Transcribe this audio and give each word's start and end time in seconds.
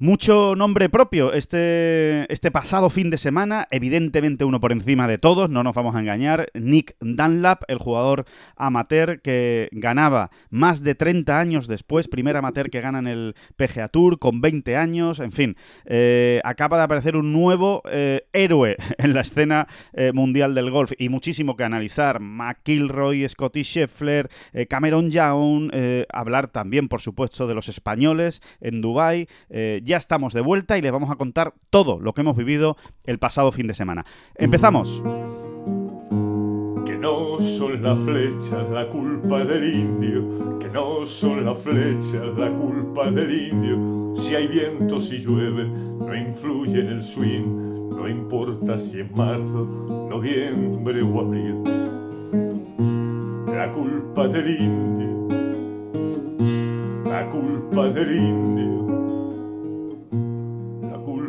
Mucho 0.00 0.54
nombre 0.54 0.88
propio 0.88 1.32
este, 1.32 2.32
este 2.32 2.52
pasado 2.52 2.88
fin 2.88 3.10
de 3.10 3.18
semana, 3.18 3.66
evidentemente 3.72 4.44
uno 4.44 4.60
por 4.60 4.70
encima 4.70 5.08
de 5.08 5.18
todos, 5.18 5.50
no 5.50 5.64
nos 5.64 5.74
vamos 5.74 5.96
a 5.96 5.98
engañar, 5.98 6.50
Nick 6.54 6.94
Dunlap, 7.00 7.64
el 7.66 7.78
jugador 7.78 8.24
amateur 8.54 9.20
que 9.20 9.68
ganaba 9.72 10.30
más 10.50 10.84
de 10.84 10.94
30 10.94 11.40
años 11.40 11.66
después, 11.66 12.06
primer 12.06 12.36
amateur 12.36 12.70
que 12.70 12.80
gana 12.80 13.00
en 13.00 13.08
el 13.08 13.34
PGA 13.56 13.88
Tour 13.88 14.20
con 14.20 14.40
20 14.40 14.76
años, 14.76 15.18
en 15.18 15.32
fin, 15.32 15.56
eh, 15.84 16.40
acaba 16.44 16.76
de 16.76 16.84
aparecer 16.84 17.16
un 17.16 17.32
nuevo 17.32 17.82
eh, 17.90 18.28
héroe 18.32 18.76
en 18.98 19.14
la 19.14 19.22
escena 19.22 19.66
eh, 19.94 20.12
mundial 20.12 20.54
del 20.54 20.70
golf 20.70 20.92
y 20.96 21.08
muchísimo 21.08 21.56
que 21.56 21.64
analizar, 21.64 22.20
McIlroy, 22.20 23.28
Scotty 23.28 23.64
Scheffler, 23.64 24.30
Cameron 24.68 25.10
Young, 25.10 25.72
hablar 26.12 26.46
también 26.46 26.86
por 26.86 27.00
supuesto 27.00 27.48
de 27.48 27.56
los 27.56 27.68
españoles 27.68 28.40
en 28.60 28.80
Dubái, 28.80 29.26
ya 29.88 29.96
estamos 29.96 30.34
de 30.34 30.42
vuelta 30.42 30.78
y 30.78 30.82
les 30.82 30.92
vamos 30.92 31.10
a 31.10 31.16
contar 31.16 31.54
todo 31.70 31.98
lo 31.98 32.12
que 32.12 32.20
hemos 32.20 32.36
vivido 32.36 32.76
el 33.04 33.18
pasado 33.18 33.50
fin 33.50 33.66
de 33.66 33.74
semana. 33.74 34.04
Empezamos. 34.36 35.02
Que 36.86 36.96
no 36.96 37.40
son 37.40 37.82
las 37.82 37.98
flechas 37.98 38.68
la 38.70 38.86
culpa 38.88 39.44
del 39.44 39.64
indio, 39.74 40.58
que 40.58 40.68
no 40.68 41.06
son 41.06 41.44
las 41.44 41.58
flechas 41.58 42.22
la 42.36 42.52
culpa 42.54 43.10
del 43.10 43.48
indio. 43.48 44.14
Si 44.14 44.34
hay 44.34 44.46
viento, 44.46 45.00
si 45.00 45.18
llueve, 45.18 45.64
no 45.66 46.14
influye 46.14 46.80
en 46.80 46.88
el 46.88 47.02
swing, 47.02 47.88
no 47.90 48.08
importa 48.08 48.76
si 48.76 49.00
es 49.00 49.10
marzo, 49.10 49.64
noviembre 50.10 51.02
o 51.02 51.20
abril. 51.20 51.62
La 53.46 53.72
culpa 53.72 54.28
del 54.28 54.60
indio, 54.60 55.28
la 57.04 57.28
culpa 57.30 57.88
del 57.88 58.16
indio 58.16 58.87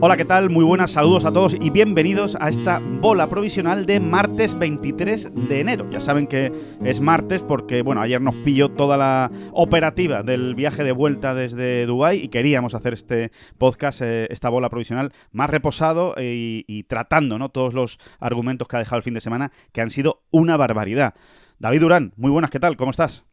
Hola, 0.00 0.16
¿qué 0.16 0.24
tal? 0.24 0.48
Muy 0.48 0.64
buenas, 0.64 0.92
saludos 0.92 1.24
a 1.24 1.32
todos 1.32 1.56
y 1.60 1.70
bienvenidos 1.70 2.36
a 2.40 2.48
esta 2.48 2.78
bola 2.78 3.26
provisional 3.28 3.84
de 3.84 3.98
martes 3.98 4.56
23 4.56 5.48
de 5.48 5.60
enero. 5.60 5.90
Ya 5.90 6.00
saben 6.00 6.28
que 6.28 6.52
es 6.84 7.00
martes 7.00 7.42
porque, 7.42 7.82
bueno, 7.82 8.00
ayer 8.00 8.20
nos 8.20 8.36
pilló 8.36 8.68
toda 8.68 8.96
la 8.96 9.28
operativa 9.50 10.22
del 10.22 10.54
viaje 10.54 10.84
de 10.84 10.92
vuelta 10.92 11.34
desde 11.34 11.84
Dubái 11.84 12.22
y 12.22 12.28
queríamos 12.28 12.74
hacer 12.74 12.92
este 12.92 13.32
podcast, 13.58 14.00
eh, 14.00 14.28
esta 14.30 14.48
bola 14.50 14.70
provisional, 14.70 15.12
más 15.32 15.50
reposado 15.50 16.14
y, 16.16 16.64
y 16.68 16.84
tratando 16.84 17.36
¿no? 17.36 17.48
todos 17.48 17.74
los 17.74 17.98
argumentos 18.20 18.68
que 18.68 18.76
ha 18.76 18.78
dejado 18.78 18.98
el 18.98 19.02
fin 19.02 19.14
de 19.14 19.20
semana, 19.20 19.50
que 19.72 19.80
han 19.80 19.90
sido 19.90 20.22
una 20.30 20.56
barbaridad. 20.56 21.14
David 21.58 21.80
Durán, 21.80 22.12
muy 22.16 22.30
buenas, 22.30 22.52
¿qué 22.52 22.60
tal? 22.60 22.76
¿Cómo 22.76 22.92
estás? 22.92 23.27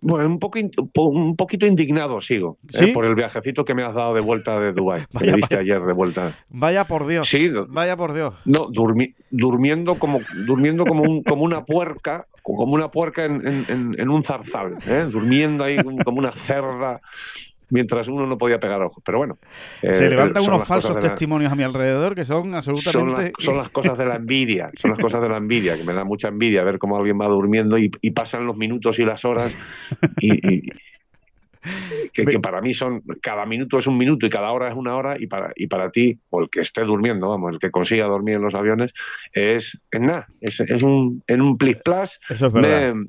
Bueno, 0.00 0.28
un, 0.28 0.38
poco, 0.38 0.58
un 1.10 1.36
poquito 1.36 1.66
indignado 1.66 2.20
sigo 2.20 2.58
¿eh? 2.80 2.92
por 2.92 3.04
el 3.04 3.14
viajecito 3.14 3.64
que 3.64 3.74
me 3.74 3.82
has 3.82 3.94
dado 3.94 4.14
de 4.14 4.20
vuelta 4.20 4.60
de 4.60 4.72
Dubái. 4.72 5.02
viste 5.34 5.56
ayer 5.56 5.82
de 5.82 5.92
vuelta. 5.92 6.32
Vaya 6.48 6.84
por 6.84 7.06
Dios. 7.06 7.28
Sí, 7.28 7.50
vaya 7.68 7.96
por 7.96 8.14
Dios. 8.14 8.34
No, 8.44 8.68
durmiendo 9.30 9.96
como 9.96 10.20
durmiendo 10.46 10.84
como, 10.84 11.02
un, 11.02 11.22
como 11.22 11.42
una 11.42 11.64
puerca, 11.64 12.26
como 12.42 12.74
una 12.74 12.90
puerca 12.90 13.24
en, 13.24 14.08
un 14.08 14.22
zarzal, 14.22 14.76
¿eh? 14.86 15.06
durmiendo 15.10 15.64
ahí 15.64 15.78
como 16.04 16.18
una 16.18 16.32
cerda 16.32 17.00
mientras 17.70 18.08
uno 18.08 18.26
no 18.26 18.38
podía 18.38 18.58
pegar 18.58 18.82
ojos. 18.82 19.02
Pero 19.04 19.18
bueno. 19.18 19.38
Se 19.80 20.06
eh, 20.06 20.10
levantan 20.10 20.44
unos 20.44 20.66
falsos 20.66 20.98
testimonios 21.00 21.52
a 21.52 21.54
mi 21.54 21.62
alrededor 21.62 22.14
que 22.14 22.24
son 22.24 22.54
absolutamente. 22.54 23.32
Son, 23.38 23.56
las 23.56 23.68
cosas 23.70 23.96
de 23.98 24.06
la 24.06 24.16
envidia, 24.16 24.70
son 24.76 24.90
las 24.90 25.00
cosas 25.00 25.20
de 25.20 25.28
la 25.28 25.36
envidia, 25.36 25.76
que 25.76 25.84
me 25.84 25.92
da 25.92 26.04
mucha 26.04 26.28
envidia 26.28 26.62
ver 26.62 26.78
cómo 26.78 26.96
alguien 26.96 27.20
va 27.20 27.26
durmiendo 27.26 27.78
y, 27.78 27.90
pasan 28.18 28.46
los 28.46 28.56
minutos 28.56 28.98
y 28.98 29.04
las 29.04 29.24
horas 29.24 29.54
y, 30.20 30.62
que, 32.12 32.40
para 32.40 32.60
mí 32.60 32.74
son, 32.74 33.02
cada 33.22 33.46
minuto 33.46 33.78
es 33.78 33.86
un 33.86 33.96
minuto 33.96 34.26
y 34.26 34.30
cada 34.30 34.50
hora 34.50 34.68
es 34.68 34.74
una 34.74 34.96
hora 34.96 35.16
y 35.18 35.26
para, 35.26 35.52
y 35.54 35.66
para 35.66 35.90
ti, 35.90 36.18
o 36.30 36.40
el 36.40 36.50
que 36.50 36.60
esté 36.60 36.82
durmiendo, 36.82 37.28
vamos, 37.28 37.52
el 37.52 37.58
que 37.58 37.70
consiga 37.70 38.06
dormir 38.06 38.36
en 38.36 38.42
los 38.42 38.54
aviones, 38.54 38.92
es, 39.32 39.78
en 39.92 40.06
nada, 40.06 40.28
es, 40.40 40.60
un, 40.82 41.22
en 41.26 41.42
un 41.42 41.56
plis 41.58 41.76
plus, 41.84 42.20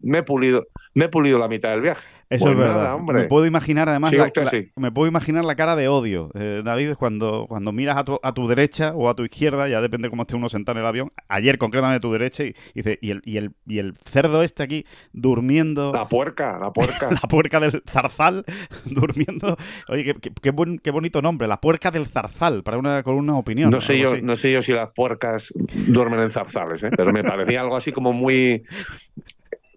me, 0.04 0.20
he 0.20 0.24
pulido, 0.24 0.68
me 0.94 1.06
he 1.06 1.10
pulido 1.10 1.40
la 1.40 1.48
mitad 1.48 1.72
del 1.72 1.82
viaje. 1.82 2.08
Eso 2.30 2.50
es 2.50 2.56
pues 2.56 2.68
verdad. 2.68 3.00
Me 3.00 3.24
puedo 3.24 3.48
imaginar 3.48 3.90
además 3.90 4.14
la, 4.14 4.32
me 4.76 4.92
puedo 4.92 5.08
imaginar 5.08 5.44
la 5.46 5.56
cara 5.56 5.76
de 5.76 5.88
odio, 5.88 6.30
eh, 6.36 6.62
David, 6.64 6.94
cuando, 6.94 7.48
cuando 7.50 7.72
miras 7.72 7.98
a 7.98 8.04
tu, 8.04 8.20
a 8.22 8.34
tu 8.36 8.48
derecha 8.48 8.94
o 8.94 9.10
a 9.10 9.16
tu 9.16 9.24
izquierda, 9.24 9.68
ya 9.68 9.82
depende 9.82 10.12
cómo 10.12 10.24
esté 10.24 10.36
uno 10.36 10.48
sentado 10.48 10.78
en 10.78 10.84
el 10.84 10.88
avión. 10.88 11.12
Ayer 11.28 11.58
concretamente 11.58 11.98
a 11.98 12.02
tu 12.02 12.12
derecha 12.12 12.44
y, 12.44 12.54
dice, 12.76 13.00
y 13.02 13.10
el, 13.10 13.22
y 13.26 13.38
el, 13.38 13.52
y 13.66 13.80
el 13.80 13.96
cerdo 13.98 14.44
este 14.44 14.62
aquí 14.62 14.86
durmiendo. 15.12 15.92
La 15.92 16.08
puerca, 16.08 16.60
la 16.60 16.72
puerca. 16.72 17.10
la 17.12 17.28
puerca 17.28 17.60
del 17.60 17.82
zarzal 17.90 18.46
durmiendo. 18.86 19.58
Oye, 19.88 20.04
qué, 20.04 20.32
qué, 20.40 20.52
buen, 20.52 20.78
qué 20.78 20.92
bonito 20.92 21.24
nombre, 21.24 21.48
la 21.48 21.60
puerca 21.60 21.90
del 21.90 22.06
zarzal, 22.06 22.62
para 22.62 22.78
una, 22.78 23.02
con 23.02 23.16
una 23.16 23.38
opinión. 23.38 23.72
No 23.72 23.82
sé, 23.82 23.98
yo, 23.98 24.22
no 24.22 24.36
sé 24.36 24.52
yo 24.52 24.62
si 24.62 24.72
las 24.72 24.92
puercas 24.92 25.52
duermen 25.88 26.20
en 26.20 26.30
zarzales, 26.30 26.84
¿eh? 26.84 26.92
pero 26.96 27.12
me 27.12 27.24
parecía 27.24 27.62
algo 27.62 27.76
así 27.76 27.92
como 27.92 28.14
muy 28.14 28.64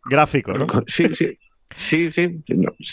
gráfico, 0.05 0.53
¿no? 0.53 0.67
Sí, 0.87 1.07
sí. 1.15 1.39
Sí, 1.77 2.10
sí, 2.12 2.43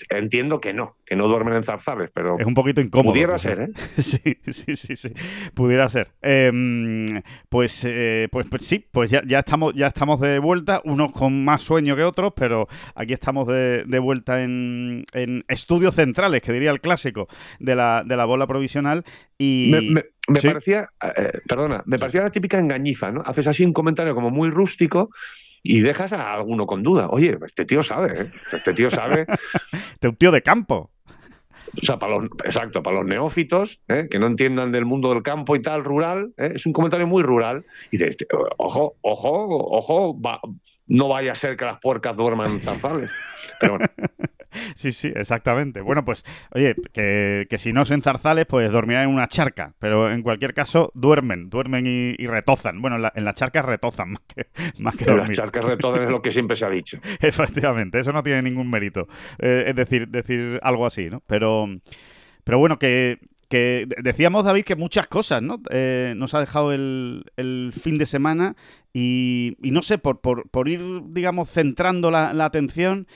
entiendo 0.09 0.59
que 0.59 0.73
no, 0.73 0.97
que 1.05 1.15
no 1.15 1.27
duermen 1.27 1.55
en 1.55 1.63
zarzales, 1.63 2.09
pero. 2.13 2.37
Es 2.39 2.45
un 2.45 2.53
poquito 2.53 2.81
incómodo. 2.81 3.13
Pudiera 3.13 3.37
ser, 3.37 3.61
¿eh? 3.61 3.69
sí, 4.01 4.37
sí, 4.51 4.75
sí, 4.75 4.95
sí. 4.95 5.13
Pudiera 5.53 5.89
ser. 5.89 6.11
Em, 6.21 7.05
pues, 7.49 7.83
eh, 7.85 8.27
pues, 8.31 8.47
pues, 8.49 8.65
sí, 8.65 8.85
pues 8.91 9.09
ya, 9.09 9.21
ya, 9.25 9.39
estamos, 9.39 9.73
ya 9.73 9.87
estamos 9.87 10.19
de 10.19 10.39
vuelta, 10.39 10.81
unos 10.85 11.11
con 11.11 11.43
más 11.43 11.61
sueño 11.61 11.95
que 11.95 12.03
otros, 12.03 12.33
pero 12.35 12.67
aquí 12.95 13.13
estamos 13.13 13.47
de, 13.47 13.99
vuelta 13.99 14.41
en, 14.43 15.05
estudios 15.47 15.95
centrales, 15.95 16.41
que 16.41 16.53
diría 16.53 16.71
el 16.71 16.81
clásico 16.81 17.27
de 17.59 17.75
la, 17.75 18.03
de 18.05 18.15
la 18.17 18.25
bola 18.25 18.47
provisional. 18.47 19.03
Y. 19.37 19.91
Me, 19.91 20.41
parecía, 20.41 20.89
eh, 21.17 21.39
perdona, 21.47 21.81
me 21.85 21.97
parecía 21.97 22.21
la 22.21 22.29
típica 22.29 22.59
engañifa, 22.59 23.11
¿no? 23.11 23.23
Haces 23.25 23.47
así 23.47 23.65
un 23.65 23.73
comentario 23.73 24.13
como 24.13 24.29
muy 24.29 24.51
rústico 24.51 25.09
y 25.63 25.81
dejas 25.81 26.13
a 26.13 26.31
alguno 26.33 26.65
con 26.65 26.83
duda. 26.83 27.07
Oye, 27.09 27.37
este 27.45 27.65
tío 27.65 27.83
sabe, 27.83 28.21
¿eh? 28.21 28.27
este 28.53 28.73
tío 28.73 28.91
sabe. 28.91 29.25
este 29.93 30.07
un 30.07 30.15
tío 30.15 30.31
de 30.31 30.41
campo. 30.41 30.91
O 31.81 31.85
sea, 31.85 31.99
para 31.99 32.17
los, 32.17 32.29
exacto, 32.43 32.81
para 32.81 32.97
los 32.97 33.05
neófitos, 33.05 33.79
¿eh? 33.87 34.07
que 34.09 34.19
no 34.19 34.27
entiendan 34.27 34.71
del 34.71 34.85
mundo 34.85 35.13
del 35.13 35.23
campo 35.23 35.55
y 35.55 35.61
tal, 35.61 35.83
rural, 35.83 36.33
¿eh? 36.37 36.53
es 36.55 36.65
un 36.65 36.73
comentario 36.73 37.07
muy 37.07 37.23
rural. 37.23 37.65
Y 37.91 37.97
dices, 37.97 38.09
este, 38.11 38.27
ojo, 38.57 38.95
ojo, 39.01 39.47
ojo, 39.47 40.19
no 40.87 41.07
vaya 41.07 41.33
a 41.33 41.35
ser 41.35 41.55
que 41.57 41.65
las 41.65 41.79
puercas 41.79 42.15
duerman 42.15 42.59
zarzales. 42.61 43.11
Pero 43.59 43.77
bueno. 43.77 43.87
sí, 44.75 44.91
sí, 44.91 45.11
exactamente. 45.15 45.81
Bueno, 45.81 46.05
pues, 46.05 46.23
oye, 46.51 46.75
que, 46.93 47.47
si 47.57 47.73
no 47.73 47.85
son 47.85 48.01
zarzales, 48.01 48.45
pues 48.45 48.71
dormirán 48.71 49.03
en 49.03 49.09
una 49.09 49.27
charca. 49.27 49.73
Pero 49.79 50.11
en 50.11 50.21
cualquier 50.21 50.53
caso, 50.53 50.91
duermen, 50.93 51.49
duermen 51.49 51.85
y, 51.87 52.27
retozan. 52.27 52.81
Bueno, 52.81 52.97
en, 53.13 53.25
las 53.25 53.35
charcas 53.35 53.65
retozan 53.65 54.11
más 54.11 54.21
que, 54.27 54.47
más 54.79 54.95
que 54.95 55.05
dormir. 55.05 55.27
Las 55.27 55.37
charcas 55.37 55.63
retozan 55.63 56.03
es 56.03 56.11
lo 56.11 56.21
que 56.21 56.31
siempre 56.31 56.55
se 56.55 56.65
ha 56.65 56.69
dicho. 56.69 56.99
Efectivamente, 57.19 57.99
eso 57.99 58.13
no 58.13 58.23
tiene 58.23 58.41
ningún 58.41 58.69
mérito. 58.69 59.07
Eh, 59.39 59.65
es 59.67 59.75
decir, 59.75 60.07
decir 60.07 60.59
algo 60.63 60.85
así, 60.85 61.09
¿no? 61.09 61.21
Pero, 61.27 61.67
pero 62.43 62.59
bueno, 62.59 62.79
que, 62.79 63.19
que 63.49 63.87
decíamos, 64.01 64.45
David, 64.45 64.63
que 64.63 64.75
muchas 64.75 65.07
cosas, 65.07 65.41
¿no? 65.41 65.61
Eh, 65.71 66.13
nos 66.15 66.33
ha 66.35 66.39
dejado 66.39 66.71
el, 66.71 67.25
el, 67.35 67.73
fin 67.73 67.97
de 67.97 68.05
semana 68.05 68.55
y, 68.93 69.57
y 69.61 69.71
no 69.71 69.81
sé, 69.81 69.97
por, 69.97 70.21
por, 70.21 70.47
por, 70.49 70.69
ir, 70.69 70.81
digamos, 71.07 71.49
centrando 71.49 72.11
la, 72.11 72.33
la 72.33 72.45
atención, 72.45 73.07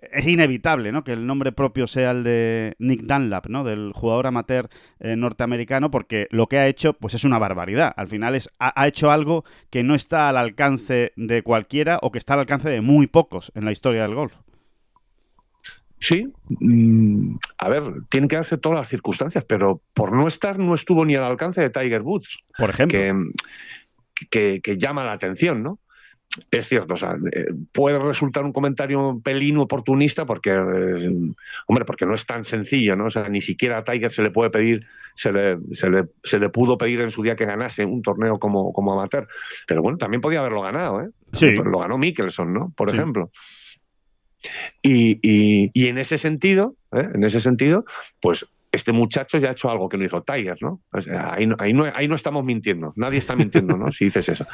es 0.00 0.26
inevitable 0.26 0.92
¿no? 0.92 1.04
que 1.04 1.12
el 1.12 1.26
nombre 1.26 1.52
propio 1.52 1.86
sea 1.86 2.12
el 2.12 2.24
de 2.24 2.74
Nick 2.78 3.02
Dunlap, 3.02 3.46
¿no? 3.48 3.64
del 3.64 3.92
jugador 3.94 4.26
amateur 4.26 4.68
eh, 4.98 5.16
norteamericano, 5.16 5.90
porque 5.90 6.26
lo 6.30 6.46
que 6.46 6.58
ha 6.58 6.66
hecho 6.66 6.94
pues 6.94 7.14
es 7.14 7.24
una 7.24 7.38
barbaridad. 7.38 7.92
Al 7.96 8.08
final 8.08 8.34
es, 8.34 8.48
ha, 8.58 8.86
hecho 8.86 9.10
algo 9.10 9.44
que 9.70 9.82
no 9.82 9.94
está 9.94 10.28
al 10.28 10.36
alcance 10.36 11.12
de 11.16 11.42
cualquiera 11.42 11.98
o 12.02 12.10
que 12.10 12.18
está 12.18 12.34
al 12.34 12.40
alcance 12.40 12.68
de 12.68 12.80
muy 12.80 13.06
pocos 13.06 13.52
en 13.54 13.64
la 13.64 13.72
historia 13.72 14.02
del 14.02 14.14
golf. 14.14 14.34
Sí, 16.02 16.32
mm, 16.48 17.36
a 17.58 17.68
ver, 17.68 17.82
tienen 18.08 18.28
que 18.28 18.36
darse 18.36 18.56
todas 18.56 18.78
las 18.78 18.88
circunstancias, 18.88 19.44
pero 19.46 19.82
por 19.92 20.12
no 20.12 20.28
estar 20.28 20.58
no 20.58 20.74
estuvo 20.74 21.04
ni 21.04 21.14
al 21.14 21.24
alcance 21.24 21.60
de 21.60 21.68
Tiger 21.68 22.00
Woods. 22.00 22.38
Por 22.56 22.70
ejemplo. 22.70 22.98
que, 24.30 24.60
que 24.62 24.76
llama 24.78 25.04
la 25.04 25.12
atención, 25.12 25.62
¿no? 25.62 25.78
Es 26.50 26.68
cierto, 26.68 26.94
o 26.94 26.96
sea, 26.96 27.16
eh, 27.32 27.46
puede 27.72 27.98
resultar 27.98 28.44
un 28.44 28.52
comentario 28.52 29.08
un 29.08 29.22
pelín 29.22 29.58
oportunista 29.58 30.26
porque, 30.26 30.50
eh, 30.50 31.10
hombre, 31.66 31.84
porque 31.84 32.06
no 32.06 32.14
es 32.14 32.24
tan 32.24 32.44
sencillo, 32.44 32.94
¿no? 32.94 33.06
O 33.06 33.10
sea, 33.10 33.28
ni 33.28 33.40
siquiera 33.40 33.78
a 33.78 33.84
Tiger 33.84 34.12
se 34.12 34.22
le 34.22 34.30
puede 34.30 34.50
pedir, 34.50 34.86
se 35.14 35.32
le, 35.32 35.58
se 35.72 35.90
le, 35.90 36.04
se 36.22 36.38
le 36.38 36.48
pudo 36.48 36.78
pedir 36.78 37.00
en 37.00 37.10
su 37.10 37.22
día 37.22 37.34
que 37.34 37.46
ganase 37.46 37.84
un 37.84 38.02
torneo 38.02 38.38
como, 38.38 38.72
como 38.72 38.92
amateur. 38.92 39.26
Pero 39.66 39.82
bueno, 39.82 39.98
también 39.98 40.20
podía 40.20 40.38
haberlo 40.38 40.62
ganado, 40.62 41.02
¿eh? 41.02 41.10
Sí. 41.32 41.54
Lo 41.56 41.80
ganó 41.80 41.98
Mickelson, 41.98 42.52
¿no? 42.52 42.72
Por 42.76 42.90
ejemplo. 42.90 43.30
Y, 44.82 45.70
en 45.88 45.98
ese 45.98 46.16
sentido, 46.16 46.76
¿eh? 46.92 47.08
en 47.12 47.24
ese 47.24 47.40
sentido, 47.40 47.84
pues 48.20 48.46
este 48.72 48.92
muchacho 48.92 49.38
ya 49.38 49.48
ha 49.48 49.52
hecho 49.52 49.70
algo 49.70 49.88
que 49.88 49.96
no 49.96 50.04
hizo 50.04 50.22
Tiger, 50.22 50.56
¿no? 50.60 50.82
ahí, 50.92 51.46
no, 51.46 51.56
ahí, 51.58 51.72
no, 52.08 52.14
estamos 52.14 52.44
mintiendo, 52.44 52.92
nadie 52.96 53.18
está 53.18 53.34
mintiendo, 53.34 53.76
¿no? 53.76 53.90
Si 53.92 54.04
dices 54.04 54.28
eso. 54.28 54.46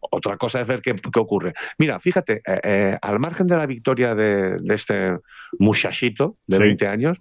Otra 0.00 0.36
cosa 0.36 0.60
es 0.60 0.66
ver 0.66 0.82
qué, 0.82 0.94
ocurre. 1.16 1.54
Mira, 1.78 1.98
fíjate, 1.98 2.42
eh, 2.46 2.60
eh, 2.62 2.98
al 3.00 3.18
margen 3.18 3.46
de 3.46 3.56
la 3.56 3.66
victoria 3.66 4.14
de, 4.14 4.58
este 4.68 5.16
muchachito 5.58 6.36
de 6.46 6.58
20 6.58 6.86
años, 6.86 7.18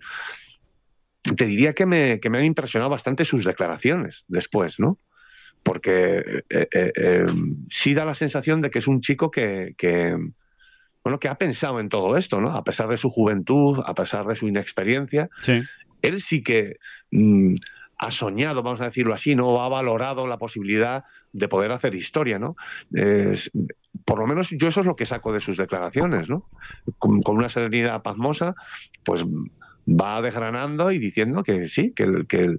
te 1.35 1.45
diría 1.45 1.73
que 1.73 1.85
me, 1.85 2.19
han 2.21 2.45
impresionado 2.45 2.89
bastante 2.89 3.23
sus 3.23 3.45
declaraciones 3.45 4.25
después, 4.27 4.79
¿no? 4.79 4.99
Porque 5.63 6.43
eh, 6.49 7.25
sí 7.69 7.93
da 7.93 8.03
la 8.03 8.15
sensación 8.15 8.61
de 8.61 8.69
que 8.69 8.79
es 8.79 8.87
un 8.87 8.99
chico 8.99 9.31
que, 9.31 9.75
bueno, 11.03 11.19
que 11.19 11.29
ha 11.29 11.35
pensado 11.37 11.79
en 11.79 11.87
todo 11.87 12.17
esto, 12.17 12.41
¿no? 12.41 12.49
A 12.49 12.63
pesar 12.63 12.89
de 12.89 12.97
su 12.97 13.09
juventud, 13.09 13.79
a 13.85 13.93
pesar 13.93 14.25
de 14.25 14.35
su 14.35 14.47
inexperiencia, 14.47 15.29
sí 15.43 15.63
él 16.01 16.21
sí 16.21 16.43
que 16.43 16.77
mm, 17.11 17.55
ha 17.97 18.11
soñado, 18.11 18.63
vamos 18.63 18.81
a 18.81 18.85
decirlo 18.85 19.13
así, 19.13 19.35
¿no? 19.35 19.47
O 19.47 19.61
ha 19.61 19.69
valorado 19.69 20.27
la 20.27 20.37
posibilidad 20.37 21.03
de 21.33 21.47
poder 21.47 21.71
hacer 21.71 21.95
historia, 21.95 22.39
¿no? 22.39 22.55
por 24.05 24.19
lo 24.19 24.25
menos 24.25 24.49
yo 24.49 24.67
eso 24.67 24.79
es 24.79 24.85
lo 24.85 24.95
que 24.95 25.05
saco 25.05 25.31
de 25.31 25.39
sus 25.39 25.57
declaraciones, 25.57 26.27
¿no? 26.27 26.49
Con, 26.97 27.21
una 27.25 27.49
serenidad 27.49 28.01
pasmosa, 28.01 28.55
pues 29.03 29.23
va 29.87 30.21
desgranando 30.21 30.91
y 30.91 30.97
diciendo 30.97 31.43
que 31.43 31.67
sí, 31.67 31.93
que 31.93 32.03
el... 32.03 32.27
Que, 32.27 32.57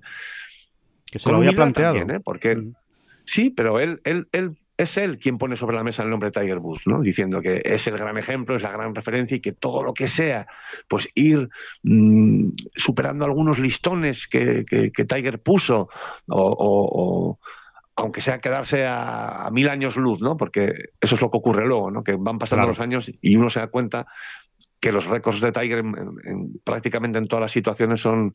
que 1.11 1.19
se 1.19 1.31
lo 1.31 1.39
había 1.39 1.53
planteado. 1.53 1.97
¿eh? 1.97 2.21
Porque, 2.23 2.63
Sí, 3.25 3.51
pero 3.51 3.81
él, 3.81 4.01
él, 4.05 4.29
él 4.33 4.57
es 4.77 4.97
él 4.97 5.19
quien 5.19 5.39
pone 5.39 5.57
sobre 5.57 5.77
la 5.77 5.85
mesa 5.85 6.03
el 6.03 6.11
nombre 6.11 6.31
de 6.31 6.41
Tiger 6.41 6.59
Woods, 6.59 6.87
¿no? 6.87 7.01
diciendo 7.01 7.41
que 7.41 7.63
es 7.65 7.87
el 7.87 7.97
gran 7.97 8.17
ejemplo, 8.17 8.57
es 8.57 8.63
la 8.63 8.73
gran 8.73 8.95
referencia 8.95 9.37
y 9.37 9.41
que 9.41 9.53
todo 9.53 9.83
lo 9.83 9.93
que 9.93 10.09
sea, 10.09 10.47
pues 10.89 11.09
ir 11.15 11.49
mm, 11.83 12.49
superando 12.75 13.25
algunos 13.25 13.59
listones 13.59 14.27
que, 14.27 14.65
Tiger 14.93 15.43
puso 15.43 15.89
o, 16.29 17.39
aunque 17.97 18.21
sea 18.21 18.41
quedarse 18.41 18.87
a, 18.87 19.49
mil 19.53 19.69
años 19.69 19.97
luz, 19.97 20.23
¿no? 20.23 20.37
porque 20.37 20.91
eso 21.01 21.15
es 21.15 21.21
lo 21.21 21.31
que 21.31 21.37
ocurre 21.37 21.67
luego, 21.67 21.91
¿no? 21.91 22.03
que 22.03 22.17
van 22.17 22.39
pasando 22.39 22.67
los 22.67 22.81
años 22.81 23.11
y 23.21 23.37
uno 23.37 23.51
se 23.51 23.61
da 23.61 23.67
cuenta 23.67 24.07
que 24.81 24.91
los 24.91 25.07
récords 25.07 25.41
de 25.41 25.53
Tiger 25.53 25.85
prácticamente 26.65 27.19
en 27.19 27.29
todas 27.29 27.43
las 27.43 27.53
situaciones 27.53 28.01
son 28.01 28.35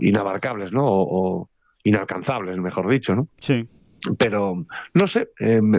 inabarcables, 0.00 0.72
¿no? 0.72 0.86
O, 0.86 1.40
o, 1.40 1.50
inalcanzables, 1.84 2.56
mejor 2.58 2.88
dicho, 2.88 3.14
¿no? 3.14 3.28
Sí. 3.38 3.68
Pero, 4.18 4.66
no 4.94 5.06
sé, 5.06 5.30
eh, 5.38 5.60
me, 5.60 5.78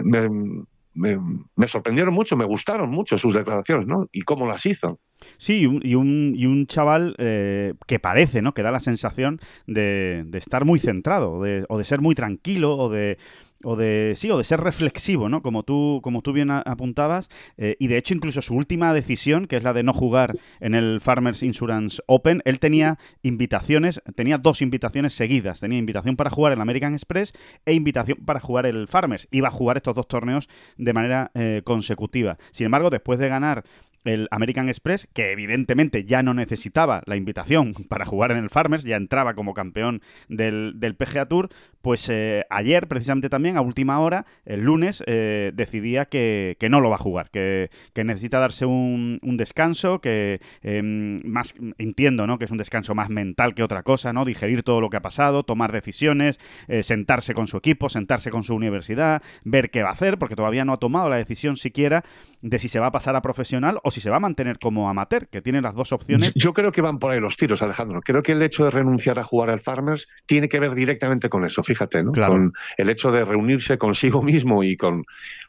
me, 0.94 1.68
sorprendieron 1.68 2.12
mucho, 2.12 2.36
me 2.36 2.44
gustaron 2.44 2.90
mucho 2.90 3.16
sus 3.18 3.34
declaraciones, 3.34 3.86
¿no? 3.86 4.08
Y 4.12 4.22
cómo 4.22 4.46
las 4.46 4.66
hizo. 4.66 5.00
Sí, 5.38 5.60
y 5.60 5.94
un, 5.94 6.34
y 6.34 6.46
un, 6.46 6.66
chaval 6.66 7.14
eh, 7.18 7.74
que 7.86 7.98
parece, 7.98 8.42
¿no? 8.42 8.54
Que 8.54 8.62
da 8.62 8.70
la 8.70 8.80
sensación 8.80 9.40
de, 9.66 10.24
de 10.26 10.38
estar 10.38 10.64
muy 10.64 10.78
centrado, 10.78 11.42
de, 11.42 11.64
o 11.68 11.78
de 11.78 11.84
ser 11.84 12.00
muy 12.00 12.14
tranquilo, 12.14 12.76
o 12.76 12.90
de, 12.90 13.18
o 13.64 13.76
de 13.76 14.14
sí 14.16 14.30
o 14.30 14.38
de 14.38 14.44
ser 14.44 14.60
reflexivo 14.60 15.28
no 15.28 15.42
como 15.42 15.62
tú 15.62 16.00
como 16.02 16.22
tú 16.22 16.32
bien 16.32 16.50
apuntabas 16.50 17.28
eh, 17.56 17.76
y 17.78 17.88
de 17.88 17.96
hecho 17.96 18.14
incluso 18.14 18.42
su 18.42 18.54
última 18.54 18.94
decisión 18.94 19.46
que 19.46 19.56
es 19.56 19.62
la 19.62 19.72
de 19.72 19.82
no 19.82 19.92
jugar 19.92 20.36
en 20.60 20.74
el 20.74 21.00
Farmers 21.00 21.42
Insurance 21.42 22.02
Open 22.06 22.42
él 22.44 22.58
tenía 22.58 22.98
invitaciones 23.22 24.02
tenía 24.14 24.38
dos 24.38 24.62
invitaciones 24.62 25.14
seguidas. 25.14 25.60
Tenía 25.60 25.78
invitación 25.78 26.16
para 26.16 26.30
jugar 26.30 26.52
el 26.52 26.60
American 26.60 26.94
Express 26.94 27.32
e 27.64 27.74
invitación 27.74 28.18
para 28.24 28.40
jugar 28.40 28.66
el 28.66 28.88
Farmers. 28.88 29.28
Iba 29.30 29.48
a 29.48 29.52
jugar 29.52 29.76
estos 29.76 29.94
dos 29.94 30.08
torneos 30.08 30.48
de 30.76 30.92
manera 30.92 31.30
eh, 31.34 31.62
consecutiva. 31.64 32.38
Sin 32.50 32.66
embargo 32.66 32.90
después 32.90 33.18
de 33.18 33.28
ganar 33.28 33.64
el 34.04 34.26
American 34.32 34.68
Express, 34.68 35.08
que 35.12 35.30
evidentemente 35.30 36.04
ya 36.04 36.24
no 36.24 36.34
necesitaba 36.34 37.02
la 37.06 37.14
invitación 37.14 37.72
para 37.88 38.04
jugar 38.04 38.32
en 38.32 38.38
el 38.38 38.50
Farmers, 38.50 38.82
ya 38.82 38.96
entraba 38.96 39.34
como 39.34 39.54
campeón 39.54 40.02
del, 40.28 40.72
del 40.76 40.96
PGA 40.96 41.26
Tour, 41.26 41.50
pues 41.82 42.08
eh, 42.08 42.44
ayer, 42.48 42.86
precisamente 42.86 43.28
también, 43.28 43.56
a 43.56 43.60
última 43.60 43.98
hora, 43.98 44.24
el 44.44 44.62
lunes, 44.62 45.02
eh, 45.06 45.50
decidía 45.54 46.06
que, 46.06 46.56
no 46.70 46.80
lo 46.80 46.88
va 46.88 46.96
a 46.96 46.98
jugar, 46.98 47.30
que, 47.30 47.68
necesita 47.94 48.38
darse 48.38 48.64
un, 48.66 49.18
descanso, 49.36 50.00
que 50.00 50.40
em, 50.62 51.18
más 51.24 51.54
entiendo, 51.78 52.26
¿no? 52.26 52.38
Que 52.38 52.44
es 52.44 52.50
un 52.50 52.58
descanso 52.58 52.94
más 52.94 53.10
mental 53.10 53.54
que 53.54 53.62
otra 53.62 53.82
cosa, 53.82 54.12
¿no? 54.12 54.24
Digerir 54.24 54.62
todo 54.62 54.80
lo 54.80 54.90
que 54.90 54.96
ha 54.96 55.02
pasado, 55.02 55.42
tomar 55.42 55.72
decisiones, 55.72 56.38
eh, 56.68 56.82
sentarse 56.82 57.34
con 57.34 57.48
su 57.48 57.56
equipo, 57.56 57.88
sentarse 57.88 58.30
con 58.30 58.44
su 58.44 58.54
universidad, 58.54 59.22
ver 59.42 59.70
qué 59.70 59.82
va 59.82 59.90
a 59.90 59.92
hacer, 59.92 60.18
porque 60.18 60.36
todavía 60.36 60.64
no 60.64 60.72
ha 60.72 60.78
tomado 60.78 61.08
la 61.08 61.16
decisión 61.16 61.56
siquiera 61.56 62.04
de 62.42 62.58
si 62.58 62.68
se 62.68 62.80
va 62.80 62.86
a 62.86 62.92
pasar 62.92 63.16
a 63.16 63.22
profesional 63.22 63.78
o 63.82 63.90
si 63.90 64.00
se 64.00 64.10
va 64.10 64.16
a 64.16 64.20
mantener 64.20 64.58
como 64.58 64.88
amateur, 64.88 65.28
que 65.28 65.42
tiene 65.42 65.60
las 65.60 65.74
dos 65.74 65.92
opciones. 65.92 66.32
Yo 66.34 66.52
creo 66.52 66.72
que 66.72 66.80
van 66.80 66.98
por 66.98 67.10
ahí 67.10 67.20
los 67.20 67.36
tiros, 67.36 67.62
Alejandro. 67.62 68.00
Creo 68.02 68.22
que 68.22 68.32
el 68.32 68.42
hecho 68.42 68.64
de 68.64 68.70
renunciar 68.70 69.18
a 69.18 69.24
jugar 69.24 69.50
al 69.50 69.60
Farmers 69.60 70.08
tiene 70.26 70.48
que 70.48 70.60
ver 70.60 70.74
directamente 70.74 71.28
con 71.28 71.44
eso, 71.44 71.62
fíjate, 71.72 72.02
¿no? 72.02 72.12
Con 72.12 72.50
el 72.76 72.90
hecho 72.90 73.10
de 73.10 73.24
reunirse 73.24 73.78
consigo 73.78 74.22
mismo 74.22 74.62
y 74.62 74.76
con, 74.76 75.04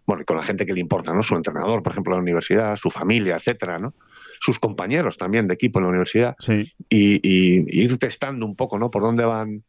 bueno, 0.05 0.23
con 0.25 0.37
la 0.37 0.43
gente 0.43 0.65
que 0.65 0.73
le 0.73 0.79
importa, 0.79 1.13
¿no? 1.13 1.21
Su 1.21 1.35
entrenador, 1.35 1.83
por 1.83 1.91
ejemplo, 1.91 2.13
en 2.13 2.19
la 2.19 2.21
universidad, 2.21 2.77
su 2.77 2.89
familia, 2.89 3.35
etcétera, 3.35 3.79
¿no? 3.79 3.93
Sus 4.39 4.59
compañeros 4.59 5.17
también 5.17 5.47
de 5.47 5.55
equipo 5.55 5.79
en 5.79 5.83
la 5.83 5.89
universidad. 5.89 6.35
Sí. 6.39 6.71
Y, 6.89 7.81
ir 7.81 7.97
testando 7.97 8.45
un 8.45 8.55
poco, 8.55 8.79
¿no? 8.79 8.89
Por 8.89 9.01
dónde 9.01 9.25
van, 9.25 9.63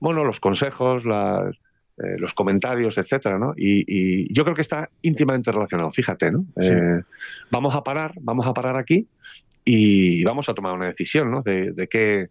bueno, 0.00 0.24
los 0.24 0.40
consejos, 0.40 1.04
las 1.04 1.54
eh, 1.98 2.16
los 2.16 2.32
comentarios, 2.32 2.96
etcétera, 2.96 3.38
¿no? 3.40 3.54
Y, 3.56 4.32
yo 4.32 4.44
creo 4.44 4.54
que 4.54 4.62
está 4.62 4.88
íntimamente 5.02 5.50
relacionado, 5.50 5.90
fíjate, 5.90 6.30
¿no? 6.30 6.46
Eh, 6.62 7.02
vamos 7.50 7.74
a 7.74 7.82
parar, 7.82 8.14
vamos 8.20 8.46
a 8.46 8.54
parar 8.54 8.76
aquí 8.76 9.08
y 9.64 10.22
vamos 10.22 10.48
a 10.48 10.54
tomar 10.54 10.74
una 10.74 10.86
decisión, 10.86 11.30
¿no? 11.30 11.42
De, 11.42 11.88
qué, 11.90 12.28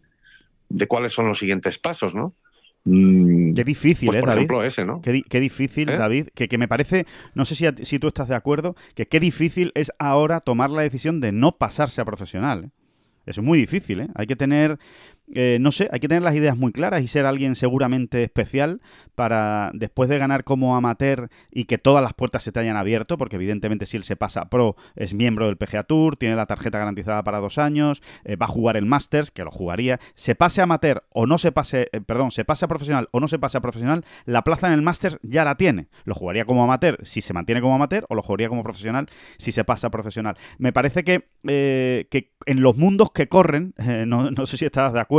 de 0.69 0.88
cuáles 0.88 1.12
son 1.12 1.27
los 1.27 1.38
siguientes 1.38 1.77
pasos, 1.77 2.15
¿no? 2.15 2.33
Mm, 2.89 3.54
qué 3.54 3.63
difícil, 3.66 4.07
pues, 4.07 4.19
¿eh, 4.19 4.22
por 4.22 4.30
ejemplo, 4.30 4.63
ese, 4.63 4.86
¿no? 4.86 5.01
Qué, 5.01 5.39
difícil, 5.39 5.89
¿Eh? 5.89 5.98
David, 5.98 6.30
que, 6.34 6.48
que, 6.48 6.57
me 6.57 6.69
parece, 6.69 7.06
no 7.34 7.44
sé 7.44 7.56
si, 7.56 7.66
si 7.84 8.00
tú 8.00 8.07
estás 8.07 8.30
de 8.30 8.36
acuerdo, 8.36 8.75
que 8.95 9.07
qué 9.07 9.19
difícil 9.19 9.74
es 9.75 9.92
ahora 10.00 10.39
tomar 10.39 10.69
la 10.69 10.84
decisión 10.84 11.19
de 11.19 11.34
no 11.34 11.57
pasarse 11.57 12.00
a 12.00 12.06
profesional. 12.06 12.72
Eso 13.25 13.42
es 13.42 13.45
muy 13.45 13.60
difícil, 13.60 14.00
¿eh? 14.00 14.07
Hay 14.16 14.25
que 14.25 14.38
tener 14.38 14.80
eh, 15.33 15.57
no 15.59 15.74
sé, 15.74 15.89
hay 15.91 16.00
que 16.00 16.07
tener 16.07 16.24
las 16.24 16.35
ideas 16.35 16.57
muy 16.57 16.71
claras 16.71 17.01
y 17.01 17.07
ser 17.07 17.25
alguien 17.25 17.56
seguramente 17.56 18.24
especial 18.24 18.81
para, 19.13 19.71
después 19.74 20.07
de 20.09 20.18
ganar 20.18 20.45
como 20.45 20.77
amateur 20.77 21.29
y 21.51 21.65
que 21.65 21.77
todas 21.77 22.01
las 22.01 22.13
puertas 22.13 22.44
se 22.44 22.53
te 22.53 22.62
hayan 22.62 22.77
abierto, 22.77 23.18
porque 23.18 23.35
evidentemente 23.35 23.85
si 23.85 23.97
él 23.97 24.03
se 24.03 24.15
pasa 24.15 24.50
pro, 24.50 24.77
es 24.95 25.13
miembro 25.13 25.47
del 25.47 25.57
PGA 25.57 25.83
Tour, 25.83 26.15
tiene 26.15 26.35
la 26.35 26.45
tarjeta 26.45 26.79
garantizada 26.79 27.24
para 27.24 27.39
dos 27.39 27.57
años, 27.57 28.01
eh, 28.24 28.38
va 28.38 28.45
a 28.45 28.50
jugar 28.50 28.77
el 28.77 28.85
Masters, 28.85 29.29
que 29.31 29.43
lo 29.43 29.51
jugaría, 29.51 30.00
se 30.15 30.34
pase 30.34 30.62
a 30.62 30.63
amateur 30.63 31.03
o 31.13 31.25
no 31.25 31.38
se 31.38 31.51
pase, 31.51 31.89
eh, 31.91 32.00
perdón, 32.00 32.31
se 32.31 32.46
pase 32.46 32.63
a 32.63 32.69
profesional 32.69 33.10
o 33.12 33.19
no 33.19 33.27
se 33.27 33.38
pase 33.38 33.57
a 33.57 33.62
profesional, 33.62 34.05
la 34.25 34.43
plaza 34.43 34.67
en 34.67 34.74
el 34.74 34.81
Masters 34.81 35.19
ya 35.24 35.43
la 35.43 35.55
tiene. 35.55 35.88
Lo 36.05 36.15
jugaría 36.15 36.46
como 36.46 36.63
amateur 36.63 37.00
si 37.03 37.22
se 37.22 37.34
mantiene 37.34 37.60
como 37.62 37.75
amateur 37.75 38.05
o 38.07 38.15
lo 38.15 38.24
jugaría 38.24 38.48
como 38.48 38.63
profesional 38.63 39.10
si 39.38 39.51
se 39.51 39.65
pasa 39.65 39.88
a 39.88 39.91
profesional. 39.91 40.38
Me 40.57 40.72
parece 40.72 41.03
que, 41.03 41.27
que 41.43 42.31
en 42.46 42.62
los 42.62 42.77
mundos 42.77 43.12
que 43.12 43.27
corren, 43.27 43.74
no, 44.07 44.31
no 44.31 44.46
sé 44.46 44.57
si 44.57 44.65
estás 44.65 44.93
de 44.93 45.01
acuerdo, 45.01 45.16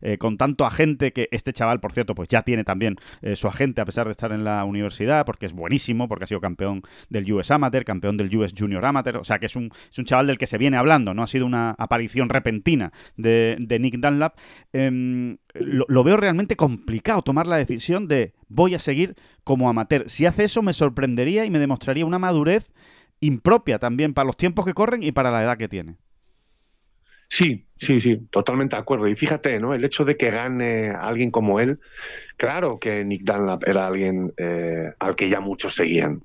eh, 0.00 0.18
con 0.18 0.36
tanto 0.36 0.64
agente 0.64 1.12
que 1.12 1.28
este 1.30 1.52
chaval, 1.52 1.80
por 1.80 1.92
cierto, 1.92 2.14
pues 2.14 2.28
ya 2.28 2.42
tiene 2.42 2.64
también 2.64 2.96
eh, 3.22 3.36
su 3.36 3.48
agente 3.48 3.80
a 3.80 3.84
pesar 3.84 4.06
de 4.06 4.12
estar 4.12 4.32
en 4.32 4.44
la 4.44 4.64
universidad, 4.64 5.24
porque 5.26 5.46
es 5.46 5.52
buenísimo, 5.52 6.08
porque 6.08 6.24
ha 6.24 6.26
sido 6.26 6.40
campeón 6.40 6.82
del 7.08 7.30
US 7.32 7.50
Amateur, 7.50 7.84
campeón 7.84 8.16
del 8.16 8.34
US 8.36 8.54
Junior 8.56 8.84
Amateur, 8.84 9.16
o 9.16 9.24
sea 9.24 9.38
que 9.38 9.46
es 9.46 9.56
un, 9.56 9.70
chaval 10.04 10.26
del 10.26 10.38
que 10.38 10.46
se 10.46 10.58
viene 10.58 10.76
hablando, 10.76 11.14
no 11.14 11.22
ha 11.22 11.26
sido 11.26 11.46
una 11.46 11.74
aparición 11.78 12.28
repentina 12.28 12.92
de, 13.16 13.56
Nick 13.80 13.98
Dunlap. 13.98 14.36
Em, 14.72 15.38
lo, 15.54 16.04
veo 16.04 16.16
realmente 16.16 16.56
complicado 16.56 17.22
tomar 17.22 17.46
la 17.46 17.56
decisión 17.56 18.08
de 18.08 18.34
voy 18.48 18.74
a 18.74 18.78
seguir 18.78 19.14
como 19.44 19.68
amateur. 19.68 20.08
Si 20.08 20.26
hace 20.26 20.44
eso 20.44 20.62
me 20.62 20.72
sorprendería 20.72 21.44
y 21.44 21.50
me 21.50 21.58
demostraría 21.58 22.06
una 22.06 22.18
madurez 22.18 22.70
impropia 23.20 23.78
también 23.78 24.14
para 24.14 24.26
los 24.26 24.36
tiempos 24.36 24.64
que 24.64 24.74
corren 24.74 25.02
y 25.02 25.12
para 25.12 25.30
la 25.30 25.42
edad 25.42 25.58
que 25.58 25.68
tiene. 25.68 25.96
Sí, 27.30 27.64
sí, 27.76 28.00
sí, 28.00 28.18
totalmente 28.30 28.74
de 28.74 28.82
acuerdo. 28.82 29.06
Y 29.06 29.14
fíjate, 29.14 29.60
¿no? 29.60 29.72
El 29.72 29.84
hecho 29.84 30.04
de 30.04 30.16
que 30.16 30.32
gane 30.32 30.90
alguien 30.90 31.30
como 31.30 31.60
él, 31.60 31.78
claro 32.36 32.80
que 32.80 33.04
Nick 33.04 33.22
Dunlap 33.22 33.62
era 33.68 33.86
alguien 33.86 34.32
eh, 34.36 34.92
al 34.98 35.14
que 35.14 35.28
ya 35.28 35.38
muchos 35.38 35.76
seguían. 35.76 36.24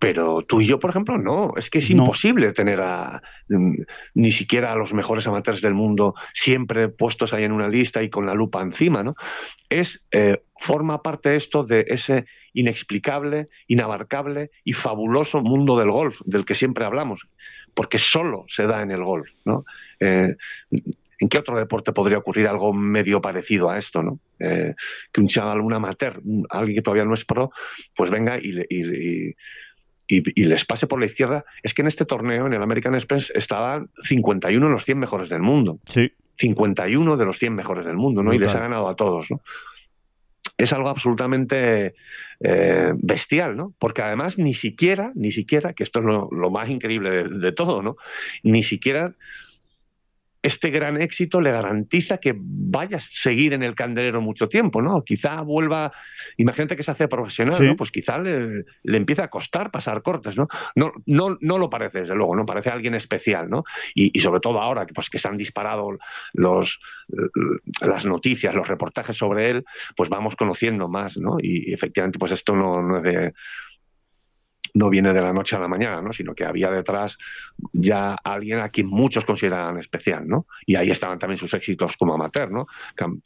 Pero 0.00 0.42
tú 0.42 0.62
y 0.62 0.66
yo, 0.66 0.80
por 0.80 0.90
ejemplo, 0.90 1.16
no. 1.16 1.52
Es 1.56 1.70
que 1.70 1.78
es 1.78 1.90
imposible 1.90 2.52
tener 2.52 2.80
a 2.80 3.22
mm, 3.50 3.74
ni 4.14 4.32
siquiera 4.32 4.72
a 4.72 4.74
los 4.74 4.92
mejores 4.92 5.28
amateurs 5.28 5.60
del 5.60 5.74
mundo 5.74 6.14
siempre 6.32 6.88
puestos 6.88 7.32
ahí 7.32 7.44
en 7.44 7.52
una 7.52 7.68
lista 7.68 8.02
y 8.02 8.10
con 8.10 8.26
la 8.26 8.34
lupa 8.34 8.62
encima, 8.62 9.04
¿no? 9.04 9.14
Es 9.68 10.04
eh, 10.10 10.42
forma 10.58 11.02
parte 11.02 11.36
esto 11.36 11.62
de 11.62 11.84
ese 11.86 12.24
inexplicable, 12.52 13.48
inabarcable 13.68 14.50
y 14.64 14.72
fabuloso 14.72 15.40
mundo 15.40 15.78
del 15.78 15.90
golf 15.90 16.20
del 16.24 16.44
que 16.44 16.54
siempre 16.54 16.84
hablamos, 16.84 17.28
porque 17.74 17.98
solo 17.98 18.44
se 18.48 18.66
da 18.66 18.82
en 18.82 18.90
el 18.90 19.02
golf, 19.02 19.30
¿no? 19.44 19.64
Eh, 19.98 20.36
¿En 20.70 21.28
qué 21.28 21.38
otro 21.38 21.56
deporte 21.56 21.92
podría 21.92 22.18
ocurrir 22.18 22.48
algo 22.48 22.72
medio 22.72 23.20
parecido 23.20 23.68
a 23.68 23.78
esto? 23.78 24.02
¿no? 24.02 24.18
Eh, 24.38 24.74
que 25.12 25.20
un 25.20 25.28
chaval, 25.28 25.60
un 25.60 25.74
amateur, 25.74 26.20
alguien 26.48 26.76
que 26.76 26.82
todavía 26.82 27.04
no 27.04 27.12
es 27.12 27.26
pro, 27.26 27.52
pues 27.94 28.10
venga 28.10 28.38
y, 28.38 28.64
y, 30.08 30.44
les 30.44 30.64
pase 30.64 30.86
por 30.86 30.98
la 30.98 31.06
izquierda, 31.06 31.44
es 31.62 31.74
que 31.74 31.82
en 31.82 31.88
este 31.88 32.06
torneo, 32.06 32.46
en 32.46 32.54
el 32.54 32.62
American 32.62 32.94
Express, 32.94 33.30
estaban 33.34 33.90
51 34.02 34.66
de 34.66 34.72
los 34.72 34.84
100 34.84 34.98
mejores 34.98 35.28
del 35.28 35.42
mundo. 35.42 35.78
Sí. 35.88 36.10
51 36.38 37.16
de 37.18 37.24
los 37.24 37.38
100 37.38 37.54
mejores 37.54 37.84
del 37.84 37.96
mundo, 37.96 38.22
¿no? 38.22 38.32
Y 38.32 38.38
les 38.38 38.54
ha 38.54 38.60
ganado 38.60 38.88
a 38.88 38.96
todos, 38.96 39.30
¿no? 39.30 39.42
Es 40.60 40.72
algo 40.74 40.90
absolutamente 40.90 41.94
eh, 42.40 42.92
bestial, 42.94 43.56
¿no? 43.56 43.74
Porque 43.78 44.02
además 44.02 44.38
ni 44.38 44.52
siquiera, 44.52 45.10
ni 45.14 45.30
siquiera, 45.30 45.72
que 45.72 45.82
esto 45.82 46.00
es 46.00 46.04
lo, 46.04 46.50
más 46.50 46.68
increíble 46.68 47.24
de, 47.28 47.52
todo, 47.52 47.82
¿no? 47.82 47.96
Ni 48.42 48.62
siquiera 48.62 49.14
este 50.42 50.70
gran 50.70 51.00
éxito 51.00 51.40
le 51.40 51.52
garantiza 51.52 52.18
que 52.18 52.34
vaya 52.36 52.96
a 52.96 53.00
seguir 53.00 53.52
en 53.52 53.62
el 53.62 53.74
candelero 53.74 54.22
mucho 54.22 54.48
tiempo, 54.48 54.80
¿no? 54.80 55.04
Quizá 55.04 55.42
vuelva, 55.42 55.92
imagínate 56.38 56.76
que 56.76 56.82
se 56.82 56.90
hace 56.90 57.08
profesional, 57.08 57.66
¿no? 57.66 57.76
Pues 57.76 57.90
quizá 57.90 58.18
le, 58.18 58.64
le 58.82 58.96
empieza 58.96 59.24
a 59.24 59.28
costar 59.28 59.70
pasar 59.70 60.02
cortes, 60.02 60.36
¿no? 60.36 60.48
No, 60.74 60.92
no, 61.04 61.36
no 61.40 61.58
lo 61.58 61.68
parece, 61.68 62.00
desde 62.00 62.14
luego, 62.14 62.34
¿no? 62.34 62.46
Parece 62.46 62.70
alguien 62.70 62.94
especial, 62.94 63.50
¿no? 63.50 63.64
Y, 63.94 64.18
sobre 64.20 64.40
todo 64.40 64.60
ahora 64.60 64.86
que, 64.86 64.94
pues, 64.94 65.10
que 65.10 65.18
se 65.18 65.28
han 65.28 65.36
disparado 65.36 65.98
los, 66.32 66.80
las 67.82 68.06
noticias, 68.06 68.54
los 68.54 68.68
reportajes 68.68 69.16
sobre 69.16 69.50
él, 69.50 69.64
pues 69.96 70.08
vamos 70.08 70.36
conociendo 70.36 70.88
más, 70.88 71.18
¿no? 71.18 71.36
Y, 71.40 71.72
efectivamente, 71.72 72.18
pues 72.18 72.32
esto 72.32 72.54
no, 72.54 72.80
no 72.82 72.98
es 72.98 73.02
de 73.02 73.34
no 74.74 74.90
viene 74.90 75.12
de 75.12 75.20
la 75.20 75.32
noche 75.32 75.56
a 75.56 75.58
la 75.58 75.68
mañana, 75.68 76.00
¿no? 76.00 76.12
sino 76.12 76.34
que 76.34 76.44
había 76.44 76.70
detrás 76.70 77.18
ya 77.72 78.14
alguien 78.14 78.60
a 78.60 78.68
quien 78.68 78.86
muchos 78.86 79.24
consideran 79.24 79.78
especial, 79.78 80.26
¿no? 80.26 80.46
Y 80.66 80.76
ahí 80.76 80.90
estaban 80.90 81.18
también 81.18 81.38
sus 81.38 81.52
éxitos 81.54 81.96
como 81.96 82.14
amateur, 82.14 82.50
¿no? 82.50 82.66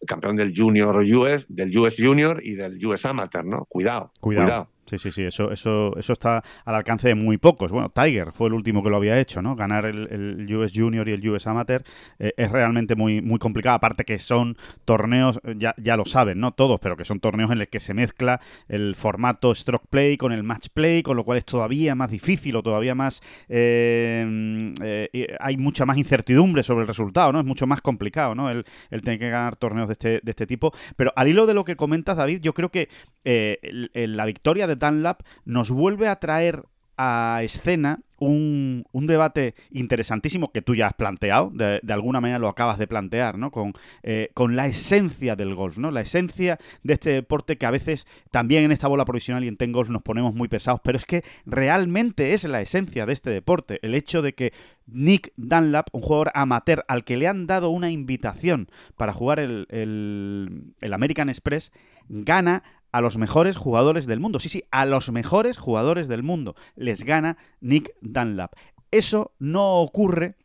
campeón 0.06 0.36
del 0.36 0.52
Junior 0.56 0.96
US, 0.96 1.46
del 1.48 1.76
US 1.78 1.96
Junior 1.98 2.40
y 2.42 2.54
del 2.54 2.84
US 2.86 3.04
Amateur, 3.04 3.44
¿no? 3.44 3.64
Cuidado, 3.66 4.12
cuidado. 4.20 4.68
Sí, 4.86 4.98
sí, 4.98 5.10
sí, 5.10 5.22
eso, 5.22 5.50
eso, 5.50 5.96
eso 5.96 6.12
está 6.12 6.42
al 6.64 6.74
alcance 6.74 7.08
de 7.08 7.14
muy 7.14 7.38
pocos. 7.38 7.72
Bueno, 7.72 7.88
Tiger 7.88 8.32
fue 8.32 8.48
el 8.48 8.54
último 8.54 8.82
que 8.82 8.90
lo 8.90 8.96
había 8.96 9.18
hecho, 9.18 9.40
¿no? 9.40 9.56
Ganar 9.56 9.86
el, 9.86 10.46
US 10.54 10.72
Junior 10.74 11.08
y 11.08 11.12
el 11.12 11.28
US 11.30 11.46
Amateur 11.46 11.82
eh, 12.18 12.32
es 12.36 12.50
realmente 12.50 12.94
muy, 12.94 13.22
muy 13.22 13.38
complicado. 13.38 13.76
Aparte 13.76 14.04
que 14.04 14.18
son 14.18 14.58
torneos, 14.84 15.40
ya, 15.56 15.74
ya 15.78 15.96
lo 15.96 16.04
saben, 16.04 16.38
¿no? 16.38 16.52
Todos, 16.52 16.80
pero 16.80 16.96
que 16.96 17.06
son 17.06 17.18
torneos 17.20 17.50
en 17.50 17.60
los 17.60 17.68
que 17.68 17.80
se 17.80 17.94
mezcla 17.94 18.40
el 18.68 18.94
formato 18.94 19.54
stroke 19.54 19.86
play 19.88 20.18
con 20.18 20.32
el 20.32 20.42
match 20.42 20.68
play, 20.74 21.02
con 21.02 21.16
lo 21.16 21.24
cual 21.24 21.38
es 21.38 21.46
todavía 21.46 21.94
más 21.94 22.10
difícil 22.10 22.54
o 22.56 22.62
todavía 22.62 22.94
más... 22.94 23.22
Eh, 23.48 24.74
eh, 24.82 25.36
hay 25.40 25.56
mucha 25.56 25.86
más 25.86 25.96
incertidumbre 25.96 26.62
sobre 26.62 26.82
el 26.82 26.88
resultado, 26.88 27.32
¿no? 27.32 27.38
Es 27.38 27.46
mucho 27.46 27.66
más 27.66 27.80
complicado, 27.80 28.34
¿no? 28.34 28.50
El, 28.50 28.64
el 28.90 29.00
tener 29.00 29.18
que 29.18 29.30
ganar 29.30 29.56
torneos 29.56 29.88
de 29.88 29.92
este, 29.92 30.20
de 30.22 30.30
este 30.30 30.46
tipo. 30.46 30.72
Pero 30.96 31.10
al 31.16 31.28
hilo 31.28 31.46
de 31.46 31.54
lo 31.54 31.64
que 31.64 31.74
comentas, 31.74 32.18
David, 32.18 32.40
yo 32.42 32.52
creo 32.52 32.70
que 32.70 32.90
la 33.24 34.26
victoria 34.26 34.66
de 34.66 34.73
Dunlap 34.76 35.22
nos 35.44 35.70
vuelve 35.70 36.08
a 36.08 36.16
traer 36.16 36.64
a 36.96 37.40
escena 37.42 38.00
un, 38.18 38.84
debate 38.92 39.54
interesantísimo 39.70 40.50
que 40.52 40.62
tú 40.62 40.74
ya 40.74 40.86
has 40.86 40.94
planteado, 40.94 41.50
de, 41.52 41.80
alguna 41.92 42.20
manera 42.20 42.38
lo 42.38 42.48
acabas 42.48 42.78
de 42.78 42.86
plantear, 42.86 43.36
¿no? 43.36 43.50
Con, 43.50 43.74
eh, 44.02 44.30
con, 44.34 44.56
la 44.56 44.66
esencia 44.66 45.36
del 45.36 45.54
golf, 45.54 45.78
¿no? 45.78 45.90
La 45.90 46.00
esencia 46.00 46.58
de 46.82 46.94
este 46.94 47.10
deporte 47.10 47.56
que 47.56 47.66
a 47.66 47.70
veces 47.70 48.06
también 48.30 48.64
en 48.64 48.72
esta 48.72 48.88
bola 48.88 49.04
provisional 49.04 49.44
y 49.44 49.48
en 49.48 49.56
Ten 49.56 49.72
Golf 49.72 49.90
nos 49.90 50.02
ponemos 50.02 50.34
muy 50.34 50.48
pesados, 50.48 50.80
pero 50.82 50.96
es 50.96 51.04
que 51.04 51.22
realmente 51.44 52.32
es 52.32 52.44
la 52.44 52.60
esencia 52.60 53.04
de 53.04 53.12
este 53.12 53.30
deporte. 53.30 53.78
El 53.82 53.94
hecho 53.94 54.22
de 54.22 54.34
que 54.34 54.52
Nick 54.86 55.32
Dunlap, 55.36 55.88
un 55.92 56.02
jugador 56.02 56.30
amateur 56.34 56.84
al 56.88 57.04
que 57.04 57.16
le 57.16 57.28
han 57.28 57.46
dado 57.46 57.70
una 57.70 57.90
invitación 57.90 58.68
para 58.96 59.12
jugar 59.12 59.38
el, 59.40 59.66
el 59.70 60.92
American 60.92 61.28
Express, 61.28 61.72
gana 62.08 62.62
a 62.94 63.00
los 63.00 63.18
mejores 63.18 63.56
jugadores 63.56 64.06
del 64.06 64.20
mundo. 64.20 64.38
Sí, 64.38 64.48
sí, 64.48 64.62
a 64.70 64.84
los 64.86 65.10
mejores 65.10 65.58
jugadores 65.58 66.06
del 66.06 66.22
mundo. 66.22 66.54
Les 66.76 67.02
gana 67.02 67.36
Nick 67.60 67.90
Dunlap. 68.02 68.52
Eso 68.92 69.32
no 69.40 69.80
ocurre 69.80 70.36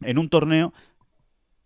en 0.00 0.18
un 0.18 0.28
torneo 0.28 0.72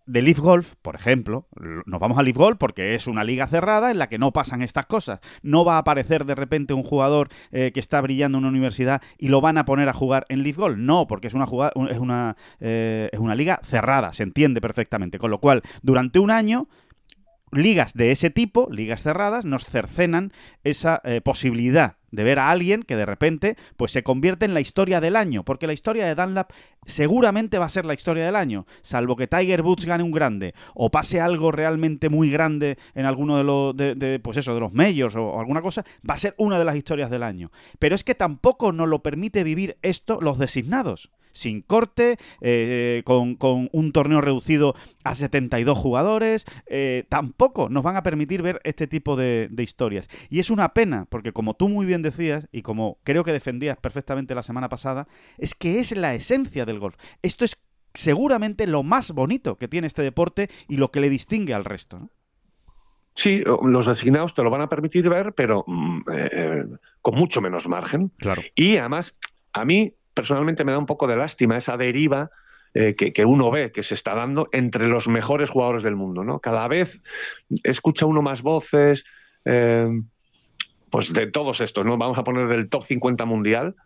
de 0.04 0.20
Leaf 0.20 0.38
Golf, 0.38 0.74
por 0.82 0.96
ejemplo, 0.96 1.48
nos 1.86 1.98
vamos 1.98 2.18
a 2.18 2.22
Leaf 2.22 2.36
Golf 2.36 2.58
porque 2.58 2.94
es 2.94 3.06
una 3.06 3.24
liga 3.24 3.46
cerrada 3.46 3.90
en 3.90 3.96
la 3.96 4.10
que 4.10 4.18
no 4.18 4.32
pasan 4.32 4.60
estas 4.60 4.84
cosas. 4.84 5.20
No 5.40 5.64
va 5.64 5.76
a 5.76 5.78
aparecer 5.78 6.26
de 6.26 6.34
repente 6.34 6.74
un 6.74 6.82
jugador 6.82 7.30
eh, 7.50 7.70
que 7.72 7.80
está 7.80 7.98
brillando 8.02 8.36
en 8.36 8.44
una 8.44 8.50
universidad 8.50 9.00
y 9.16 9.28
lo 9.28 9.40
van 9.40 9.56
a 9.56 9.64
poner 9.64 9.88
a 9.88 9.94
jugar 9.94 10.26
en 10.28 10.42
Leaf 10.42 10.58
Golf. 10.58 10.76
No, 10.76 11.06
porque 11.06 11.28
es 11.28 11.34
una, 11.34 11.46
es 11.90 11.98
una, 11.98 12.36
eh, 12.60 13.08
es 13.12 13.18
una 13.18 13.34
liga 13.34 13.60
cerrada, 13.62 14.12
se 14.12 14.24
entiende 14.24 14.60
perfectamente. 14.60 15.18
Con 15.18 15.30
lo 15.30 15.40
cual, 15.40 15.62
durante 15.82 16.18
un 16.18 16.30
año 16.30 16.68
ligas 17.52 17.94
de 17.94 18.10
ese 18.10 18.30
tipo, 18.30 18.68
ligas 18.70 19.02
cerradas, 19.02 19.44
nos 19.44 19.64
cercenan 19.64 20.32
esa 20.64 21.00
eh, 21.04 21.20
posibilidad 21.20 21.96
de 22.10 22.24
ver 22.24 22.38
a 22.38 22.50
alguien 22.50 22.82
que 22.82 22.96
de 22.96 23.06
repente 23.06 23.56
pues 23.76 23.92
se 23.92 24.02
convierte 24.02 24.46
en 24.46 24.54
la 24.54 24.60
historia 24.60 25.00
del 25.00 25.16
año, 25.16 25.44
porque 25.44 25.66
la 25.66 25.72
historia 25.72 26.06
de 26.06 26.14
Dunlap 26.14 26.52
seguramente 26.86 27.58
va 27.58 27.66
a 27.66 27.70
ser 27.70 27.84
la 27.84 27.94
historia 27.94 28.24
del 28.24 28.36
año, 28.36 28.66
salvo 28.82 29.16
que 29.16 29.26
Tiger 29.26 29.62
Woods 29.62 29.84
gane 29.84 30.02
un 30.02 30.10
grande 30.10 30.54
o 30.74 30.90
pase 30.90 31.20
algo 31.20 31.52
realmente 31.52 32.08
muy 32.08 32.30
grande 32.30 32.78
en 32.94 33.04
alguno 33.04 33.36
de 33.36 33.44
los 33.44 33.76
de, 33.76 34.20
pues 34.22 34.36
eso, 34.36 34.54
de 34.54 34.60
los 34.60 34.72
medios 34.72 35.16
o, 35.16 35.38
alguna 35.38 35.62
cosa, 35.62 35.84
va 36.08 36.14
a 36.14 36.18
ser 36.18 36.34
una 36.38 36.58
de 36.58 36.64
las 36.64 36.76
historias 36.76 37.10
del 37.10 37.22
año. 37.22 37.50
Pero 37.78 37.94
es 37.94 38.04
que 38.04 38.14
tampoco 38.14 38.72
nos 38.72 38.88
lo 38.88 39.02
permite 39.02 39.44
vivir 39.44 39.76
esto 39.82 40.20
los 40.20 40.38
designados 40.38 41.10
sin 41.38 41.62
corte, 41.62 42.18
eh, 42.40 43.02
con, 43.04 43.38
un 43.72 43.92
torneo 43.92 44.20
reducido 44.20 44.74
a 45.04 45.14
72 45.14 45.78
jugadores. 45.78 46.44
Eh, 46.66 47.04
tampoco 47.08 47.68
nos 47.68 47.82
van 47.82 47.96
a 47.96 48.02
permitir 48.02 48.42
ver 48.42 48.60
este 48.64 48.86
tipo 48.86 49.16
de, 49.16 49.48
historias. 49.58 50.08
Y 50.28 50.40
es 50.40 50.50
una 50.50 50.74
pena, 50.74 51.06
porque 51.08 51.32
como 51.32 51.54
tú 51.54 51.68
muy 51.68 51.86
bien 51.86 52.02
decías, 52.02 52.48
y 52.52 52.62
como 52.62 52.98
creo 53.04 53.24
que 53.24 53.32
defendías 53.32 53.76
perfectamente 53.76 54.34
la 54.34 54.42
semana 54.42 54.68
pasada, 54.68 55.08
es 55.36 55.54
que 55.54 55.78
es 55.78 55.96
la 55.96 56.14
esencia 56.14 56.64
del 56.64 56.78
golf. 56.78 56.96
Esto 57.22 57.44
es 57.44 57.62
seguramente 57.94 58.66
lo 58.66 58.82
más 58.82 59.12
bonito 59.12 59.56
que 59.56 59.68
tiene 59.68 59.86
este 59.86 60.02
deporte 60.02 60.48
y 60.68 60.76
lo 60.76 60.90
que 60.90 61.00
le 61.00 61.10
distingue 61.10 61.54
al 61.54 61.64
resto. 61.64 62.10
Sí, 63.14 63.42
los 63.62 63.86
designados 63.86 64.32
te 64.32 64.44
lo 64.44 64.50
van 64.50 64.60
a 64.60 64.68
permitir 64.68 65.08
ver, 65.08 65.32
pero 65.34 65.64
mm, 65.66 66.00
eh, 66.12 66.64
con 67.02 67.16
mucho 67.16 67.40
menos 67.40 67.66
margen. 67.66 68.12
Claro. 68.16 68.42
Y 68.54 68.76
además, 68.76 69.16
a 69.52 69.64
mí 69.64 69.94
personalmente 70.18 70.64
me 70.64 70.72
da 70.72 70.78
un 70.78 70.86
poco 70.86 71.06
de 71.06 71.14
lástima 71.14 71.56
esa 71.56 71.76
deriva 71.76 72.28
eh, 72.74 72.96
que, 72.96 73.24
uno 73.24 73.52
ve 73.52 73.70
que 73.70 73.84
se 73.84 73.94
está 73.94 74.16
dando 74.16 74.48
entre 74.50 74.88
los 74.88 75.06
mejores 75.06 75.48
jugadores 75.48 75.84
del 75.84 75.94
mundo. 75.94 76.24
¿no? 76.24 76.40
Cada 76.40 76.66
vez 76.66 77.00
escucha 77.62 78.04
uno 78.04 78.20
más 78.20 78.42
voces, 78.42 79.04
eh, 79.44 79.88
pues 80.90 81.12
de 81.12 81.28
todos 81.28 81.60
estos, 81.60 81.86
¿no? 81.86 81.96
Vamos 81.98 82.18
a 82.18 82.24
poner 82.24 82.48
del 82.48 82.68
top 82.68 82.84
50 82.84 83.24
mundial. 83.26 83.76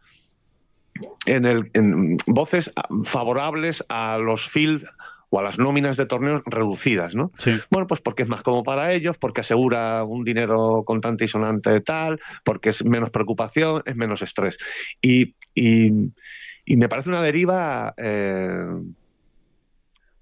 En, 1.26 1.44
el, 1.44 1.70
en 1.74 2.16
voces 2.26 2.72
favorables 3.04 3.84
a 3.90 4.16
los 4.16 4.48
field 4.48 4.86
o 5.28 5.38
a 5.38 5.42
las 5.42 5.58
nóminas 5.58 5.98
de 5.98 6.06
torneos 6.06 6.42
reducidas, 6.46 7.14
¿no? 7.14 7.30
Bueno, 7.70 7.86
pues 7.86 8.00
porque 8.00 8.22
es 8.22 8.28
más 8.28 8.42
cómodo 8.42 8.62
para 8.62 8.92
ellos, 8.92 9.18
porque 9.18 9.42
asegura 9.42 10.02
un 10.04 10.24
dinero 10.24 10.82
contante 10.86 11.26
y 11.26 11.28
sonante 11.28 11.80
tal, 11.82 12.20
porque 12.42 12.70
es 12.70 12.84
menos 12.84 13.10
preocupación, 13.10 13.82
es 13.84 13.96
menos 13.96 14.22
estrés. 14.22 14.56
Y, 15.02 15.34
me 15.54 16.88
parece 16.88 17.08
una 17.08 17.22
deriva... 17.22 17.94
Eh, 17.96 18.66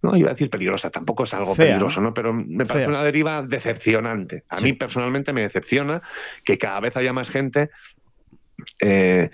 no 0.02 0.16
iba 0.16 0.28
a 0.30 0.32
decir 0.32 0.48
peligrosa, 0.48 0.90
tampoco 0.90 1.24
es 1.24 1.34
algo 1.34 1.54
peligroso, 1.54 2.00
¿no? 2.00 2.14
Pero 2.14 2.32
me 2.32 2.64
parece 2.64 2.88
una 2.88 3.04
deriva 3.04 3.42
decepcionante. 3.42 4.44
A 4.48 4.58
mí 4.60 4.72
personalmente 4.72 5.34
me 5.34 5.42
decepciona 5.42 6.00
que 6.42 6.56
cada 6.56 6.80
vez 6.80 6.96
haya 6.96 7.12
más 7.12 7.28
gente 7.28 7.68
eh, 8.80 9.28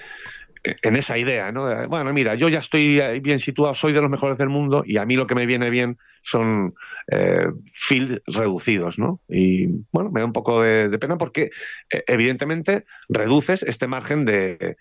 en 0.65 0.97
esa 0.97 1.19
idea, 1.19 1.53
¿no? 1.53 1.89
Bueno, 1.89 2.13
mira, 2.13 2.35
yo 2.35 2.49
ya 2.49 2.59
estoy 2.59 3.21
bien 3.21 3.39
situado, 3.39 3.75
soy 3.75 3.93
de 3.93 4.01
los 4.01 4.11
mejores 4.11 4.39
del 4.39 4.49
mundo 4.49 4.83
y 4.85 4.97
a 4.97 5.07
mí 5.07 5.15
lo 5.15 5.29
que 5.29 5.37
me 5.37 5.47
viene 5.47 5.71
bien 5.71 5.99
son 6.23 6.75
eh, 7.07 7.47
fields 7.73 8.21
reducidos, 8.27 8.99
¿no? 8.99 9.21
Y 9.29 9.69
bueno, 9.93 10.11
me 10.11 10.21
da 10.21 10.27
un 10.27 10.33
poco 10.33 10.63
de, 10.63 10.99
pena 10.99 11.17
porque 11.19 11.51
eh, 11.93 12.05
evidentemente 12.09 12.85
reduces 13.09 13.63
este 13.63 13.87
margen 13.87 14.25
de, 14.25 14.77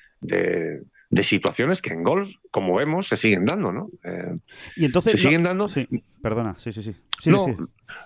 situaciones 1.24 1.82
que 1.82 1.94
en 1.94 2.04
golf, 2.04 2.32
como 2.52 2.76
vemos, 2.76 3.08
se 3.08 3.18
siguen 3.18 3.46
dando, 3.46 3.72
¿no? 3.72 3.90
Eh, 4.04 4.38
y 4.76 4.86
entonces 4.86 5.14
se 5.14 5.18
siguen 5.20 5.44
dando. 5.44 5.68
Sí, 5.68 5.88
perdona, 6.22 6.56
sí, 6.58 6.72
sí, 6.74 6.82
sí. 6.82 6.96
no, 7.30 7.46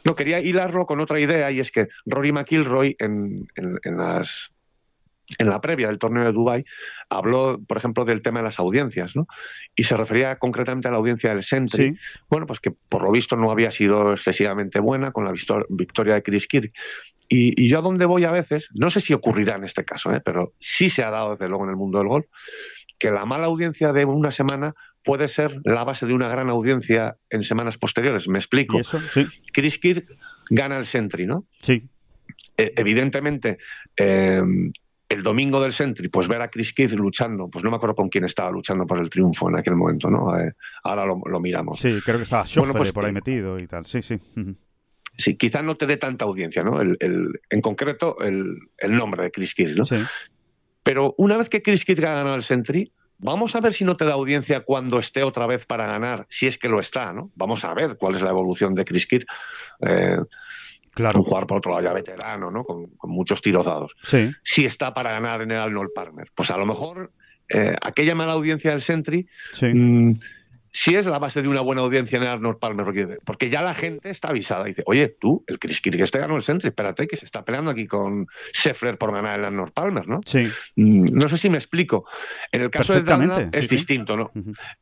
no, 0.06 0.15
quería 0.15 0.39
hilarlo 0.39 0.86
con 0.86 1.00
otra 1.00 1.20
idea 1.20 1.51
y 1.51 1.60
es 1.60 1.72
que 1.72 1.88
Rory 2.06 2.32
McIlroy 2.32 2.96
en, 3.00 3.48
en 3.56 3.98
las 3.98 4.51
en 5.38 5.50
la 5.50 5.62
previa 5.62 5.88
del 5.88 6.00
torneo 6.00 6.24
de 6.24 6.32
Dubai 6.32 6.65
habló, 7.10 7.60
por 7.68 7.77
ejemplo, 7.77 8.06
del 8.06 8.22
tema 8.22 8.39
de 8.39 8.46
las 8.46 8.60
audiencias, 8.60 9.15
¿no? 9.15 9.27
Y 9.75 9.84
se 9.84 9.96
refería 9.96 10.38
concretamente 10.38 10.88
a 10.88 10.91
la 10.91 10.98
audiencia 10.98 11.34
del 11.34 11.44
Sentry. 11.44 11.98
Bueno, 12.29 12.48
pues 12.48 12.60
que 12.60 12.72
por 12.72 13.03
lo 13.03 13.12
visto 13.12 13.36
no 13.36 13.51
había 13.51 13.72
sido 13.72 14.13
excesivamente 14.13 14.79
buena 14.79 15.12
con 15.12 15.25
la 15.25 15.34
victoria 15.70 16.15
de 16.15 16.24
Chris 16.24 16.48
Kirk. 16.48 16.74
Y, 17.27 17.68
yo 17.68 17.77
a 17.77 17.82
donde 17.82 18.06
voy 18.06 18.25
a 18.25 18.32
veces, 18.32 18.70
no 18.74 18.89
sé 18.89 19.01
si 19.01 19.13
ocurrirá 19.13 19.56
en 19.56 19.63
este 19.63 19.86
caso, 19.86 20.12
¿eh? 20.12 20.22
pero 20.24 20.53
sí 20.60 20.89
se 20.89 21.03
ha 21.03 21.12
dado 21.12 21.32
desde 21.32 21.48
luego 21.48 21.65
en 21.65 21.70
el 21.70 21.75
mundo 21.75 22.00
del 22.00 22.08
golf, 22.08 22.25
que 23.00 23.12
la 23.12 23.25
mala 23.25 23.48
audiencia 23.48 23.94
de 23.94 24.06
una 24.06 24.32
semana 24.32 24.75
puede 25.03 25.27
ser 25.27 25.60
la 25.63 25.84
base 25.84 26.06
de 26.06 26.13
una 26.13 26.27
gran 26.27 26.50
audiencia 26.50 27.18
en 27.29 27.44
semanas 27.44 27.77
posteriores. 27.77 28.27
Me 28.27 28.38
explico. 28.39 28.79
Chris 29.53 29.79
Kirk 29.79 30.08
gana 30.50 30.77
el 30.77 30.86
Sentry, 30.86 31.25
¿no? 31.25 31.46
Sí. 31.62 31.88
E, 32.58 32.74
evidentemente, 32.75 33.58
eh, 33.96 34.41
el 35.10 35.24
domingo 35.24 35.62
del 35.62 35.74
Sentry, 35.74 36.08
pues 36.10 36.27
ver 36.27 36.41
a 36.41 36.50
Chris 36.50 36.74
Kidd 36.74 36.94
luchando, 36.94 37.50
pues 37.50 37.63
no 37.63 37.72
me 37.72 37.77
acuerdo 37.77 37.96
con 37.96 38.10
quién 38.10 38.25
estaba 38.25 38.51
luchando 38.51 38.86
por 38.86 39.00
el 39.00 39.10
triunfo 39.10 39.50
en 39.50 39.58
aquel 39.58 39.75
momento, 39.75 40.10
¿no? 40.10 40.38
Eh, 40.39 40.53
ahora 40.84 41.06
lo, 41.06 41.39
miramos. 41.39 41.79
Sí, 41.79 42.00
creo 42.06 42.18
que 42.18 42.24
estaba 42.24 42.46
Schoffele 42.46 42.77
pues, 42.77 42.91
por 42.91 43.06
ahí 43.06 43.12
metido 43.12 43.58
y 43.58 43.65
tal, 43.65 43.86
sí, 43.86 44.01
sí. 44.03 44.20
Sí, 45.18 45.36
quizás 45.36 45.63
no 45.63 45.75
te 45.75 45.88
dé 45.88 45.98
tanta 45.98 46.25
audiencia, 46.25 46.63
¿no? 46.63 46.79
El, 46.79 46.98
en 47.50 47.62
concreto, 47.62 48.18
el, 48.22 48.60
nombre 48.88 49.24
de 49.24 49.32
Chris 49.32 49.53
Kidd, 49.56 49.75
¿no? 49.75 49.84
Sí. 49.84 49.96
Pero 50.89 51.13
una 51.19 51.38
vez 51.38 51.50
que 51.50 51.62
Chris 51.62 51.86
Kidd 51.86 52.03
ha 52.03 52.15
ganado 52.15 52.34
el 52.34 52.41
Sentry, 52.41 52.91
vamos 53.19 53.53
a 53.53 53.60
ver 53.60 53.75
si 53.75 53.86
no 53.86 53.96
te 53.96 54.05
da 54.05 54.13
audiencia 54.13 54.62
cuando 54.62 54.98
esté 54.98 55.22
otra 55.22 55.46
vez 55.46 55.63
para 55.67 55.86
ganar, 55.86 56.25
si 56.29 56.48
es 56.48 56.58
que 56.58 56.67
lo 56.67 56.79
está, 56.79 57.13
¿no? 57.13 57.29
Vamos 57.36 57.63
a 57.63 57.75
ver 57.75 57.96
cuál 57.96 58.15
es 58.15 58.22
la 58.22 58.31
evolución 58.31 58.74
de 58.74 58.86
Chris 58.86 59.05
Kidd. 59.05 59.24
Eh, 59.88 60.17
Claro. 60.91 61.19
Un 61.19 61.25
jugador 61.25 61.46
por 61.46 61.58
otro 61.60 61.72
lado 61.72 61.84
ya 61.84 61.93
veterano, 61.93 62.50
¿no? 62.50 62.63
Con, 62.63 62.89
muchos 63.03 63.43
tiros 63.43 63.63
dados. 63.63 63.91
Sí. 64.01 64.31
Si 64.43 64.65
está 64.65 64.91
para 64.96 65.12
ganar 65.12 65.43
en 65.43 65.51
el 65.51 65.60
Arnold 65.60 65.91
Palmer. 65.93 66.31
Pues 66.34 66.50
a 66.50 66.58
lo 66.58 66.65
mejor 66.65 67.12
eh, 67.48 67.75
aquella 67.79 68.15
mala 68.15 68.34
audiencia 68.34 68.72
del 68.72 68.81
Sentry 68.81 69.27
sí. 69.53 69.67
Mm, 69.67 70.13
si 70.71 70.95
es 70.95 71.05
la 71.05 71.19
base 71.19 71.41
de 71.41 71.47
una 71.47 71.61
buena 71.61 71.81
audiencia 71.81 72.17
en 72.17 72.23
el 72.23 72.29
Arnold 72.29 72.59
Palmer, 72.59 73.19
porque, 73.25 73.49
ya 73.49 73.63
la 73.63 73.73
gente 73.73 74.09
está 74.09 74.29
avisada. 74.29 74.65
Dice, 74.65 74.83
oye, 74.85 75.15
tú, 75.19 75.43
el 75.47 75.57
Chris 75.57 75.81
Kirk 75.81 75.99
este 75.99 76.19
ganó 76.19 76.35
el 76.35 76.43
Sentry, 76.43 76.69
espérate, 76.69 77.07
que 77.07 77.17
se 77.17 77.25
está 77.25 77.43
peleando 77.43 77.71
aquí 77.71 77.88
con 77.88 78.27
Scheffler 78.53 78.97
por 78.97 79.11
ganar 79.11 79.39
el 79.39 79.45
Arnold 79.45 79.73
Palmer, 79.73 80.07
¿no? 80.07 80.21
Sí. 80.25 80.47
Mm, 80.75 81.05
no 81.13 81.27
sé 81.27 81.38
si 81.38 81.49
me 81.49 81.57
explico. 81.57 82.05
En 82.51 82.61
el 82.61 82.69
caso 82.69 82.93
de 82.93 83.01
Dunlap 83.01 83.53
es 83.53 83.67
distinto, 83.67 84.15
¿no? 84.15 84.31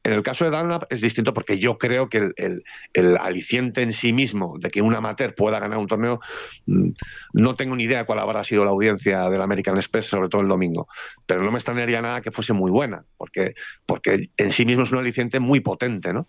En 0.04 0.14
el 0.14 0.24
caso 0.24 0.46
de 0.46 0.52
Dunlap 0.56 0.92
es 0.92 1.00
distinto 1.00 1.34
porque 1.34 1.58
yo 1.58 1.78
creo 1.78 2.10
que 2.10 2.32
el, 2.36 3.18
aliciente 3.18 3.82
en 3.82 3.94
sí 3.94 4.14
mismo 4.14 4.58
de 4.60 4.70
que 4.70 4.82
un 4.82 4.94
amateur 4.94 5.34
pueda 5.36 5.60
ganar 5.60 5.78
un 5.78 5.88
torneo, 5.88 6.20
mm, 6.66 6.90
no 7.34 7.56
tengo 7.56 7.76
ni 7.76 7.84
idea 7.84 8.06
cuál 8.06 8.20
habrá 8.20 8.44
sido 8.44 8.66
la 8.66 8.72
audiencia 8.72 9.30
del 9.30 9.42
American 9.42 9.78
Express, 9.78 10.06
sobre 10.08 10.30
todo 10.30 10.42
el 10.42 10.48
domingo. 10.48 10.88
Pero 11.26 11.44
no 11.44 11.52
me 11.52 11.58
extrañaría 11.58 12.02
nada 12.02 12.22
que 12.22 12.32
fuese 12.32 12.54
muy 12.54 12.72
buena, 12.72 13.06
porque, 13.18 13.56
porque 13.86 14.30
en 14.36 14.52
sí 14.52 14.66
mismo 14.66 14.84
es 14.84 14.92
un 14.92 15.00
aliciente 15.00 15.40
muy 15.40 15.62
potente 15.62 15.77
¿no? 16.14 16.28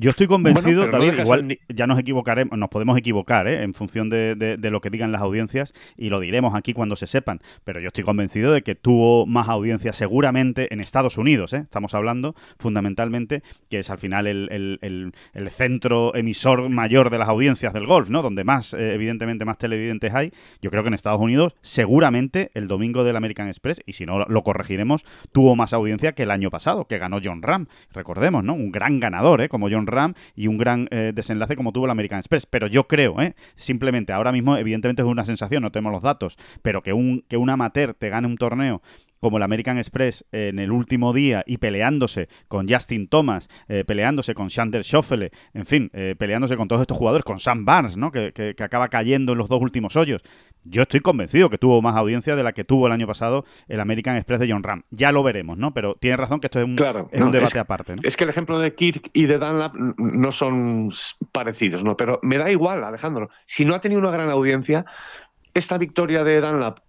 Yo 0.00 0.10
estoy 0.10 0.28
convencido, 0.28 0.86
David, 0.86 1.14
igual 1.18 1.58
ya 1.68 1.88
nos 1.88 1.98
equivocaremos, 1.98 2.56
nos 2.56 2.68
podemos 2.68 2.96
equivocar 2.96 3.48
¿eh? 3.48 3.64
en 3.64 3.74
función 3.74 4.08
de, 4.08 4.56
lo 4.70 4.80
que 4.80 4.90
digan 4.90 5.10
las 5.10 5.22
audiencias 5.22 5.72
y 5.96 6.08
lo 6.08 6.20
diremos 6.20 6.54
aquí 6.54 6.72
cuando 6.72 6.94
se 6.94 7.08
sepan, 7.08 7.40
pero 7.64 7.80
yo 7.80 7.88
estoy 7.88 8.04
convencido 8.04 8.52
de 8.52 8.62
que 8.62 8.76
tuvo 8.76 9.26
más 9.26 9.48
audiencia 9.48 9.92
seguramente 9.92 10.72
en 10.72 10.78
Estados 10.78 11.18
Unidos, 11.18 11.52
¿eh? 11.52 11.58
estamos 11.62 11.94
hablando 11.94 12.36
fundamentalmente 12.60 13.42
que 13.68 13.80
es 13.80 13.90
al 13.90 13.98
final 13.98 14.28
el, 14.28 15.12
centro 15.50 16.14
emisor 16.14 16.68
mayor 16.68 17.10
de 17.10 17.18
las 17.18 17.28
audiencias 17.28 17.72
del 17.72 17.86
golf, 17.86 18.08
¿no? 18.08 18.22
donde 18.22 18.44
más, 18.44 18.74
eh, 18.74 18.94
evidentemente, 18.94 19.44
más 19.44 19.58
televidentes 19.58 20.14
hay. 20.14 20.32
Yo 20.62 20.70
creo 20.70 20.82
que 20.84 20.88
en 20.88 20.94
Estados 20.94 21.20
Unidos 21.20 21.56
seguramente 21.62 22.52
el 22.54 22.68
domingo 22.68 23.02
del 23.02 23.16
American 23.16 23.48
Express, 23.48 23.80
y 23.84 23.94
si 23.94 24.06
no 24.06 24.20
lo 24.20 24.42
corregiremos, 24.44 25.04
tuvo 25.32 25.56
más 25.56 25.72
audiencia 25.72 26.12
que 26.12 26.22
el 26.22 26.30
año 26.30 26.50
pasado, 26.50 26.86
que 26.86 26.98
ganó 26.98 27.18
John 27.22 27.42
Ram, 27.42 27.66
recordemos, 27.92 28.44
¿no? 28.44 28.54
Un 28.54 28.70
gran 28.70 29.00
ganador, 29.00 29.40
¿eh? 29.40 29.48
como 29.48 29.68
John 29.68 29.87
Ram 29.88 30.14
y 30.34 30.46
un 30.46 30.58
gran 30.58 30.88
eh, 30.90 31.12
desenlace 31.14 31.56
como 31.56 31.72
tuvo 31.72 31.86
el 31.86 31.90
American 31.90 32.18
Express. 32.18 32.46
Pero 32.46 32.66
yo 32.66 32.86
creo, 32.86 33.20
¿eh? 33.20 33.34
simplemente 33.56 34.12
ahora 34.12 34.32
mismo, 34.32 34.56
evidentemente 34.56 35.02
es 35.02 35.08
una 35.08 35.24
sensación, 35.24 35.62
no 35.62 35.72
tenemos 35.72 35.92
los 35.92 36.02
datos, 36.02 36.36
pero 36.62 36.82
que 36.82 36.92
un, 36.92 37.24
que 37.28 37.36
un 37.36 37.50
amateur 37.50 37.94
te 37.94 38.08
gane 38.08 38.26
un 38.26 38.36
torneo 38.36 38.82
como 39.20 39.38
el 39.38 39.42
American 39.42 39.78
Express 39.78 40.24
en 40.30 40.60
el 40.60 40.70
último 40.70 41.12
día 41.12 41.42
y 41.44 41.58
peleándose 41.58 42.28
con 42.46 42.68
Justin 42.68 43.08
Thomas, 43.08 43.48
eh, 43.66 43.82
peleándose 43.84 44.32
con 44.32 44.46
Shander 44.46 44.84
Schoffele, 44.84 45.32
en 45.54 45.66
fin, 45.66 45.90
peleándose 46.16 46.56
con 46.56 46.68
todos 46.68 46.82
estos 46.82 46.96
jugadores, 46.96 47.24
con 47.24 47.40
Sam 47.40 47.64
Barnes, 47.64 47.96
¿no? 47.96 48.12
Que, 48.12 48.32
que, 48.32 48.54
acaba 48.62 48.86
cayendo 48.86 49.32
en 49.32 49.38
los 49.38 49.48
dos 49.48 49.60
últimos 49.60 49.96
hoyos. 49.96 50.22
Yo 50.70 50.82
estoy 50.82 51.00
convencido 51.00 51.50
que 51.50 51.58
tuvo 51.58 51.80
más 51.82 51.96
audiencia 51.96 52.36
de 52.36 52.42
la 52.42 52.52
que 52.52 52.64
tuvo 52.64 52.86
el 52.86 52.92
año 52.92 53.06
pasado 53.06 53.44
el 53.68 53.80
American 53.80 54.16
Express 54.16 54.40
de 54.40 54.50
John 54.50 54.62
Ram. 54.62 54.82
Ya 54.90 55.12
lo 55.12 55.22
veremos, 55.22 55.56
¿no? 55.56 55.72
Pero 55.72 55.96
tiene 56.00 56.16
razón 56.16 56.40
que 56.40 56.46
esto 56.48 56.58
es 56.58 56.64
un, 56.64 56.72
un 56.72 57.30
debate 57.30 57.58
aparte. 57.58 57.96
Es 58.02 58.16
que 58.16 58.24
el 58.24 58.30
ejemplo 58.30 58.58
de 58.58 58.74
Kirk 58.74 59.10
y 59.12 59.26
de 59.26 59.38
Dunlap 59.38 59.74
no 59.74 60.32
son 60.32 60.92
parecidos, 61.32 61.82
¿no? 61.82 61.96
Pero 61.96 62.20
me 62.22 62.38
da 62.38 62.50
igual, 62.50 62.84
Alejandro. 62.84 63.30
Si 63.46 63.64
no 63.64 63.74
ha 63.74 63.80
tenido 63.80 64.00
una 64.00 64.10
gran 64.10 64.30
audiencia, 64.30 64.84
esta 65.54 65.78
victoria 65.78 66.24
de 66.24 66.40
Dunlap 66.40 66.80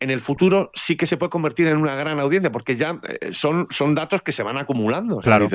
en 0.00 0.10
el 0.10 0.20
futuro 0.20 0.70
sí 0.74 0.96
que 0.96 1.06
se 1.06 1.16
puede 1.16 1.30
convertir 1.30 1.66
en 1.68 1.78
una 1.78 1.94
gran 1.94 2.20
audiencia, 2.20 2.52
porque 2.52 2.76
ya 2.76 3.00
eh, 3.08 3.32
son, 3.32 3.66
son 3.70 3.94
datos 3.94 4.22
que 4.22 4.32
se 4.32 4.42
van 4.42 4.58
acumulando. 4.58 5.18
claro. 5.18 5.48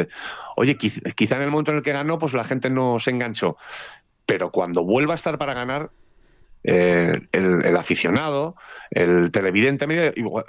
Oye, 0.55 0.77
quizá 0.77 1.35
en 1.35 1.43
el 1.43 1.51
momento 1.51 1.71
en 1.71 1.77
el 1.77 1.83
que 1.83 1.91
ganó, 1.91 2.17
pues 2.19 2.33
la 2.33 2.43
gente 2.43 2.69
no 2.69 2.99
se 2.99 3.11
enganchó. 3.11 3.57
Pero 4.25 4.51
cuando 4.51 4.83
vuelva 4.83 5.13
a 5.13 5.15
estar 5.15 5.37
para 5.37 5.53
ganar, 5.53 5.91
eh, 6.63 7.21
el, 7.31 7.77
aficionado, 7.77 8.55
el 8.91 9.31
televidente, 9.31 9.85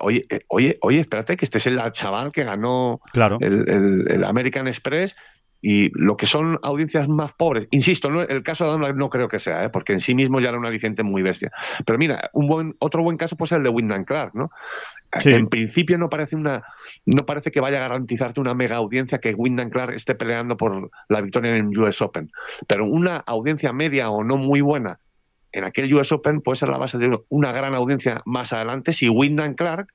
oye, 0.01 0.27
eh, 0.29 0.41
oye, 0.49 0.79
oye, 0.81 1.01
espérate, 1.01 1.37
que 1.37 1.45
este 1.45 1.59
es 1.59 1.67
el 1.67 1.81
chaval 1.93 2.33
que 2.33 2.45
ganó 2.45 3.01
el, 3.41 4.25
American 4.25 4.67
Express 4.67 5.15
y 5.63 5.91
lo 5.95 6.17
que 6.17 6.27
son 6.27 6.59
audiencias 6.63 7.07
más 7.09 7.33
pobres, 7.35 7.69
insisto, 7.71 8.11
¿no? 8.11 8.23
el 8.23 8.43
caso 8.43 8.65
de 8.65 8.71
Adam 8.71 8.97
no 8.97 9.11
creo 9.11 9.29
que 9.29 9.39
sea, 9.39 9.65
¿eh? 9.65 9.69
porque 9.69 9.93
en 9.93 10.01
sí 10.01 10.15
mismo 10.15 10.41
ya 10.41 10.49
era 10.49 10.59
un 10.59 10.67
aliciente 10.67 11.03
muy 11.03 11.23
bestia. 11.23 11.53
Pero 11.85 11.99
mira, 11.99 12.31
un 12.33 12.49
buen, 12.49 12.75
otro 12.81 13.03
buen 13.03 13.17
caso 13.17 13.37
puede 13.37 13.51
ser 13.51 13.59
el 13.59 13.65
de 13.65 13.71
Wyndham 13.71 14.05
Clark, 14.05 14.35
¿no? 14.35 14.51
En 15.25 15.49
principio 15.49 15.99
no 15.99 16.09
parece 16.09 16.37
una, 16.37 16.63
no 17.05 17.27
parece 17.27 17.51
que 17.51 17.61
vaya 17.61 17.79
a 17.79 17.89
garantizarte 17.89 18.41
una 18.41 18.55
mega 18.55 18.77
audiencia 18.77 19.19
que 19.19 19.35
Wyndham 19.35 19.69
Clark 19.69 19.93
esté 19.93 20.15
peleando 20.15 20.57
por 20.57 20.91
la 21.09 21.21
victoria 21.21 21.57
en 21.57 21.69
el 21.69 21.79
US 21.79 22.01
Open. 22.01 22.31
Pero 22.67 22.87
una 22.87 23.17
audiencia 23.17 23.73
media 23.73 24.11
o 24.11 24.23
no 24.23 24.37
muy 24.37 24.61
buena 24.61 25.01
en 25.53 25.65
aquel 25.65 25.93
US 25.95 26.13
Open 26.13 26.41
puede 26.41 26.57
ser 26.57 26.69
la 26.69 26.79
base 26.79 26.99
de 26.99 27.19
una 27.29 27.53
gran 27.53 27.75
audiencia 27.75 28.23
más 28.25 28.53
adelante 28.53 28.93
si 28.93 29.09
Wyndham 29.09 29.55
Clark 29.55 29.93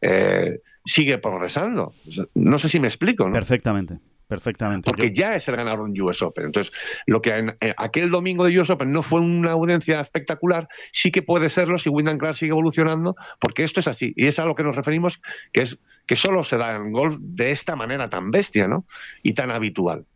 eh, 0.00 0.60
sigue 0.84 1.18
progresando. 1.18 1.92
No 2.34 2.58
sé 2.58 2.68
si 2.68 2.80
me 2.80 2.88
explico. 2.88 3.26
¿no? 3.26 3.32
Perfectamente. 3.32 3.98
Perfectamente. 4.28 4.90
Porque 4.90 5.12
ya 5.12 5.36
es 5.36 5.46
el 5.48 5.56
ganador 5.56 5.88
en 5.88 6.00
US 6.02 6.20
Open. 6.20 6.46
Entonces, 6.46 6.72
lo 7.06 7.22
que 7.22 7.36
en, 7.36 7.56
aquel 7.76 8.10
domingo 8.10 8.44
de 8.44 8.58
US 8.58 8.70
Open 8.70 8.90
no 8.90 9.02
fue 9.02 9.20
una 9.20 9.52
audiencia 9.52 10.00
espectacular, 10.00 10.68
sí 10.90 11.12
que 11.12 11.22
puede 11.22 11.48
serlo 11.48 11.78
si 11.78 11.88
Wyndham 11.88 12.18
Clark 12.18 12.36
sigue 12.36 12.50
evolucionando, 12.50 13.14
porque 13.38 13.62
esto 13.62 13.78
es 13.78 13.86
así. 13.86 14.12
Y 14.16 14.26
es 14.26 14.38
a 14.40 14.44
lo 14.44 14.56
que 14.56 14.64
nos 14.64 14.74
referimos, 14.74 15.20
que 15.52 15.62
es 15.62 15.78
que 16.06 16.16
solo 16.16 16.42
se 16.42 16.56
da 16.56 16.74
en 16.74 16.92
golf 16.92 17.16
de 17.20 17.50
esta 17.50 17.76
manera 17.76 18.08
tan 18.08 18.30
bestia, 18.32 18.66
¿no? 18.66 18.84
Y 19.22 19.34
tan 19.34 19.50
habitual. 19.52 20.06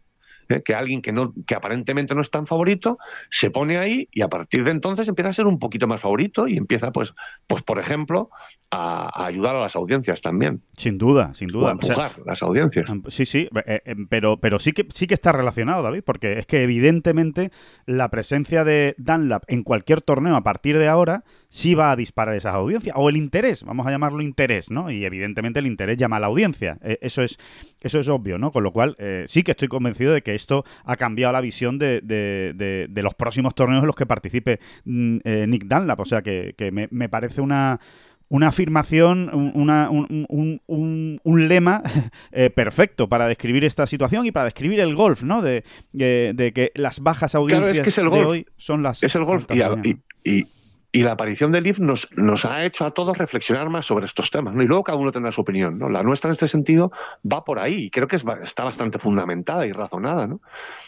¿Eh? 0.50 0.62
que 0.64 0.74
alguien 0.74 1.02
que, 1.02 1.12
no, 1.12 1.32
que 1.46 1.54
aparentemente 1.54 2.14
no 2.14 2.20
es 2.20 2.30
tan 2.30 2.46
favorito 2.46 2.98
se 3.30 3.50
pone 3.50 3.78
ahí 3.78 4.08
y 4.12 4.22
a 4.22 4.28
partir 4.28 4.64
de 4.64 4.70
entonces 4.70 5.08
empieza 5.08 5.30
a 5.30 5.32
ser 5.32 5.46
un 5.46 5.58
poquito 5.58 5.86
más 5.86 6.00
favorito 6.00 6.48
y 6.48 6.56
empieza, 6.56 6.90
pues, 6.92 7.14
pues 7.46 7.62
por 7.62 7.78
ejemplo, 7.78 8.30
a, 8.70 9.26
ayudar 9.26 9.56
a 9.56 9.60
las 9.60 9.76
audiencias 9.76 10.20
también. 10.20 10.62
Sin 10.76 10.98
duda, 10.98 11.34
sin 11.34 11.48
duda. 11.48 11.68
a 11.68 11.72
empujar 11.72 12.12
las 12.24 12.42
audiencias. 12.42 12.90
Sí, 13.08 13.26
sí, 13.26 13.48
eh, 13.66 13.82
eh, 13.84 13.94
pero, 14.08 14.38
pero 14.38 14.58
sí, 14.58 14.72
que, 14.72 14.86
sí 14.92 15.06
que 15.06 15.14
está 15.14 15.32
relacionado, 15.32 15.82
David, 15.82 16.02
porque 16.04 16.38
es 16.38 16.46
que 16.46 16.62
evidentemente 16.62 17.50
la 17.86 18.08
presencia 18.10 18.64
de 18.64 18.94
Dunlap 18.98 19.44
en 19.48 19.62
cualquier 19.62 20.02
torneo 20.02 20.36
a 20.36 20.42
partir 20.42 20.78
de 20.78 20.88
ahora 20.88 21.24
sí 21.48 21.74
va 21.74 21.90
a 21.90 21.96
disparar 21.96 22.34
esas 22.34 22.54
audiencias, 22.54 22.94
o 22.96 23.08
el 23.08 23.16
interés, 23.16 23.64
vamos 23.64 23.86
a 23.86 23.90
llamarlo 23.90 24.22
interés, 24.22 24.70
¿no? 24.70 24.90
Y 24.90 25.04
evidentemente 25.04 25.58
el 25.58 25.66
interés 25.66 25.96
llama 25.96 26.16
a 26.16 26.20
la 26.20 26.26
audiencia, 26.28 26.78
eso 26.82 27.22
es, 27.22 27.38
eso 27.80 27.98
es 27.98 28.08
obvio, 28.08 28.38
¿no? 28.38 28.52
Con 28.52 28.62
lo 28.62 28.70
cual 28.70 28.96
sí 29.26 29.42
que 29.42 29.52
estoy 29.52 29.68
convencido 29.68 30.12
de 30.12 30.22
que 30.22 30.34
esto 30.34 30.64
ha 30.84 30.96
cambiado 30.96 31.32
la 31.32 31.40
visión 31.40 31.78
de, 31.78 32.00
de, 32.02 33.02
los 33.02 33.14
próximos 33.14 33.54
torneos 33.54 33.82
en 33.82 33.86
los 33.86 33.96
que 33.96 34.06
participe 34.06 34.60
mm, 34.84 35.18
eh, 35.24 35.46
Nick 35.48 35.64
Dunlap. 35.64 36.00
O 36.00 36.04
sea 36.04 36.22
que, 36.22 36.54
me, 36.90 37.08
parece 37.08 37.40
una 37.40 37.80
una 38.28 38.46
afirmación, 38.46 39.28
una, 39.54 39.90
un, 39.90 40.60
un, 40.68 41.48
lema 41.48 41.82
eh, 42.30 42.48
perfecto 42.48 43.08
para 43.08 43.26
describir 43.26 43.64
esta 43.64 43.88
situación 43.88 44.24
y 44.24 44.30
para 44.30 44.44
describir 44.44 44.78
el 44.78 44.94
golf, 44.94 45.24
¿no? 45.24 45.42
De, 45.42 45.64
que 45.92 46.70
las 46.76 47.00
bajas 47.00 47.34
audiencias 47.34 47.96
de 47.96 48.02
hoy 48.02 48.46
son 48.56 48.84
las... 48.84 49.02
Es 49.02 49.16
el 49.16 49.24
golf 49.24 49.46
y, 49.82 49.96
y 50.30 50.46
la 50.92 51.12
aparición 51.12 51.53
del 51.53 51.64
LIF 51.64 51.79
nos, 51.79 52.09
ha 52.44 52.64
hecho 52.64 52.85
a 52.85 52.90
todos 52.90 53.16
reflexionar 53.16 53.70
más 53.70 53.87
sobre 53.87 54.07
estos 54.07 54.31
temas, 54.31 54.55
¿no? 54.55 54.62
Y 54.62 54.66
luego 54.66 54.85
cada 54.85 54.98
uno 54.98 55.12
tendrá 55.12 55.31
su 55.31 55.40
opinión, 55.40 55.79
¿no? 55.79 55.88
La 55.88 56.03
nuestra 56.03 56.29
en 56.29 56.33
este 56.33 56.48
sentido 56.48 56.90
va 57.31 57.44
por 57.44 57.59
ahí 57.61 57.85
y 57.85 57.90
creo 57.90 58.09
que 58.09 58.16
está 58.16 58.64
bastante 58.64 58.98
fundamentada 58.98 59.66
y 59.66 59.72
razonada, 59.72 60.26
¿no? 60.26 60.40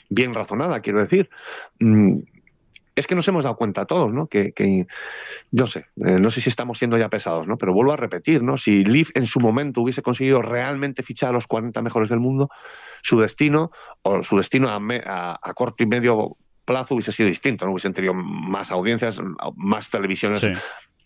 Bien 0.09 0.35
razonada, 0.35 0.81
quiero 0.81 1.01
decir. 1.01 1.31
Mm, 1.79 2.19
es 2.95 3.07
que 3.07 3.15
nos 3.15 3.27
hemos 3.29 3.45
dado 3.45 3.57
cuenta 3.57 3.87
todos, 3.87 4.13
¿no? 4.13 4.27
Que, 4.27 4.53
no 5.51 5.67
sé, 5.67 5.87
eh, 6.05 6.19
no 6.21 6.31
sé 6.31 6.41
si 6.41 6.51
estamos 6.51 6.79
siendo 6.79 6.99
ya 6.99 7.09
pesados, 7.09 7.47
¿no? 7.47 7.57
Pero 7.57 7.73
vuelvo 7.73 7.93
a 7.93 7.97
repetir, 7.97 8.43
¿no? 8.43 8.59
Si 8.59 8.85
Leaf 8.85 9.11
en 9.15 9.27
su 9.27 9.41
momento 9.41 9.81
hubiese 9.81 10.03
conseguido 10.03 10.43
realmente 10.43 11.03
fichar 11.03 11.31
a 11.31 11.33
los 11.33 11.47
40 11.47 11.81
mejores 11.81 12.11
del 12.11 12.21
mundo, 12.21 12.51
su 13.03 13.19
destino, 13.19 13.71
o 14.03 14.23
su 14.23 14.37
destino 14.37 14.69
a, 14.69 14.79
a, 15.07 15.39
a 15.43 15.55
corto 15.55 15.83
y 15.83 15.87
medio 15.87 16.37
plazo 16.65 16.95
hubiese 16.95 17.13
sido 17.13 17.29
distinto, 17.29 17.65
¿no? 17.67 17.73
Hubiesen 17.73 17.93
tenido 17.95 18.15
más 18.15 18.71
audiencias, 18.71 19.21
más 19.57 19.91
televisiones 19.91 20.43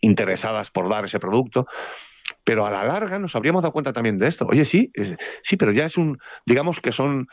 interesadas 0.01 0.71
por 0.71 0.89
dar 0.89 1.05
ese 1.05 1.19
producto. 1.19 1.67
Pero 2.45 2.67
a 2.67 2.71
la 2.71 2.85
larga 2.85 3.19
nos 3.19 3.35
habríamos 3.37 3.63
dado 3.63 3.73
cuenta 3.73 3.93
también 3.93 4.19
de 4.19 4.29
esto. 4.29 4.47
Oye, 4.47 4.65
sí, 4.65 4.93
sí, 5.43 5.57
pero 5.57 5.73
ya 5.73 5.87
es 5.87 5.97
un, 5.97 6.19
digamos 6.45 6.81
que 6.81 6.93
son, 6.93 7.27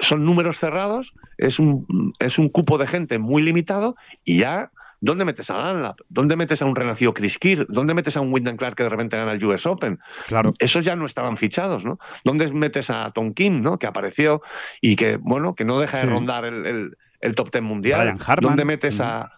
son 0.00 0.24
números 0.24 0.58
cerrados, 0.58 1.12
es 1.36 1.58
un, 1.58 1.86
es 2.18 2.38
un 2.38 2.48
cupo 2.48 2.78
de 2.78 2.86
gente 2.86 3.18
muy 3.18 3.42
limitado 3.42 3.94
y 4.24 4.38
ya 4.38 4.70
¿dónde 5.00 5.24
metes 5.24 5.48
a 5.50 5.54
Dunlap? 5.72 5.98
¿Dónde 6.08 6.34
metes 6.36 6.60
a 6.62 6.66
un 6.66 6.74
renacido 6.74 7.14
Chris 7.14 7.38
Kier? 7.38 7.66
¿Dónde 7.68 7.94
metes 7.94 8.16
a 8.16 8.20
un 8.20 8.32
Wyndham 8.32 8.56
Clark 8.56 8.74
que 8.76 8.82
de 8.84 8.88
repente 8.88 9.16
gana 9.16 9.32
el 9.32 9.44
US 9.44 9.64
Open? 9.66 9.98
Claro. 10.26 10.52
Esos 10.58 10.84
ya 10.84 10.96
no 10.96 11.06
estaban 11.06 11.36
fichados, 11.36 11.84
¿no? 11.84 11.98
¿Dónde 12.24 12.50
metes 12.52 12.90
a 12.90 13.10
Tom 13.12 13.34
Kim, 13.34 13.62
¿no? 13.62 13.78
Que 13.78 13.86
apareció 13.86 14.42
y 14.80 14.96
que, 14.96 15.16
bueno, 15.16 15.54
que 15.54 15.64
no 15.64 15.78
deja 15.78 15.98
de 15.98 16.04
Sí. 16.04 16.10
rondar 16.10 16.44
el, 16.44 16.66
el- 16.66 16.96
el 17.20 17.34
top 17.34 17.50
ten 17.50 17.64
mundial. 17.64 18.00
Brian 18.00 18.18
Harman. 18.24 18.50
¿Dónde 18.50 18.64
metes 18.64 19.00
a, 19.00 19.32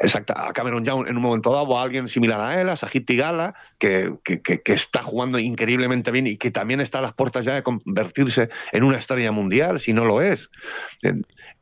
Exacto, 0.00 0.32
a 0.34 0.52
Cameron 0.54 0.82
Young 0.82 1.06
en 1.08 1.16
un 1.16 1.22
momento 1.22 1.52
dado, 1.52 1.64
o 1.66 1.78
a 1.78 1.82
alguien 1.82 2.08
similar 2.08 2.40
a 2.40 2.58
él, 2.60 2.70
a 2.70 2.76
Sajid 2.76 3.04
Tigala, 3.04 3.54
que, 3.78 4.14
que, 4.24 4.40
que- 4.40 4.72
está 4.72 5.02
jugando 5.02 5.38
increíblemente 5.38 6.10
bien 6.10 6.26
y 6.26 6.36
que 6.38 6.50
también 6.50 6.80
está 6.80 7.00
a 7.00 7.02
las 7.02 7.12
puertas 7.12 7.44
ya 7.44 7.54
de 7.54 7.62
convertirse 7.62 8.48
en 8.72 8.82
una 8.82 8.96
estrella 8.96 9.30
mundial, 9.30 9.80
si 9.80 9.92
no 9.92 10.06
lo 10.06 10.22
es. 10.22 10.48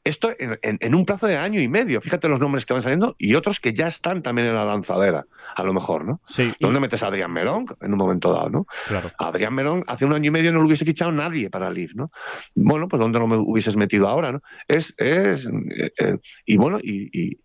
Esto 0.05 0.33
en, 0.39 0.59
en- 0.63 0.79
en 0.81 0.95
un 0.95 1.05
plazo 1.05 1.27
de 1.27 1.37
año 1.37 1.61
y 1.61 1.69
medio, 1.69 2.01
fíjate 2.01 2.29
los 2.29 2.41
nombres 2.41 2.67
que 2.67 2.73
van 2.73 2.83
saliendo 2.83 3.15
y 3.19 3.35
otros 3.35 3.61
que 3.61 3.73
ya 3.73 3.87
están 3.87 4.23
también 4.23 4.49
en 4.49 4.55
la 4.55 4.65
lanzadera, 4.65 5.27
a 5.55 5.63
lo 5.65 5.73
mejor, 5.73 6.05
¿no? 6.05 6.21
Sí, 6.29 6.53
y- 6.59 6.65
¿Dónde 6.65 6.81
metes 6.81 7.03
a 7.03 7.09
Adrián 7.09 7.33
Merón 7.33 7.67
en 7.81 7.93
un 7.93 7.99
momento 7.99 8.33
dado, 8.33 8.51
no? 8.51 8.67
claro. 8.87 9.11
Adrián 9.19 9.55
Merón 9.55 9.85
hace 9.87 10.05
un 10.05 10.13
año 10.13 10.29
y 10.29 10.31
medio 10.31 10.53
no 10.53 10.61
lo 10.61 10.67
hubiese 10.67 10.85
fichado 10.85 11.13
nadie 11.13 11.51
para 11.51 11.69
el 11.69 11.75
Leaf, 11.75 11.93
¿no? 11.95 12.11
Bueno, 12.55 12.89
pues 12.89 12.99
¿dónde 13.01 13.19
lo 13.21 13.25
hubieses 13.27 13.77
metido 13.77 14.09
ahora, 14.09 14.33
no? 14.33 14.43
Es, 14.69 14.93
es 14.97 15.47
eh, 15.47 15.93
eh, 16.01 16.19
y 16.47 16.57
bueno, 16.57 16.79
y, 16.83 17.09
y 17.17 17.39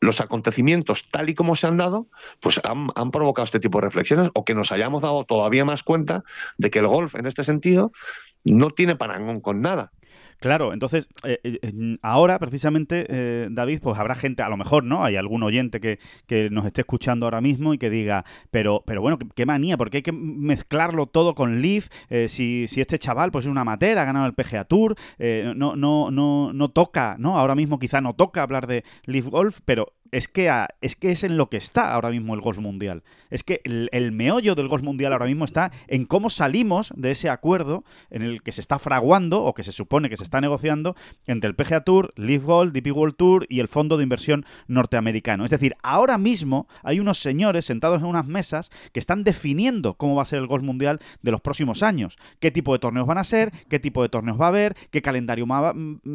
los 0.00 0.20
acontecimientos 0.20 1.08
tal 1.10 1.28
y 1.28 1.34
como 1.34 1.56
se 1.56 1.66
han 1.66 1.76
dado, 1.76 2.08
pues 2.40 2.60
han, 2.68 2.88
han 2.94 3.10
provocado 3.10 3.44
este 3.44 3.60
tipo 3.60 3.78
de 3.78 3.86
reflexiones 3.86 4.30
o 4.34 4.44
que 4.44 4.54
nos 4.54 4.72
hayamos 4.72 5.02
dado 5.02 5.24
todavía 5.24 5.64
más 5.64 5.82
cuenta 5.82 6.24
de 6.56 6.70
que 6.70 6.78
el 6.78 6.86
golf 6.86 7.14
en 7.14 7.26
este 7.26 7.44
sentido 7.44 7.92
no 8.44 8.70
tiene 8.70 8.96
parangón 8.96 9.40
con 9.40 9.60
nada. 9.60 9.92
Claro, 10.40 10.72
entonces, 10.72 11.06
eh, 11.22 11.38
eh, 11.42 11.98
ahora 12.00 12.38
precisamente, 12.38 13.04
eh, 13.10 13.48
David, 13.50 13.80
pues 13.82 13.98
habrá 13.98 14.14
gente, 14.14 14.42
a 14.42 14.48
lo 14.48 14.56
mejor, 14.56 14.84
¿no? 14.84 15.04
Hay 15.04 15.16
algún 15.16 15.42
oyente 15.42 15.80
que, 15.80 15.98
que 16.26 16.48
nos 16.48 16.64
esté 16.64 16.80
escuchando 16.80 17.26
ahora 17.26 17.42
mismo 17.42 17.74
y 17.74 17.78
que 17.78 17.90
diga, 17.90 18.24
pero, 18.50 18.82
pero 18.86 19.02
bueno, 19.02 19.18
qué, 19.18 19.44
manía, 19.44 19.76
porque 19.76 19.98
hay 19.98 20.02
que 20.02 20.12
mezclarlo 20.12 21.04
todo 21.06 21.34
con 21.34 21.60
Leaf, 21.60 21.88
eh, 22.08 22.28
si, 22.28 22.68
si 22.68 22.80
este 22.80 22.98
chaval 22.98 23.30
pues 23.30 23.44
es 23.44 23.50
una 23.50 23.60
amateur, 23.60 23.98
ha 23.98 24.06
ganado 24.06 24.24
el 24.24 24.32
PGA 24.32 24.64
Tour, 24.64 24.96
eh, 25.18 25.52
no, 25.54 25.76
no, 25.76 26.10
no, 26.10 26.54
no 26.54 26.68
toca, 26.70 27.16
¿no? 27.18 27.38
Ahora 27.38 27.54
mismo 27.54 27.78
quizá 27.78 28.00
no 28.00 28.14
toca 28.14 28.42
hablar 28.42 28.66
de 28.66 28.82
Leaf 29.04 29.26
Golf, 29.26 29.58
pero 29.66 29.92
es 30.12 30.28
que, 30.28 30.50
es 30.80 30.96
que 30.96 31.10
es 31.10 31.24
en 31.24 31.36
lo 31.36 31.48
que 31.48 31.56
está 31.56 31.92
ahora 31.92 32.10
mismo 32.10 32.34
el 32.34 32.40
golf 32.40 32.58
mundial. 32.58 33.02
Es 33.30 33.44
que 33.44 33.60
el, 33.64 34.12
meollo 34.12 34.54
del 34.54 34.68
golf 34.68 34.82
mundial 34.82 35.12
ahora 35.12 35.26
mismo 35.26 35.44
está 35.44 35.70
en 35.86 36.04
cómo 36.04 36.30
salimos 36.30 36.92
de 36.96 37.12
ese 37.12 37.28
acuerdo 37.28 37.84
en 38.10 38.22
el 38.22 38.42
que 38.42 38.52
se 38.52 38.60
está 38.60 38.78
fraguando 38.78 39.42
o 39.44 39.54
que 39.54 39.62
se 39.62 39.72
supone 39.72 40.10
que 40.10 40.16
se 40.16 40.24
está 40.24 40.40
negociando 40.40 40.96
entre 41.26 41.48
el 41.48 41.54
PGA 41.54 41.82
Tour, 41.82 42.10
Leaf 42.16 42.42
Golf, 42.42 42.72
DP 42.72 42.92
World 42.92 43.16
Tour 43.16 43.46
y 43.48 43.60
el 43.60 43.68
Fondo 43.68 43.96
de 43.96 44.02
Inversión 44.02 44.44
norteamericano. 44.66 45.44
Es 45.44 45.50
decir, 45.50 45.76
ahora 45.82 46.18
mismo 46.18 46.66
hay 46.82 47.00
unos 47.00 47.20
señores 47.20 47.64
sentados 47.64 48.02
en 48.02 48.08
unas 48.08 48.26
mesas 48.26 48.70
que 48.92 49.00
están 49.00 49.24
definiendo 49.24 49.94
cómo 49.94 50.16
va 50.16 50.22
a 50.22 50.26
ser 50.26 50.40
el 50.40 50.46
golf 50.46 50.64
mundial 50.64 51.00
de 51.22 51.30
los 51.30 51.40
próximos 51.40 51.82
años. 51.82 52.18
Qué 52.40 52.50
tipo 52.50 52.72
de 52.72 52.78
torneos 52.78 53.06
van 53.06 53.18
a 53.18 53.24
ser, 53.24 53.52
qué 53.68 53.78
tipo 53.78 54.02
de 54.02 54.08
torneos 54.08 54.40
va 54.40 54.46
a 54.46 54.48
haber, 54.48 54.76
qué 54.90 55.02
calendario 55.02 55.46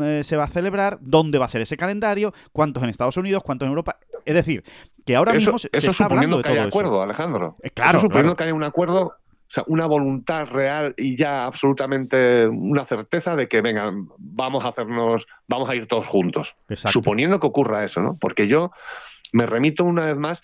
eh, 0.02 0.22
se 0.24 0.38
va 0.38 0.44
a 0.46 0.48
celebrar, 0.48 1.00
dónde 1.02 1.38
va 1.38 1.46
a 1.46 1.50
ser 1.50 1.62
ese 1.62 1.78
calendario, 1.78 2.34
cuántos 2.52 2.84
en 2.84 2.90
Estados 2.90 3.18
Unidos, 3.18 3.44
cuántos 3.44 3.66
en 3.66 3.72
Europa. 3.72 3.85
Es 4.26 4.34
decir, 4.36 4.64
que 5.06 5.16
ahora 5.16 5.32
eso 5.34 5.54
mismo 5.54 5.60
se, 5.60 5.70
eso 5.72 5.92
está 5.92 6.06
hablando 6.06 6.38
suponiendo 6.38 6.38
de 6.38 6.44
que 6.44 6.50
todo 6.50 6.54
haya 6.54 6.68
eso. 6.68 6.68
acuerdo, 6.80 7.02
Alejandro. 7.04 7.56
Eh, 7.64 7.70
claro, 7.70 7.98
Eso 8.00 8.02
suponiendo 8.08 8.36
claro. 8.36 8.38
que 8.38 8.44
haya 8.44 8.54
un 8.56 8.64
acuerdo, 8.64 9.02
o 9.08 9.16
sea, 9.48 9.64
una 9.68 9.86
voluntad 9.86 10.48
real 10.48 10.94
y 10.98 11.16
ya 11.16 11.46
absolutamente 11.46 12.48
una 12.48 12.86
certeza 12.86 13.36
de 13.36 13.48
que, 13.48 13.62
venga, 13.62 13.92
vamos 14.18 14.66
a 14.66 14.70
hacernos, 14.70 15.26
vamos 15.48 15.70
a 15.70 15.76
ir 15.76 15.88
todos 15.88 16.08
juntos. 16.08 16.56
Exacto. 16.70 16.92
Suponiendo 16.94 17.40
que 17.40 17.48
ocurra 17.48 17.84
eso, 17.84 18.02
¿no? 18.02 18.18
Porque 18.20 18.48
yo 18.48 18.72
me 19.32 19.46
remito 19.46 19.84
una 19.84 20.08
vez 20.08 20.18
más. 20.18 20.42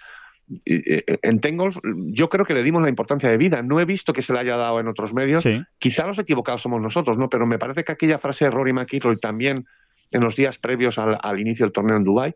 eh, 0.65 1.17
En 1.24 1.39
Tengolf, 1.39 1.78
yo 1.84 2.30
creo 2.30 2.46
que 2.46 2.54
le 2.54 2.62
dimos 2.62 2.82
la 2.84 2.89
importancia 2.89 3.30
de 3.30 3.38
vida. 3.38 3.62
No 3.63 3.80
he 3.80 3.86
visto 3.86 4.13
que 4.13 4.22
se 4.22 4.32
le 4.34 4.39
haya 4.39 4.58
dado 4.58 4.80
en 4.80 4.88
otros 4.88 5.13
medios. 5.13 5.41
Sí, 5.44 5.62
Quizá 5.80 6.06
los 6.06 6.20
equivocados 6.20 6.62
somos 6.62 6.80
nosotros, 6.82 7.17
¿no? 7.17 7.30
Pero 7.30 7.48
me 7.48 7.58
parece 7.58 7.84
que 7.84 7.94
aquella 7.94 8.20
frase 8.20 8.46
de 8.46 8.52
Rory 8.52 8.74
McIlroy 8.74 9.17
también 9.17 9.65
en 10.12 10.22
los 10.22 10.36
días 10.36 10.58
previos 10.60 10.98
al, 11.00 11.17
al 11.22 11.39
inicio 11.39 11.65
del 11.65 11.72
torneo 11.74 11.96
en 11.98 12.04
Dubái 12.04 12.34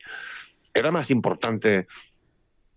era 0.76 0.92
más 0.92 1.10
importante 1.10 1.88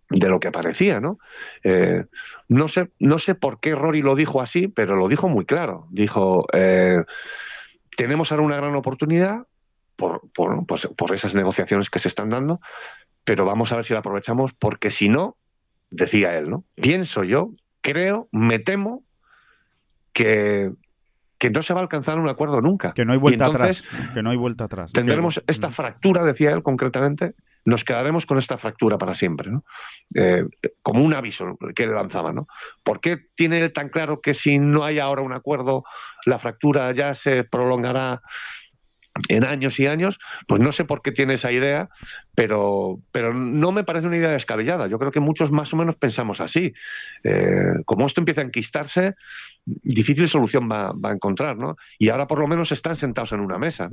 de 0.08 0.28
lo 0.28 0.40
que 0.40 0.50
parecía, 0.50 1.00
¿no? 1.00 1.18
Eh, 1.62 2.04
no, 2.48 2.68
sé, 2.68 2.90
no 2.98 3.18
sé 3.18 3.34
por 3.34 3.60
qué 3.60 3.74
Rory 3.74 4.00
lo 4.00 4.14
dijo 4.14 4.40
así, 4.40 4.68
pero 4.68 4.96
lo 4.96 5.08
dijo 5.08 5.28
muy 5.28 5.44
claro. 5.44 5.86
Dijo, 5.90 6.46
eh, 6.52 7.04
tenemos 7.96 8.30
ahora 8.30 8.44
una 8.44 8.56
gran 8.56 8.74
oportunidad 8.74 9.46
por, 9.96 10.22
por, 10.32 10.64
pues, 10.64 10.88
por 10.96 11.12
esas 11.12 11.34
negociaciones 11.34 11.90
que 11.90 11.98
se 11.98 12.08
están 12.08 12.30
dando, 12.30 12.60
pero 13.24 13.44
vamos 13.44 13.72
a 13.72 13.76
ver 13.76 13.84
si 13.84 13.92
la 13.92 13.98
aprovechamos, 13.98 14.54
porque 14.54 14.90
si 14.90 15.08
no, 15.08 15.36
decía 15.90 16.38
él, 16.38 16.48
¿no? 16.48 16.64
Pienso 16.76 17.24
yo, 17.24 17.50
creo, 17.82 18.28
me 18.32 18.58
temo 18.58 19.02
que, 20.12 20.72
que 21.38 21.50
no 21.50 21.62
se 21.62 21.72
va 21.72 21.80
a 21.80 21.82
alcanzar 21.84 22.18
un 22.18 22.28
acuerdo 22.28 22.60
nunca. 22.60 22.92
que 22.92 23.04
no 23.04 23.12
hay 23.12 23.18
vuelta 23.18 23.46
entonces 23.46 23.84
atrás. 23.88 24.12
Que 24.14 24.22
no 24.22 24.30
hay 24.30 24.36
vuelta 24.36 24.64
atrás. 24.64 24.92
Tendremos 24.92 25.36
Que- 25.36 25.44
esta 25.46 25.70
fractura, 25.70 26.24
decía 26.24 26.50
él 26.50 26.62
concretamente, 26.62 27.34
nos 27.64 27.84
quedaremos 27.84 28.24
con 28.26 28.38
esta 28.38 28.56
fractura 28.56 28.96
para 28.98 29.14
siempre, 29.14 29.50
¿no? 29.50 29.64
Eh, 30.14 30.44
como 30.82 31.04
un 31.04 31.12
aviso 31.14 31.58
que 31.74 31.86
le 31.86 31.92
lanzaba, 31.92 32.32
¿no? 32.32 32.48
¿Por 32.82 33.00
qué 33.00 33.18
tiene 33.34 33.58
él 33.58 33.72
tan 33.72 33.88
claro 33.90 34.20
que 34.20 34.32
si 34.34 34.58
no 34.58 34.84
hay 34.84 34.98
ahora 34.98 35.22
un 35.22 35.32
acuerdo, 35.32 35.84
la 36.24 36.38
fractura 36.38 36.90
ya 36.92 37.14
se 37.14 37.44
prolongará 37.44 38.22
en 39.28 39.44
años 39.44 39.78
y 39.80 39.86
años? 39.86 40.18
Pues 40.46 40.60
no 40.60 40.72
sé 40.72 40.84
por 40.84 41.02
qué 41.02 41.12
tiene 41.12 41.34
esa 41.34 41.52
idea, 41.52 41.88
pero, 42.34 43.00
pero 43.12 43.34
no 43.34 43.72
me 43.72 43.84
parece 43.84 44.06
una 44.06 44.16
idea 44.16 44.30
descabellada. 44.30 44.86
Yo 44.86 44.98
creo 44.98 45.10
que 45.10 45.20
muchos 45.20 45.50
más 45.50 45.72
o 45.72 45.76
menos 45.76 45.96
pensamos 45.96 46.40
así. 46.40 46.72
Eh, 47.24 47.74
como 47.84 48.06
esto 48.06 48.20
empieza 48.20 48.40
a 48.40 48.44
enquistarse, 48.44 49.14
difícil 49.64 50.28
solución 50.28 50.68
va, 50.70 50.92
va 50.92 51.10
a 51.10 51.14
encontrar, 51.14 51.56
¿no? 51.56 51.76
Y 51.98 52.08
ahora 52.08 52.26
por 52.26 52.38
lo 52.38 52.46
menos 52.46 52.72
están 52.72 52.96
sentados 52.96 53.32
en 53.32 53.40
una 53.40 53.58
mesa. 53.58 53.90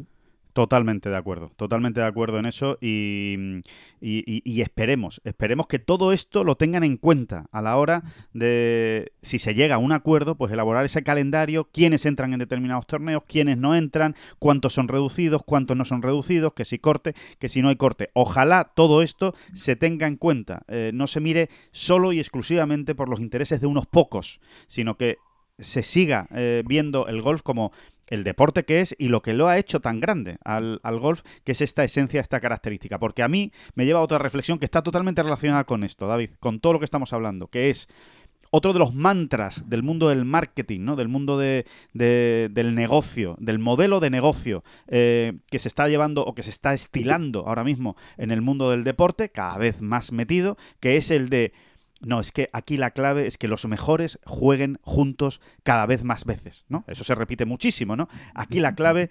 Totalmente 0.56 1.10
de 1.10 1.18
acuerdo, 1.18 1.50
totalmente 1.58 2.00
de 2.00 2.06
acuerdo 2.06 2.40
en 2.40 2.46
eso 2.46 2.78
y, 2.80 3.60
y- 4.00 4.62
esperemos, 4.62 5.20
esperemos 5.26 5.68
que 5.68 5.80
todo 5.80 6.14
esto 6.14 6.46
lo 6.46 6.56
tengan 6.56 6.86
en 6.86 6.96
cuenta 6.96 7.48
a 7.52 7.62
la 7.62 7.76
hora 7.76 8.04
de, 8.32 9.12
si 9.22 9.38
se 9.38 9.54
llega 9.54 9.76
a 9.76 9.80
un 9.80 9.92
acuerdo, 9.92 10.36
pues 10.38 10.54
elaborar 10.54 10.86
ese 10.86 11.04
calendario, 11.04 11.68
quiénes 11.74 12.06
entran 12.06 12.32
en 12.32 12.40
determinados 12.40 12.88
torneos, 12.88 13.24
quiénes 13.28 13.58
no 13.58 13.76
entran, 13.76 14.16
cuántos 14.40 14.72
son 14.72 14.88
reducidos, 14.88 15.42
cuántos 15.46 15.76
no 15.76 15.84
son 15.84 16.02
reducidos, 16.02 16.54
que 16.54 16.64
si 16.64 16.80
corte, 16.80 17.16
que 17.38 17.50
si 17.50 17.62
no 17.62 17.68
hay 17.68 17.76
corte. 17.76 18.10
Ojalá 18.14 18.72
todo 18.78 19.02
esto 19.02 19.36
se 19.54 19.76
tenga 19.76 20.08
en 20.08 20.16
cuenta, 20.16 20.64
eh, 20.70 20.92
no 20.94 21.08
se 21.08 21.20
mire 21.20 21.50
solo 21.74 22.14
y 22.14 22.20
exclusivamente 22.22 22.96
por 22.96 23.10
los 23.10 23.20
intereses 23.20 23.60
de 23.60 23.68
unos 23.68 23.88
pocos, 23.88 24.40
sino 24.68 24.96
que 24.96 25.18
se 25.58 25.84
siga 25.84 26.28
eh, 26.32 26.64
viendo 26.66 27.08
el 27.08 27.22
golf 27.22 27.42
como 27.42 27.72
el 28.08 28.24
deporte 28.24 28.66
que 28.66 28.82
es 28.82 28.96
y 29.00 29.08
lo 29.08 29.22
que 29.22 29.34
lo 29.34 29.48
ha 29.48 29.58
hecho 29.58 29.80
tan 29.80 30.00
grande 30.00 30.38
al, 30.44 30.80
al 30.84 31.00
golf, 31.00 31.22
que 31.44 31.54
es 31.54 31.62
esta 31.62 31.84
esencia, 31.84 32.22
esta 32.22 32.40
característica. 32.40 33.00
Porque 33.00 33.24
a 33.24 33.28
mí 33.28 33.52
me 33.74 33.86
lleva 33.86 34.00
a 34.00 34.04
otra 34.04 34.20
reflexión 34.20 34.60
que 34.60 34.66
está 34.66 34.84
totalmente 34.84 35.24
relacionada 35.24 35.64
con 35.64 35.84
esto, 35.84 36.06
David, 36.08 36.30
con 36.40 36.60
todo 36.60 36.74
lo 36.74 36.80
que 36.80 36.86
estamos 36.86 37.14
hablando, 37.14 37.48
que 37.48 37.70
es 37.72 37.88
otro 38.52 38.74
de 38.74 38.80
los 38.80 38.94
mantras 38.94 39.68
del 39.68 39.82
mundo 39.82 40.08
del 40.10 40.24
marketing, 40.24 40.82
¿no? 40.82 40.96
del 40.96 41.08
mundo 41.08 41.38
de, 41.40 41.66
de- 41.94 42.50
del 42.52 42.76
negocio, 42.76 43.36
del 43.40 43.58
modelo 43.60 44.00
de 44.00 44.12
negocio 44.12 44.64
eh, 44.88 45.34
que 45.50 45.58
se 45.60 45.68
está 45.68 45.90
llevando 45.90 46.24
o 46.24 46.36
que 46.36 46.44
se 46.44 46.52
está 46.52 46.74
estilando 46.76 47.48
ahora 47.48 47.64
mismo 47.64 47.98
en 48.18 48.30
el 48.32 48.42
mundo 48.42 48.70
del 48.70 48.84
deporte, 48.84 49.30
cada 49.30 49.58
vez 49.58 49.82
más 49.82 50.12
metido, 50.12 50.58
que 50.80 50.96
es 50.96 51.10
el 51.12 51.30
de 51.30 51.54
no, 52.06 52.20
es 52.20 52.32
que 52.32 52.50
aquí 52.54 52.78
la 52.78 52.92
clave 52.92 53.26
es 53.26 53.40
que 53.40 53.48
los 53.48 53.66
mejores 53.66 54.20
jueguen 54.26 54.78
juntos 54.84 55.42
cada 55.64 55.88
vez 55.88 56.04
más 56.04 56.24
veces, 56.24 56.66
¿no? 56.70 56.86
Eso 56.88 57.04
se 57.04 57.16
repite 57.16 57.46
muchísimo, 57.46 57.96
¿no? 57.96 58.08
Aquí 58.36 58.60
la 58.60 58.76
clave 58.76 59.10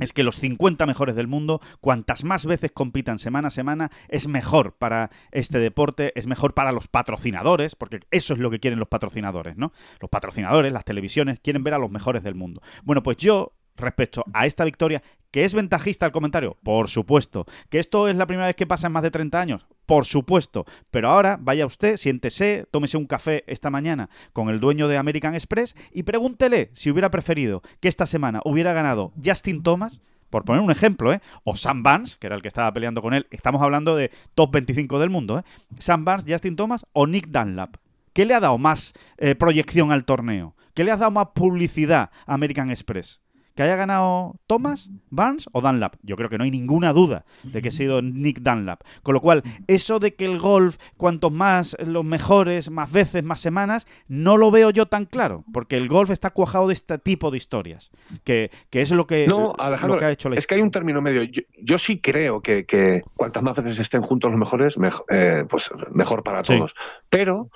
es 0.00 0.12
que 0.12 0.22
los 0.22 0.36
50 0.36 0.86
mejores 0.86 1.16
del 1.16 1.26
mundo, 1.26 1.60
cuantas 1.80 2.22
más 2.22 2.46
veces 2.46 2.70
compitan 2.72 3.18
semana 3.18 3.48
a 3.48 3.50
semana, 3.50 3.90
es 4.06 4.28
mejor 4.28 4.76
para 4.76 5.10
este 5.32 5.58
deporte, 5.58 6.12
es 6.14 6.28
mejor 6.28 6.54
para 6.54 6.70
los 6.70 6.86
patrocinadores, 6.86 7.74
porque 7.74 8.00
eso 8.12 8.34
es 8.34 8.38
lo 8.38 8.50
que 8.50 8.60
quieren 8.60 8.78
los 8.78 8.88
patrocinadores, 8.88 9.56
¿no? 9.56 9.72
Los 10.00 10.08
patrocinadores, 10.08 10.72
las 10.72 10.84
televisiones, 10.84 11.40
quieren 11.40 11.64
ver 11.64 11.74
a 11.74 11.78
los 11.78 11.90
mejores 11.90 12.22
del 12.22 12.36
mundo. 12.36 12.62
Bueno, 12.84 13.02
pues 13.02 13.16
yo, 13.16 13.57
respecto 13.78 14.24
a 14.32 14.46
esta 14.46 14.64
victoria, 14.64 15.02
¿que 15.30 15.44
es 15.44 15.54
ventajista 15.54 16.06
el 16.06 16.12
comentario? 16.12 16.56
Por 16.62 16.88
supuesto. 16.88 17.46
¿Que 17.70 17.78
esto 17.78 18.08
es 18.08 18.16
la 18.16 18.26
primera 18.26 18.46
vez 18.46 18.56
que 18.56 18.66
pasa 18.66 18.86
en 18.86 18.92
más 18.92 19.02
de 19.02 19.10
30 19.10 19.40
años? 19.40 19.66
Por 19.86 20.04
supuesto. 20.04 20.64
Pero 20.90 21.08
ahora 21.08 21.38
vaya 21.40 21.66
usted, 21.66 21.96
siéntese, 21.96 22.66
tómese 22.70 22.96
un 22.96 23.06
café 23.06 23.44
esta 23.46 23.70
mañana 23.70 24.10
con 24.32 24.48
el 24.48 24.60
dueño 24.60 24.88
de 24.88 24.96
American 24.96 25.34
Express 25.34 25.74
y 25.92 26.02
pregúntele 26.02 26.70
si 26.74 26.90
hubiera 26.90 27.10
preferido 27.10 27.62
que 27.80 27.88
esta 27.88 28.06
semana 28.06 28.40
hubiera 28.44 28.72
ganado 28.72 29.12
Justin 29.24 29.62
Thomas 29.62 30.00
por 30.30 30.44
poner 30.44 30.62
un 30.62 30.70
ejemplo, 30.70 31.12
¿eh? 31.12 31.20
O 31.44 31.56
Sam 31.56 31.82
Barnes, 31.82 32.16
que 32.16 32.26
era 32.26 32.36
el 32.36 32.42
que 32.42 32.48
estaba 32.48 32.72
peleando 32.72 33.00
con 33.00 33.14
él. 33.14 33.26
Estamos 33.30 33.62
hablando 33.62 33.96
de 33.96 34.10
top 34.34 34.52
25 34.52 34.98
del 34.98 35.10
mundo, 35.10 35.38
¿eh? 35.38 35.42
Sam 35.78 36.04
Barnes, 36.04 36.26
Justin 36.28 36.56
Thomas 36.56 36.86
o 36.92 37.06
Nick 37.06 37.28
Dunlap. 37.28 37.76
¿Qué 38.12 38.24
le 38.24 38.34
ha 38.34 38.40
dado 38.40 38.58
más 38.58 38.94
eh, 39.16 39.34
proyección 39.34 39.92
al 39.92 40.04
torneo? 40.04 40.54
¿Qué 40.74 40.84
le 40.84 40.90
ha 40.92 40.96
dado 40.96 41.10
más 41.10 41.28
publicidad 41.34 42.10
a 42.26 42.34
American 42.34 42.70
Express? 42.70 43.20
Que 43.58 43.64
haya 43.64 43.74
ganado 43.74 44.36
Thomas, 44.46 44.88
Barnes 45.10 45.48
o 45.50 45.60
Dunlap. 45.60 45.96
Yo 46.04 46.14
creo 46.14 46.28
que 46.28 46.38
no 46.38 46.44
hay 46.44 46.50
ninguna 46.52 46.92
duda 46.92 47.24
de 47.42 47.60
que 47.60 47.70
ha 47.70 47.72
sido 47.72 48.02
Nick 48.02 48.38
Dunlap. 48.38 48.82
Con 49.02 49.14
lo 49.14 49.20
cual, 49.20 49.42
eso 49.66 49.98
de 49.98 50.14
que 50.14 50.26
el 50.26 50.38
golf, 50.38 50.76
cuantos 50.96 51.32
más 51.32 51.76
los 51.84 52.04
mejores, 52.04 52.70
más 52.70 52.92
veces, 52.92 53.24
más 53.24 53.40
semanas, 53.40 53.88
no 54.06 54.36
lo 54.36 54.52
veo 54.52 54.70
yo 54.70 54.86
tan 54.86 55.06
claro, 55.06 55.42
porque 55.52 55.76
el 55.76 55.88
golf 55.88 56.10
está 56.10 56.30
cuajado 56.30 56.68
de 56.68 56.74
este 56.74 56.98
tipo 56.98 57.32
de 57.32 57.38
historias, 57.38 57.90
que, 58.22 58.52
es 58.70 58.92
lo 58.92 59.08
que, 59.08 59.26
no, 59.26 59.54
Alejandro, 59.58 59.98
que 59.98 60.04
ha 60.04 60.12
hecho 60.12 60.28
la 60.28 60.36
Es 60.36 60.46
que 60.46 60.54
hay 60.54 60.60
un 60.60 60.70
término 60.70 61.02
medio. 61.02 61.28
Yo, 61.60 61.78
sí 61.78 62.00
creo 62.00 62.40
que, 62.40 63.02
cuantas 63.16 63.42
más 63.42 63.56
veces 63.56 63.80
estén 63.80 64.02
juntos 64.02 64.30
los 64.30 64.38
mejores, 64.38 64.78
mejor, 64.78 65.04
eh, 65.10 65.44
pues 65.50 65.68
mejor 65.90 66.22
para 66.22 66.44
todos. 66.44 66.76
Pero, 67.10 67.50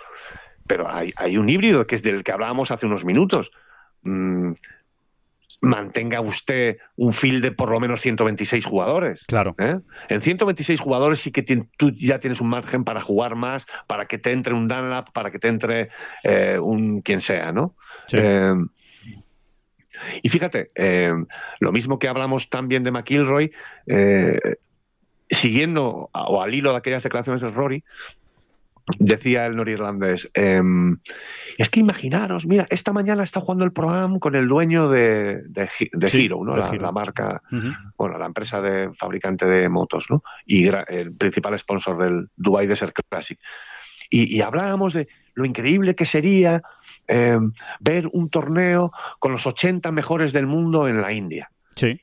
pero 0.67 0.93
hay, 0.93 1.12
hay, 1.15 1.38
un 1.38 1.49
híbrido 1.49 1.87
que 1.87 1.95
es 1.95 2.03
del 2.03 2.25
que 2.25 2.33
hablábamos 2.33 2.73
hace 2.73 2.87
unos 2.87 3.05
minutos. 3.05 3.53
Mm, 4.03 4.55
mantenga 5.62 6.20
usted 6.20 6.79
un 6.96 7.12
field 7.12 7.40
de 7.40 7.53
por 7.53 7.70
lo 7.70 7.79
menos 7.79 8.01
126 8.01 8.64
jugadores. 8.64 9.25
Claro. 9.27 9.55
¿eh? 9.59 9.79
En 10.09 10.20
126 10.20 10.81
jugadores 10.81 11.20
sí 11.20 11.31
que 11.31 11.42
tú 11.42 11.90
ya 11.92 12.18
tienes 12.18 12.40
un 12.40 12.48
margen 12.48 12.83
para 12.85 13.01
jugar 13.01 13.37
más, 13.37 13.64
para 13.87 14.07
que 14.07 14.18
te 14.18 14.33
entre 14.33 14.55
un 14.55 14.66
Dunlap, 14.66 15.12
para 15.12 15.31
que 15.31 15.38
te 15.38 15.48
entre 15.48 15.88
eh, 16.25 16.59
un 16.61 17.01
quien 17.01 17.20
sea, 17.20 17.53
¿no? 17.53 17.77
Eh, 18.12 18.55
y 20.22 20.29
fíjate, 20.29 20.70
lo 21.61 21.70
mismo 21.70 22.01
que 22.01 22.09
hablamos 22.09 22.51
también 22.51 22.83
de 22.83 22.90
McIlroy, 22.90 23.53
siguiendo 25.31 26.11
o 26.12 26.42
al 26.42 26.55
hilo 26.55 26.72
de 26.72 26.79
aquellas 26.79 27.05
declaraciones 27.05 27.40
de 27.40 27.51
Rory, 27.51 27.85
Decía 28.99 29.47
el 29.47 29.57
norirlandés, 29.57 30.29
em, 30.35 30.99
es 31.57 31.71
que 31.71 31.81
imaginaros, 31.81 32.47
mira, 32.47 32.66
esta 32.68 32.92
mañana 32.92 33.23
está 33.23 33.40
jugando 33.40 33.64
el 33.64 33.73
programa 33.73 34.18
con 34.18 34.35
el 34.35 34.49
dueño 34.49 34.88
de, 34.88 35.42
de, 35.47 35.68
Hero, 36.12 36.45
¿no? 36.45 36.57
La, 36.57 36.92
marca, 36.92 37.42
bueno, 37.97 38.18
la 38.18 38.27
empresa 38.27 38.61
de 38.61 38.92
fabricante 38.92 39.47
de 39.47 39.68
motos, 39.68 40.07
¿no? 40.11 40.25
Y 40.47 40.66
el 40.66 41.12
principal 41.12 41.57
sponsor 41.59 41.97
del 41.99 42.29
Dubai 42.37 42.66
Desert 42.66 42.97
Classic. 43.09 43.38
Y, 44.11 44.42
hablábamos 44.42 44.92
de 44.92 45.09
lo 45.35 45.47
increíble 45.47 45.95
que 45.95 46.05
sería 46.05 46.62
em, 47.07 47.53
ver 47.81 48.09
un 48.12 48.29
torneo 48.29 48.92
con 49.18 49.33
los 49.33 49.47
80 49.47 49.90
mejores 49.90 50.33
del 50.33 50.47
mundo 50.47 50.87
en 50.87 51.01
la 51.01 51.12
India. 51.12 51.51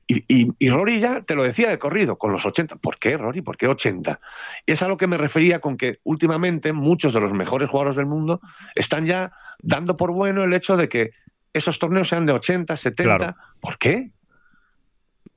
Y, 0.07 0.69
Rory 0.69 0.99
ya 0.99 1.21
te 1.21 1.35
lo 1.35 1.43
decía 1.43 1.69
de 1.69 1.79
corrido, 1.79 2.17
con 2.17 2.31
los 2.31 2.45
80. 2.45 2.77
¿Por 2.77 2.97
qué, 2.97 3.17
Rory? 3.17 3.41
¿Por 3.41 3.57
qué 3.57 3.67
80? 3.67 4.19
Y 4.65 4.71
es 4.71 4.81
a 4.81 4.87
lo 4.87 4.97
que 4.97 5.07
me 5.07 5.17
refería 5.17 5.59
con 5.59 5.77
que 5.77 5.99
últimamente 6.03 6.73
muchos 6.73 7.13
de 7.13 7.19
los 7.19 7.33
mejores 7.33 7.69
jugadores 7.69 7.95
del 7.95 8.05
mundo 8.05 8.41
están 8.75 9.05
ya 9.05 9.31
dando 9.61 9.95
por 9.97 10.11
bueno 10.11 10.43
el 10.43 10.53
hecho 10.53 10.77
de 10.77 10.89
que 10.89 11.11
esos 11.53 11.79
torneos 11.79 12.09
sean 12.09 12.25
de 12.25 12.33
80, 12.33 12.75
70. 12.75 13.35
¿Por 13.59 13.77
qué? 13.77 14.11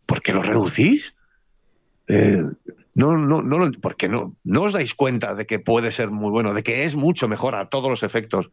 ¿Por 0.07 0.23
qué 0.23 0.33
los 0.33 0.47
reducís? 0.47 1.15
Eh, 2.09 2.43
no, 2.95 3.17
no, 3.17 3.43
no, 3.43 3.71
porque 3.81 4.09
no, 4.09 4.37
no 4.45 4.63
os 4.63 4.75
dais 4.75 4.95
cuenta 4.95 5.35
de 5.35 5.47
que 5.47 5.59
puede 5.59 5.93
ser 5.93 6.11
muy 6.11 6.31
bueno, 6.31 6.53
de 6.53 6.63
que 6.63 6.85
es 6.85 6.95
mucho 6.97 7.29
mejor 7.29 7.55
a 7.55 7.71
todos 7.71 7.89
los 7.89 8.03
efectos, 8.03 8.51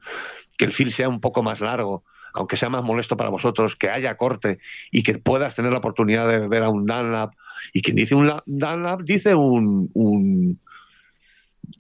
que 0.58 0.66
el 0.66 0.72
feel 0.72 0.92
sea 0.92 1.10
un 1.10 1.20
poco 1.20 1.44
más 1.44 1.60
largo, 1.60 2.04
aunque 2.34 2.58
sea 2.58 2.70
más 2.70 2.84
molesto 2.84 3.18
para 3.18 3.30
vosotros, 3.30 3.76
que 3.76 3.90
haya 3.90 4.18
corte 4.18 4.60
y 4.92 5.04
que 5.04 5.18
puedas 5.18 5.56
tener 5.56 5.72
la 5.72 5.80
oportunidad 5.80 6.28
de 6.28 6.48
ver 6.48 6.64
a 6.64 6.70
un 6.70 6.86
Dunlap. 6.86 7.34
Y 7.74 7.82
quien 7.82 7.96
dice 7.96 8.16
un 8.16 8.32
Dunlap 8.46 9.02
dice 9.02 9.36
un, 9.36 10.60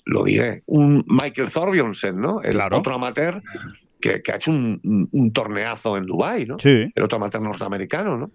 lo 0.05 0.23
diré, 0.23 0.63
un 0.65 1.05
Michael 1.07 1.51
Thorbjornsen, 1.51 2.19
¿no? 2.19 2.41
El 2.41 2.59
otro 2.59 2.95
amateur 2.95 3.41
que, 3.99 4.21
ha 4.31 4.35
hecho 4.35 4.51
un, 4.51 5.31
torneazo 5.33 5.97
en 5.97 6.05
Dubái, 6.05 6.45
¿no? 6.45 6.57
Sí. 6.59 6.91
El 6.93 7.03
otro 7.03 7.17
amateur 7.17 7.41
norteamericano, 7.41 8.17
¿no? 8.17 8.31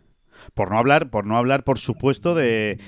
Por 0.53 0.71
no 0.71 0.79
hablar, 0.79 1.11
por 1.11 1.27
no 1.27 1.37
hablar, 1.37 1.65
por 1.65 1.79
supuesto, 1.79 2.35
de 2.35 2.79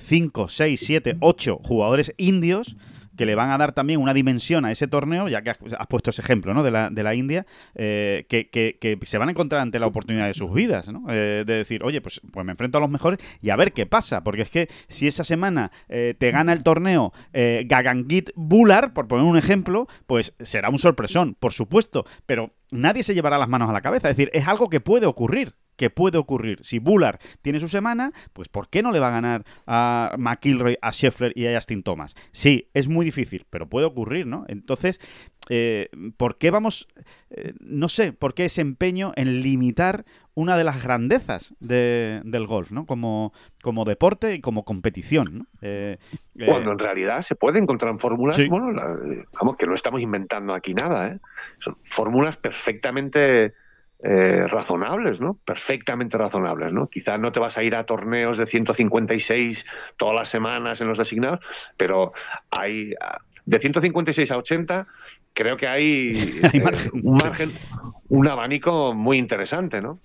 5, 0.00 0.48
6, 0.48 0.80
7, 0.80 1.16
8 1.20 1.58
jugadores 1.62 2.14
indios 2.16 2.76
que 3.16 3.26
le 3.26 3.34
van 3.34 3.50
a 3.50 3.58
dar 3.58 3.72
también 3.72 4.00
una 4.00 4.14
dimensión 4.14 4.64
a 4.64 4.72
ese 4.72 4.88
torneo, 4.88 5.28
ya 5.28 5.42
que 5.42 5.50
has, 5.50 5.58
puesto 5.88 6.10
ese 6.10 6.22
ejemplo 6.22 6.54
¿no? 6.54 6.62
de, 6.62 6.70
la, 6.70 6.90
de 6.90 7.02
la 7.02 7.14
India, 7.14 7.46
eh, 7.74 8.26
que, 8.28 8.48
que, 8.48 8.98
se 9.02 9.18
van 9.18 9.28
a 9.28 9.32
encontrar 9.32 9.62
ante 9.62 9.78
la 9.78 9.86
oportunidad 9.86 10.26
de 10.26 10.34
sus 10.34 10.52
vidas, 10.52 10.88
¿no? 10.90 11.04
Eh, 11.08 11.44
de 11.46 11.54
decir, 11.54 11.84
oye, 11.84 12.00
pues, 12.00 12.20
pues 12.32 12.44
me 12.46 12.52
enfrento 12.52 12.78
a 12.78 12.80
los 12.80 12.90
mejores 12.90 13.18
y 13.40 13.50
a 13.50 13.56
ver 13.56 13.72
qué 13.72 13.86
pasa, 13.86 14.22
porque 14.22 14.42
es 14.42 14.50
que 14.50 14.68
si 14.88 15.06
esa 15.06 15.24
semana 15.24 15.70
eh, 15.88 16.14
te 16.18 16.30
gana 16.30 16.52
el 16.52 16.62
torneo 16.62 17.12
Gagangit 17.32 18.30
Bular, 18.34 18.92
por 18.92 19.08
poner 19.08 19.24
un 19.24 19.36
ejemplo, 19.36 19.86
pues 20.06 20.34
será 20.40 20.70
un 20.70 20.78
sorpresón, 20.78 21.34
por 21.34 21.52
supuesto, 21.52 22.04
pero 22.26 22.52
nadie 22.70 23.02
se 23.02 23.14
llevará 23.14 23.38
las 23.38 23.48
manos 23.48 23.68
a 23.68 23.72
la 23.72 23.80
cabeza, 23.80 24.10
es 24.10 24.16
decir, 24.16 24.30
es 24.32 24.46
algo 24.48 24.68
que 24.68 24.80
puede 24.80 25.06
ocurrir 25.06 25.54
que 25.76 25.90
puede 25.90 26.18
ocurrir. 26.18 26.58
Si 26.62 26.78
Bullard 26.78 27.18
tiene 27.42 27.60
su 27.60 27.68
semana, 27.68 28.12
pues 28.32 28.48
¿por 28.48 28.68
qué 28.68 28.82
no 28.82 28.92
le 28.92 29.00
va 29.00 29.08
a 29.08 29.12
ganar 29.12 29.44
a 29.66 30.14
McIlroy, 30.18 30.78
a 30.80 30.92
Scheffler 30.92 31.32
y 31.34 31.46
a 31.46 31.54
Justin 31.54 31.82
Thomas? 31.82 32.14
Sí, 32.32 32.70
es 32.74 32.88
muy 32.88 33.04
difícil, 33.04 33.46
pero 33.50 33.68
puede 33.68 33.86
ocurrir, 33.86 34.26
¿no? 34.26 34.44
Entonces, 34.48 35.00
eh, 35.50 35.88
¿por 36.16 36.38
qué 36.38 36.50
vamos, 36.50 36.88
eh, 37.30 37.52
no 37.60 37.88
sé, 37.88 38.12
por 38.12 38.34
qué 38.34 38.46
ese 38.46 38.62
empeño 38.62 39.12
en 39.16 39.42
limitar 39.42 40.04
una 40.34 40.56
de 40.56 40.64
las 40.64 40.82
grandezas 40.82 41.54
del 41.60 42.46
golf, 42.46 42.72
¿no? 42.72 42.86
Como, 42.86 43.32
como 43.62 43.84
deporte 43.84 44.34
y 44.34 44.40
como 44.40 44.64
competición, 44.64 45.38
¿no? 45.38 45.46
Eh, 45.60 45.98
Cuando 46.46 46.72
en 46.72 46.78
realidad 46.78 47.22
se 47.22 47.36
puede 47.36 47.58
encontrar 47.58 47.96
fórmulas, 47.98 48.36
bueno, 48.48 48.72
vamos, 49.32 49.56
que 49.56 49.66
no 49.66 49.74
estamos 49.74 50.00
inventando 50.00 50.54
aquí 50.54 50.74
nada, 50.74 51.08
¿eh? 51.08 51.20
Son 51.60 51.76
fórmulas 51.84 52.36
perfectamente 52.36 53.54
eh, 54.04 54.46
razonables, 54.46 55.20
¿no? 55.20 55.38
Perfectamente 55.44 56.18
razonables, 56.18 56.72
¿no? 56.72 56.88
Quizás 56.88 57.18
no 57.18 57.32
te 57.32 57.40
vas 57.40 57.56
a 57.56 57.62
ir 57.62 57.74
a 57.74 57.86
torneos 57.86 58.36
de 58.36 58.46
156 58.46 59.64
todas 59.96 60.14
las 60.14 60.28
semanas 60.28 60.80
en 60.80 60.88
los 60.88 60.98
designados, 60.98 61.40
pero 61.76 62.12
hay 62.50 62.94
de 63.46 63.58
156 63.58 64.30
a 64.30 64.36
80 64.38 64.86
creo 65.34 65.56
que 65.56 65.66
hay, 65.66 66.40
eh, 66.52 66.90
un 66.92 67.14
margen, 67.14 67.50
un 68.08 68.28
abanico 68.28 68.94
muy 68.94 69.18
interesante, 69.18 69.82
¿no? 69.82 69.98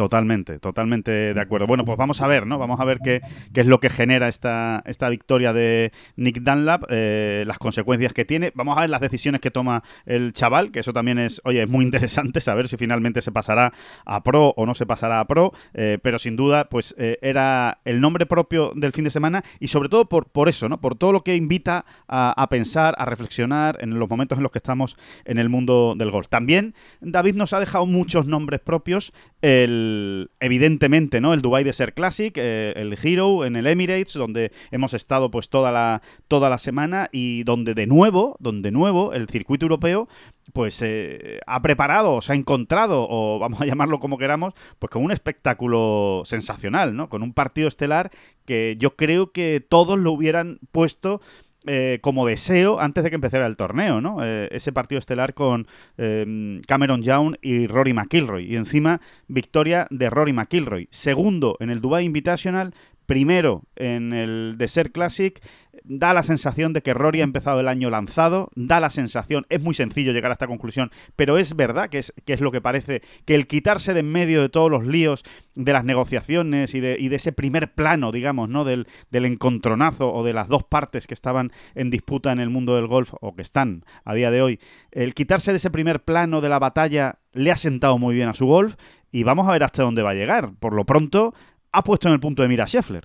Totalmente, 0.00 0.58
totalmente 0.58 1.34
de 1.34 1.40
acuerdo. 1.42 1.66
Bueno, 1.66 1.84
pues 1.84 1.98
vamos 1.98 2.22
a 2.22 2.26
ver, 2.26 2.46
¿no? 2.46 2.56
Vamos 2.56 2.80
a 2.80 2.86
ver 2.86 3.00
qué, 3.04 3.20
qué 3.52 3.60
es 3.60 3.66
lo 3.66 3.80
que 3.80 3.90
genera 3.90 4.28
esta, 4.28 4.82
esta 4.86 5.10
victoria 5.10 5.52
de 5.52 5.92
Nick 6.16 6.40
Dunlap, 6.40 6.84
eh, 6.88 7.44
las 7.46 7.58
consecuencias 7.58 8.14
que 8.14 8.24
tiene. 8.24 8.50
Vamos 8.54 8.78
a 8.78 8.80
ver 8.80 8.88
las 8.88 9.02
decisiones 9.02 9.42
que 9.42 9.50
toma 9.50 9.82
el 10.06 10.32
chaval, 10.32 10.70
que 10.70 10.80
eso 10.80 10.94
también 10.94 11.18
es, 11.18 11.42
oye, 11.44 11.64
es 11.64 11.68
muy 11.68 11.84
interesante 11.84 12.40
saber 12.40 12.66
si 12.66 12.78
finalmente 12.78 13.20
se 13.20 13.30
pasará 13.30 13.74
a 14.06 14.22
pro 14.22 14.54
o 14.56 14.64
no 14.64 14.74
se 14.74 14.86
pasará 14.86 15.20
a 15.20 15.26
pro, 15.26 15.52
eh, 15.74 15.98
pero 16.00 16.18
sin 16.18 16.34
duda, 16.34 16.70
pues 16.70 16.94
eh, 16.96 17.18
era 17.20 17.82
el 17.84 18.00
nombre 18.00 18.24
propio 18.24 18.72
del 18.74 18.92
fin 18.92 19.04
de 19.04 19.10
semana 19.10 19.44
y 19.58 19.68
sobre 19.68 19.90
todo 19.90 20.08
por, 20.08 20.30
por 20.30 20.48
eso, 20.48 20.66
¿no? 20.70 20.80
Por 20.80 20.94
todo 20.94 21.12
lo 21.12 21.24
que 21.24 21.36
invita 21.36 21.84
a, 22.08 22.42
a 22.42 22.48
pensar, 22.48 22.94
a 22.96 23.04
reflexionar 23.04 23.76
en 23.82 23.98
los 23.98 24.08
momentos 24.08 24.38
en 24.38 24.44
los 24.44 24.50
que 24.50 24.60
estamos 24.60 24.96
en 25.26 25.36
el 25.36 25.50
mundo 25.50 25.92
del 25.94 26.10
golf. 26.10 26.28
También 26.30 26.74
David 27.02 27.34
nos 27.34 27.52
ha 27.52 27.60
dejado 27.60 27.84
muchos 27.84 28.26
nombres 28.26 28.60
propios. 28.60 29.12
El 29.42 30.30
evidentemente, 30.38 31.20
¿no? 31.20 31.32
El 31.32 31.40
Dubai 31.40 31.64
Desert 31.64 31.94
Classic, 31.94 32.36
eh, 32.36 32.74
el 32.76 32.96
Hero 33.02 33.44
en 33.44 33.56
el 33.56 33.66
Emirates, 33.66 34.14
donde 34.14 34.52
hemos 34.70 34.92
estado 34.92 35.30
pues 35.30 35.48
toda 35.48 35.72
la, 35.72 36.02
toda 36.28 36.50
la 36.50 36.58
semana 36.58 37.08
y 37.10 37.42
donde 37.44 37.74
de 37.74 37.86
nuevo, 37.86 38.36
donde 38.38 38.70
nuevo 38.70 39.14
el 39.14 39.28
circuito 39.28 39.64
europeo 39.64 40.08
pues 40.52 40.82
eh, 40.82 41.40
ha 41.46 41.62
preparado, 41.62 42.20
se 42.20 42.32
ha 42.32 42.34
encontrado, 42.34 43.06
o 43.08 43.38
vamos 43.38 43.60
a 43.60 43.66
llamarlo 43.66 43.98
como 43.98 44.18
queramos, 44.18 44.54
pues 44.78 44.90
con 44.90 45.04
un 45.04 45.12
espectáculo 45.12 46.22
sensacional, 46.24 46.96
¿no? 46.96 47.08
Con 47.08 47.22
un 47.22 47.32
partido 47.32 47.68
estelar 47.68 48.10
que 48.44 48.76
yo 48.78 48.96
creo 48.96 49.32
que 49.32 49.64
todos 49.66 49.98
lo 49.98 50.12
hubieran 50.12 50.58
puesto 50.72 51.20
eh, 51.66 51.98
como 52.00 52.26
deseo 52.26 52.80
antes 52.80 53.04
de 53.04 53.10
que 53.10 53.16
empezara 53.16 53.46
el 53.46 53.56
torneo, 53.56 54.00
¿no? 54.00 54.24
Eh, 54.24 54.48
ese 54.50 54.72
partido 54.72 54.98
estelar 54.98 55.34
con 55.34 55.66
em, 55.98 56.62
Cameron 56.62 57.02
Young 57.02 57.36
y 57.42 57.66
Rory 57.66 57.92
McIlroy. 57.92 58.50
Y 58.50 58.56
encima, 58.56 59.00
victoria 59.28 59.86
de 59.90 60.08
Rory 60.08 60.32
McIlroy. 60.32 60.88
Segundo 60.90 61.56
en 61.60 61.68
el 61.68 61.80
Dubai 61.80 62.04
Invitational, 62.04 62.74
primero 63.10 63.64
en 63.74 64.12
el 64.12 64.54
Desert 64.56 64.92
Classic 64.92 65.42
da 65.82 66.14
la 66.14 66.22
sensación 66.22 66.72
de 66.72 66.80
que 66.80 66.94
Rory 66.94 67.22
ha 67.22 67.24
empezado 67.24 67.58
el 67.58 67.66
año 67.66 67.90
lanzado, 67.90 68.50
da 68.54 68.78
la 68.78 68.88
sensación, 68.88 69.46
es 69.48 69.60
muy 69.60 69.74
sencillo 69.74 70.12
llegar 70.12 70.30
a 70.30 70.34
esta 70.34 70.46
conclusión, 70.46 70.92
pero 71.16 71.36
es 71.36 71.56
verdad 71.56 71.88
que 71.88 71.98
es, 71.98 72.12
que 72.24 72.34
es 72.34 72.40
lo 72.40 72.52
que 72.52 72.60
parece, 72.60 73.02
que 73.24 73.34
el 73.34 73.48
quitarse 73.48 73.94
de 73.94 74.00
en 74.00 74.10
medio 74.10 74.42
de 74.42 74.48
todos 74.48 74.70
los 74.70 74.86
líos 74.86 75.24
de 75.56 75.72
las 75.72 75.84
negociaciones 75.84 76.72
y 76.76 76.78
de, 76.78 76.98
y 77.00 77.08
de 77.08 77.16
ese 77.16 77.32
primer 77.32 77.74
plano, 77.74 78.12
digamos, 78.12 78.48
¿no? 78.48 78.64
Del, 78.64 78.86
del, 79.10 79.24
encontronazo 79.24 80.12
o 80.14 80.22
de 80.22 80.32
las 80.32 80.46
dos 80.46 80.62
partes 80.62 81.08
que 81.08 81.14
estaban 81.14 81.50
en 81.74 81.90
disputa 81.90 82.30
en 82.30 82.38
el 82.38 82.48
mundo 82.48 82.76
del 82.76 82.86
golf, 82.86 83.14
o 83.20 83.34
que 83.34 83.42
están 83.42 83.84
a 84.04 84.14
día 84.14 84.30
de 84.30 84.40
hoy, 84.40 84.60
el 84.92 85.14
quitarse 85.14 85.50
de 85.50 85.56
ese 85.56 85.70
primer 85.70 86.04
plano 86.04 86.40
de 86.40 86.48
la 86.48 86.60
batalla 86.60 87.18
le 87.32 87.50
ha 87.50 87.56
sentado 87.56 87.98
muy 87.98 88.14
bien 88.14 88.28
a 88.28 88.34
su 88.34 88.46
golf 88.46 88.76
y 89.10 89.24
vamos 89.24 89.48
a 89.48 89.52
ver 89.52 89.64
hasta 89.64 89.82
dónde 89.82 90.02
va 90.02 90.10
a 90.10 90.14
llegar. 90.14 90.52
Por 90.60 90.74
lo 90.74 90.84
pronto, 90.84 91.34
ha 91.72 91.82
puesto 91.82 92.08
en 92.08 92.14
el 92.14 92.20
punto 92.20 92.42
de 92.42 92.48
mira 92.48 92.64
a 92.64 92.66
Scheffler. 92.66 93.04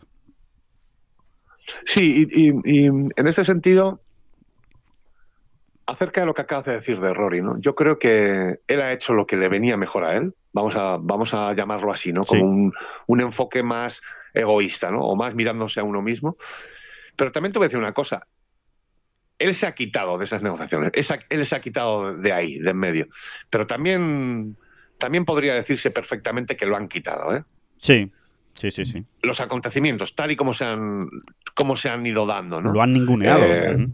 Sí, 1.85 2.27
y, 2.31 2.85
en 2.85 3.27
este 3.27 3.43
sentido, 3.43 4.01
acerca 5.85 6.21
de 6.21 6.27
lo 6.27 6.33
que 6.33 6.41
acabas 6.41 6.65
de 6.65 6.73
decir 6.73 6.99
de 6.99 7.13
Rory, 7.13 7.41
¿no? 7.41 7.59
Yo 7.59 7.75
creo 7.75 7.97
que 7.97 8.59
él 8.67 8.81
ha 8.81 8.91
hecho 8.91 9.13
lo 9.13 9.25
que 9.25 9.37
le 9.37 9.49
venía 9.49 9.77
mejor 9.77 10.03
a 10.03 10.15
él, 10.15 10.33
vamos 10.53 10.75
a, 10.75 10.97
vamos 11.01 11.33
a 11.33 11.53
llamarlo 11.53 11.91
así, 11.91 12.13
¿no? 12.13 12.23
Como 12.23 12.43
un, 12.43 12.73
un, 13.07 13.21
enfoque 13.21 13.63
más 13.63 14.01
egoísta, 14.33 14.91
¿no? 14.91 15.01
O 15.01 15.15
más 15.15 15.33
mirándose 15.33 15.79
a 15.79 15.83
uno 15.83 16.01
mismo. 16.01 16.37
Pero 17.15 17.31
también 17.31 17.53
te 17.53 17.59
voy 17.59 17.65
a 17.65 17.69
decir 17.69 17.79
una 17.79 17.93
cosa. 17.93 18.27
Él 19.37 19.53
se 19.53 19.67
ha 19.67 19.73
quitado 19.73 20.17
de 20.17 20.25
esas 20.25 20.41
negociaciones, 20.41 20.91
él 20.93 21.45
se 21.45 21.55
ha 21.55 21.59
quitado 21.59 22.15
de 22.15 22.31
ahí, 22.31 22.57
de 22.59 22.69
en 22.69 22.77
medio. 22.77 23.07
Pero 23.49 23.67
también, 23.67 24.55
también 24.97 25.25
podría 25.25 25.55
decirse 25.55 25.91
perfectamente 25.91 26.55
que 26.55 26.65
lo 26.65 26.77
han 26.77 26.87
quitado, 26.87 27.35
¿eh? 27.35 27.43
Sí, 27.77 28.11
sí, 28.55 28.71
sí, 28.71 28.85
sí. 28.85 29.05
Los 29.21 29.39
acontecimientos, 29.39 30.15
tal 30.15 30.31
y 30.31 30.35
como 30.35 30.53
se 30.53 30.65
han, 30.65 31.07
como 31.53 31.75
se 31.75 31.89
han 31.89 32.05
ido 32.05 32.25
dando, 32.25 32.61
¿no? 32.61 32.73
Lo 32.73 32.81
han 32.81 32.93
ninguneado. 32.93 33.45
Eh, 33.45 33.87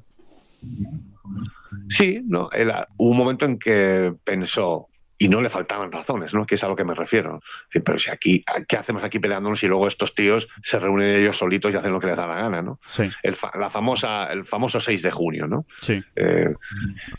Sí, 1.90 2.22
no, 2.26 2.50
hubo 2.98 3.12
un 3.12 3.18
momento 3.18 3.46
en 3.46 3.58
que 3.58 4.14
pensó, 4.24 4.88
y 5.18 5.28
no 5.30 5.40
le 5.40 5.50
faltaban 5.50 5.92
razones, 5.92 6.34
¿no? 6.34 6.46
Que 6.46 6.56
es 6.56 6.64
a 6.64 6.68
lo 6.68 6.76
que 6.76 6.84
me 6.84 6.96
refiero. 6.96 7.42
Pero 7.72 8.00
si 8.00 8.10
aquí, 8.10 8.44
¿qué 8.68 8.76
hacemos 8.76 9.04
aquí 9.04 9.20
peleándonos 9.20 9.62
y 9.64 9.68
luego 9.68 9.88
estos 9.88 10.16
tíos 10.16 10.48
se 10.64 10.80
reúnen 10.80 11.16
ellos 11.16 11.38
solitos 11.38 11.72
y 11.72 11.78
hacen 11.78 11.92
lo 11.92 12.00
que 12.00 12.08
les 12.08 12.18
da 12.18 12.26
la 12.28 12.36
gana, 12.36 12.62
¿no? 12.62 12.80
Sí. 12.88 13.10
El, 13.22 13.36
la 13.60 13.70
famosa, 13.70 14.32
el 14.32 14.46
famoso 14.46 14.82
6 14.82 15.02
de 15.02 15.12
junio, 15.12 15.48
¿no? 15.48 15.66
Sí. 15.82 16.02
Eh, 16.16 16.56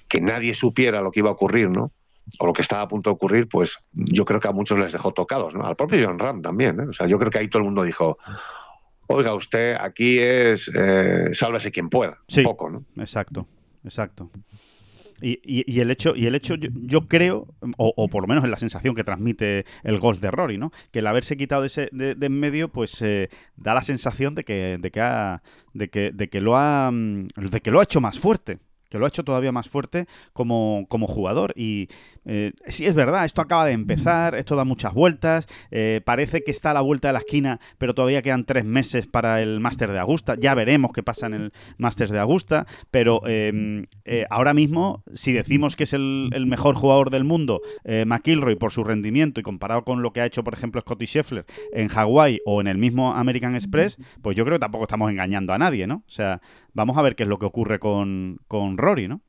que 0.09 0.21
nadie 0.21 0.55
supiera 0.55 1.01
lo 1.01 1.13
que 1.13 1.21
iba 1.21 1.29
a 1.29 1.35
ocurrir, 1.35 1.71
¿no? 1.71 1.93
O 2.39 2.47
lo 2.47 2.53
que 2.53 2.63
estaba 2.63 2.83
a 2.83 2.89
punto 2.89 3.11
de 3.11 3.15
ocurrir, 3.15 3.49
pues 3.49 3.79
yo 3.93 4.25
creo 4.25 4.41
que 4.41 4.49
a 4.49 4.53
muchos 4.53 4.79
les 4.79 4.93
dejó 4.93 5.13
tocados, 5.13 5.55
¿no? 5.55 5.67
Al 5.67 5.77
propio 5.77 6.07
John 6.07 6.19
Ram 6.19 6.43
también, 6.43 6.81
¿eh? 6.81 6.87
O 6.89 6.93
sea, 6.93 7.07
yo 7.07 7.19
creo 7.19 7.31
que 7.31 7.39
ahí 7.39 7.49
todo 7.49 7.61
el 7.61 7.67
mundo 7.67 7.83
dijo, 7.83 8.19
oiga, 9.09 9.35
usted 9.35 9.77
aquí 9.79 10.19
es 10.19 10.71
eh, 10.75 11.31
sálvese 11.33 11.71
quien 11.71 11.89
pueda, 11.89 12.19
sí. 12.29 12.41
un 12.41 12.45
poco, 12.45 12.71
¿no? 12.71 12.85
Exacto 12.97 13.47
exacto. 13.85 14.31
Y, 15.25 15.39
y, 15.45 15.79
el 15.79 15.93
hecho, 15.93 16.17
y 16.17 16.27
el 16.27 16.35
hecho 16.35 16.57
yo, 16.57 17.07
creo, 17.07 17.47
o, 17.77 18.09
por 18.09 18.23
lo 18.23 18.27
menos 18.27 18.43
es 18.43 18.51
la 18.51 18.57
sensación 18.57 18.97
que 18.97 19.05
transmite 19.05 19.67
el 19.85 20.01
golf 20.01 20.19
de 20.19 20.33
Rory, 20.33 20.59
¿no? 20.59 20.73
Que 20.91 20.99
el 20.99 21.07
haberse 21.07 21.37
quitado 21.37 21.61
de, 21.63 21.69
ese, 21.69 21.89
de, 21.93 22.17
en 22.21 22.41
medio, 22.41 22.71
pues 22.71 23.01
eh, 23.03 23.29
da 23.55 23.73
la 23.73 23.83
sensación 23.83 24.35
de 24.35 24.43
que, 24.43 24.79
de 24.81 24.91
que, 24.91 25.01
ha, 25.01 25.45
de 25.75 25.91
que, 25.91 26.11
de 26.11 26.29
que 26.29 26.41
lo 26.41 26.57
ha, 26.57 26.91
mm, 26.91 27.29
de 27.37 27.61
que 27.61 27.71
lo 27.71 27.79
ha 27.79 27.85
hecho 27.85 28.01
más 28.01 28.19
fuerte 28.19 28.59
que 28.93 28.99
lo 28.99 29.07
ha 29.07 29.09
hecho 29.09 29.25
todavía 29.25 29.53
más 29.53 29.71
fuerte 29.71 30.07
como, 30.35 30.85
como 30.89 31.07
jugador. 31.07 31.55
Y 31.57 31.89
eh, 32.27 32.53
sí, 32.69 32.87
es 32.87 32.95
verdad, 32.95 33.25
esto 33.25 33.41
acaba 33.41 33.65
de 33.65 33.73
empezar, 33.73 34.35
esto 34.35 34.55
da 34.55 34.65
muchas 34.65 34.93
vueltas, 34.93 35.47
eh, 35.71 36.03
parece 36.05 36.45
que 36.45 36.51
está 36.51 36.71
a 36.73 36.75
la 36.75 36.83
vuelta 36.83 37.09
de 37.09 37.15
la 37.15 37.21
esquina, 37.21 37.59
pero 37.79 37.95
todavía 37.95 38.21
quedan 38.21 38.45
tres 38.45 38.67
meses 38.67 39.07
para 39.07 39.41
el 39.41 39.61
Máster 39.61 39.91
de 39.91 39.99
Augusta. 39.99 40.37
Ya 40.39 40.55
veremos 40.55 40.93
qué 40.93 41.03
pasa 41.03 41.27
en 41.27 41.35
el 41.35 41.53
Máster 41.79 42.11
de 42.11 42.19
Augusta, 42.19 42.67
pero 42.91 43.27
em, 43.27 43.87
eh, 44.05 44.27
ahora 44.29 44.53
mismo, 44.53 45.03
si 45.15 45.33
decimos 45.33 45.75
que 45.75 45.85
es 45.85 45.95
el, 45.95 46.31
mejor 46.47 46.75
jugador 46.75 47.09
del 47.09 47.25
mundo, 47.25 47.63
McIlroy, 48.05 48.57
por 48.57 48.73
su 48.73 48.85
rendimiento 48.85 49.41
y 49.41 49.43
comparado 49.43 49.85
con 49.85 50.03
lo 50.03 50.13
que 50.13 50.21
ha 50.21 50.27
hecho, 50.27 50.45
por 50.45 50.53
ejemplo, 50.53 50.83
Scotty 50.83 51.07
Scheffler 51.07 51.47
en 51.73 51.89
Hawái 51.89 52.41
o 52.45 52.61
en 52.61 52.67
el 52.67 52.77
mismo 52.77 53.15
American 53.15 53.55
Express, 53.55 53.97
pues 54.21 54.37
yo 54.37 54.45
creo 54.45 54.57
que 54.57 54.61
tampoco 54.61 54.85
estamos 54.85 55.11
engañando 55.11 55.55
a 55.55 55.59
nadie, 55.59 55.87
¿no? 55.87 56.03
O 56.07 56.11
sea, 56.11 56.43
vamos 56.75 56.99
a 56.99 57.03
ver 57.03 57.15
qué 57.15 57.23
es 57.23 57.29
lo 57.29 57.39
que 57.39 57.47
ocurre 57.47 57.79
con, 57.79 58.39
con 58.49 58.77
Rory, 58.83 59.09
¿no? 59.09 59.21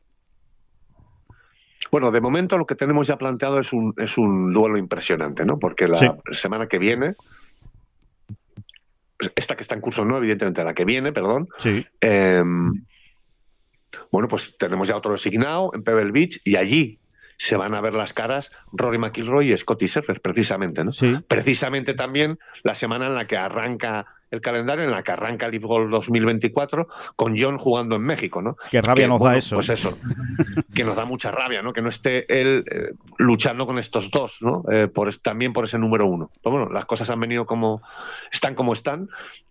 Bueno, 1.92 2.12
de 2.12 2.22
momento 2.22 2.58
lo 2.58 2.66
que 2.66 2.76
tenemos 2.76 3.08
ya 3.08 3.18
planteado 3.18 3.60
es 3.60 3.72
un, 3.72 3.94
es 3.98 4.18
un 4.18 4.52
duelo 4.52 4.78
impresionante, 4.78 5.46
¿no? 5.46 5.60
Porque 5.60 5.88
la 5.88 6.18
semana 6.32 6.68
que 6.68 6.80
viene, 6.80 7.16
esta 9.36 9.56
que 9.56 9.62
está 9.62 9.76
en 9.76 9.82
curso 9.82 10.04
no, 10.04 10.18
evidentemente 10.18 10.64
la 10.64 10.74
que 10.74 10.86
viene, 10.86 11.14
perdón. 11.14 11.48
Sí. 11.60 11.86
Em, 12.02 12.84
bueno, 14.12 14.28
pues 14.28 14.58
tenemos 14.58 14.88
ya 14.88 14.98
otro 14.98 15.12
designado 15.12 15.70
en 15.76 15.84
Pebble 15.84 16.12
Beach 16.12 16.42
y 16.44 16.56
allí 16.56 17.00
se 17.38 17.56
van 17.56 17.76
a 17.76 17.82
ver 17.82 17.94
las 17.94 18.14
caras 18.14 18.52
Rory 18.72 18.98
McIlroy 18.98 19.52
y 19.52 19.58
Scotty 19.58 19.88
Scheffler, 19.88 20.22
precisamente, 20.22 20.84
¿no? 20.84 20.92
Sí. 20.92 21.18
Precisamente 21.28 21.94
también 21.94 22.40
la 22.64 22.76
semana 22.76 23.08
en 23.08 23.16
la 23.16 23.28
que 23.28 23.38
arranca 23.38 24.06
el 24.34 24.42
calendario 24.42 24.84
en 24.84 24.90
la 24.90 25.04
que 25.04 25.12
arranca 25.12 25.46
el 25.46 25.60
Golf 25.60 25.92
2024 25.92 26.88
con 27.16 27.36
John 27.38 27.60
jugando 27.60 27.98
en 27.98 28.02
México, 28.02 28.42
¿no? 28.42 28.58
Qué 28.72 28.82
rabia 28.82 29.08
nos 29.08 29.22
da 29.22 29.38
eso. 29.38 29.58
Pues 29.58 29.70
eso, 29.70 29.96
que 30.74 30.84
nos 30.84 30.96
da 30.96 31.06
mucha 31.06 31.30
rabia, 31.30 31.62
¿no? 31.62 31.72
Que 31.72 31.84
no 31.84 31.90
esté 31.90 32.26
él 32.42 32.66
eh, 32.68 32.94
luchando 33.20 33.68
con 33.68 33.78
estos 33.78 34.10
dos, 34.10 34.38
¿no? 34.42 34.64
Eh, 34.72 34.88
por, 34.88 35.16
también 35.18 35.54
por 35.54 35.66
ese 35.66 35.78
número 35.78 36.08
uno. 36.08 36.32
Pero 36.42 36.58
bueno, 36.58 36.72
las 36.74 36.86
cosas 36.86 37.12
han 37.12 37.20
venido 37.20 37.46
como 37.46 37.84
están 38.32 38.56
como 38.56 38.74
están 38.74 39.08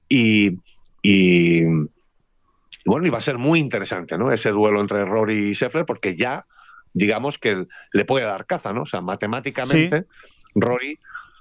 y, 0.09 0.59
y 1.01 1.63
bueno, 2.85 3.07
y 3.07 3.11
va 3.11 3.19
a 3.19 3.23
ser 3.23 3.39
muy 3.39 3.61
interesante, 3.61 4.19
¿no? 4.19 4.33
Ese 4.33 4.51
duelo 4.51 4.81
entre 4.81 5.05
Rory 5.05 5.51
y 5.51 5.55
Scheffler 5.55 5.87
porque 5.87 6.17
ya 6.17 6.45
digamos 6.95 7.39
que 7.39 7.67
le 7.93 8.05
puede 8.05 8.25
dar 8.25 8.47
caza, 8.47 8.73
¿no? 8.73 8.83
O 8.83 8.87
sea, 8.87 9.01
matemáticamente 9.01 10.07
Rory 10.55 10.99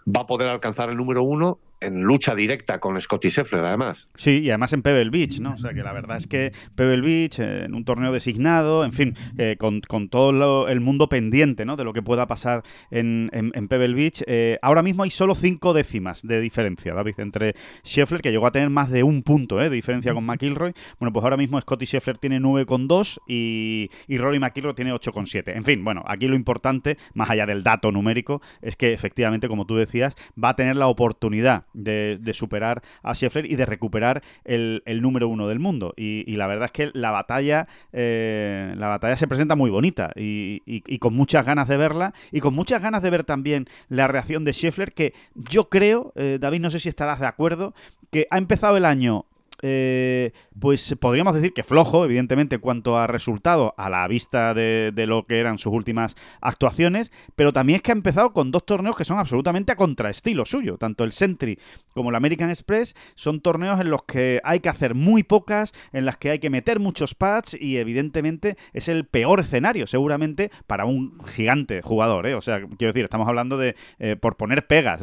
va 0.07 0.21
a 0.21 0.27
poder 0.27 0.47
alcanzar 0.47 0.89
el 0.89 0.97
número 0.97 1.23
uno 1.23 1.59
en 1.81 2.03
lucha 2.03 2.35
directa 2.35 2.79
con 2.79 2.99
Scotty 3.01 3.29
Scheffler, 3.29 3.65
además. 3.65 4.07
Sí, 4.15 4.41
y 4.41 4.49
además 4.49 4.71
en 4.73 4.83
Pebble 4.83 5.09
Beach, 5.09 5.39
¿no? 5.39 5.53
O 5.53 5.57
sea, 5.57 5.73
que 5.73 5.83
la 5.83 5.91
verdad 5.91 6.17
es 6.17 6.27
que 6.27 6.53
Pebble 6.75 7.01
Beach, 7.01 7.39
eh, 7.39 7.65
en 7.65 7.73
un 7.73 7.83
torneo 7.83 8.11
designado, 8.11 8.85
en 8.85 8.93
fin, 8.93 9.15
eh, 9.37 9.57
con, 9.57 9.81
todo 10.09 10.67
el 10.67 10.79
mundo 10.79 11.09
pendiente, 11.09 11.65
¿no? 11.65 11.75
De 11.75 11.83
lo 11.83 11.93
que 11.93 12.01
pueda 12.01 12.27
pasar 12.27 12.63
en, 12.91 13.29
en, 13.33 13.67
Pebble 13.67 13.93
Beach. 13.93 14.23
Eh, 14.27 14.59
ahora 14.61 14.83
mismo 14.83 15.03
hay 15.03 15.09
solo 15.09 15.35
cinco 15.35 15.73
décimas 15.73 16.21
de 16.21 16.39
diferencia, 16.39 16.93
David, 16.93 17.15
entre 17.19 17.55
Scheffler, 17.83 18.21
que 18.21 18.31
llegó 18.31 18.47
a 18.47 18.51
tener 18.51 18.69
más 18.69 18.91
de 18.91 19.03
un 19.03 19.23
punto 19.23 19.57
de 19.57 19.69
diferencia 19.69 20.13
con 20.13 20.25
McIlroy. 20.25 20.73
Bueno, 20.99 21.11
pues 21.11 21.23
ahora 21.23 21.37
mismo 21.37 21.59
Scotty 21.59 21.85
Scheffler 21.85 22.17
tiene 22.17 22.39
9,2 22.39 23.19
y, 23.27 23.89
y 24.07 24.17
Rory 24.17 24.39
McIlroy 24.39 24.75
tiene 24.75 24.93
8,7. 24.93 25.55
En 25.55 25.63
fin, 25.63 25.83
bueno, 25.83 26.03
aquí 26.05 26.27
lo 26.27 26.35
importante, 26.35 26.97
más 27.13 27.29
allá 27.29 27.45
del 27.45 27.63
dato 27.63 27.91
numérico, 27.91 28.41
es 28.61 28.75
que 28.75 28.93
efectivamente, 28.93 29.47
como 29.47 29.65
tú 29.65 29.75
decías, 29.75 30.15
va 30.41 30.49
a 30.49 30.55
tener 30.55 30.75
la 30.75 30.87
oportunidad 30.87 31.65
de, 31.73 32.19
superar 32.33 32.81
a 33.03 33.13
Scheffler 33.13 33.45
y 33.45 33.55
de 33.55 33.65
recuperar 33.65 34.23
el, 34.45 34.81
número 35.01 35.27
uno 35.27 35.47
del 35.47 35.59
mundo. 35.59 35.93
Y, 35.97 36.35
la 36.35 36.47
verdad 36.47 36.65
es 36.65 36.71
que 36.71 36.91
la 36.93 37.11
batalla, 37.11 37.67
eh, 37.93 38.73
la 38.77 38.87
batalla 38.87 39.17
se 39.17 39.27
presenta 39.27 39.55
muy 39.55 39.69
bonita 39.69 40.11
y, 40.15 40.99
con 40.99 41.13
muchas 41.13 41.45
ganas 41.45 41.67
de 41.67 41.77
verla 41.77 42.13
y 42.31 42.39
con 42.39 42.53
muchas 42.53 42.81
ganas 42.81 43.01
de 43.01 43.09
ver 43.09 43.23
también 43.23 43.67
la 43.89 44.07
reacción 44.07 44.43
de 44.45 44.53
Scheffler, 44.53 44.93
que 44.93 45.13
yo 45.35 45.69
creo, 45.69 46.13
eh, 46.15 46.37
David, 46.39 46.61
no 46.61 46.69
sé 46.69 46.79
si 46.79 46.89
estarás 46.89 47.19
de 47.19 47.27
acuerdo, 47.27 47.73
que 48.11 48.27
ha 48.29 48.37
empezado 48.37 48.77
el 48.77 48.85
año 48.85 49.25
eh, 49.61 50.31
pues 50.59 50.95
podríamos 50.99 51.35
decir 51.35 51.53
que 51.53 51.63
flojo, 51.63 52.03
evidentemente, 52.05 52.55
en 52.55 52.61
cuanto 52.61 52.97
a 52.97 53.07
resultado, 53.07 53.73
a 53.77 53.89
la 53.89 54.07
vista 54.07 54.53
de, 54.53 54.93
lo 55.07 55.25
que 55.25 55.39
eran 55.39 55.57
sus 55.57 55.73
últimas 55.73 56.15
actuaciones, 56.41 57.11
pero 57.35 57.53
también 57.53 57.77
es 57.77 57.81
que 57.81 57.91
ha 57.91 57.93
empezado 57.93 58.33
con 58.33 58.51
dos 58.51 58.65
torneos 58.65 58.95
que 58.95 59.05
son 59.05 59.17
absolutamente 59.17 59.71
a 59.71 59.75
contraestilo 59.75 60.45
suyo. 60.45 60.77
Tanto 60.77 61.03
el 61.03 61.11
Sentry 61.11 61.59
como 61.93 62.09
el 62.09 62.15
American 62.15 62.49
Express 62.49 62.95
son 63.15 63.41
torneos 63.41 63.79
en 63.79 63.89
los 63.89 64.03
que 64.03 64.39
hay 64.43 64.59
que 64.59 64.69
hacer 64.69 64.95
muy 64.95 65.23
pocas, 65.23 65.73
en 65.91 66.05
las 66.05 66.17
que 66.17 66.29
hay 66.29 66.39
que 66.39 66.49
meter 66.49 66.79
muchos 66.79 67.15
pads 67.15 67.55
y 67.59 67.77
evidentemente 67.77 68.57
es 68.73 68.87
el 68.87 69.05
peor 69.05 69.39
escenario, 69.39 69.87
seguramente, 69.87 70.51
para 70.67 70.85
un 70.85 71.19
gigante 71.25 71.81
jugador. 71.81 72.27
¿eh? 72.27 72.35
O 72.35 72.41
sea, 72.41 72.59
quiero 72.77 72.93
decir, 72.93 73.03
estamos 73.03 73.27
hablando 73.27 73.57
de, 73.57 73.75
eh, 73.99 74.15
por 74.15 74.37
poner 74.37 74.67
pegas, 74.67 75.01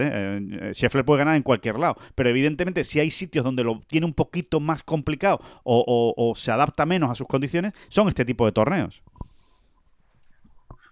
Scheffler 0.72 1.04
puede 1.04 1.18
ganar 1.18 1.36
en 1.36 1.42
cualquier 1.42 1.78
lado, 1.78 1.96
pero 2.14 2.28
evidentemente 2.28 2.84
si 2.84 3.00
hay 3.00 3.10
sitios 3.10 3.44
donde 3.44 3.64
lo 3.64 3.80
tiene 3.88 4.06
un 4.06 4.14
poquito 4.14 4.47
más 4.60 4.82
complicado 4.82 5.40
o, 5.64 6.34
se 6.36 6.50
adapta 6.50 6.86
menos 6.86 7.10
a 7.10 7.14
sus 7.14 7.26
condiciones, 7.26 7.72
son 7.88 8.08
este 8.08 8.24
tipo 8.24 8.46
de 8.46 8.52
torneos. 8.52 9.02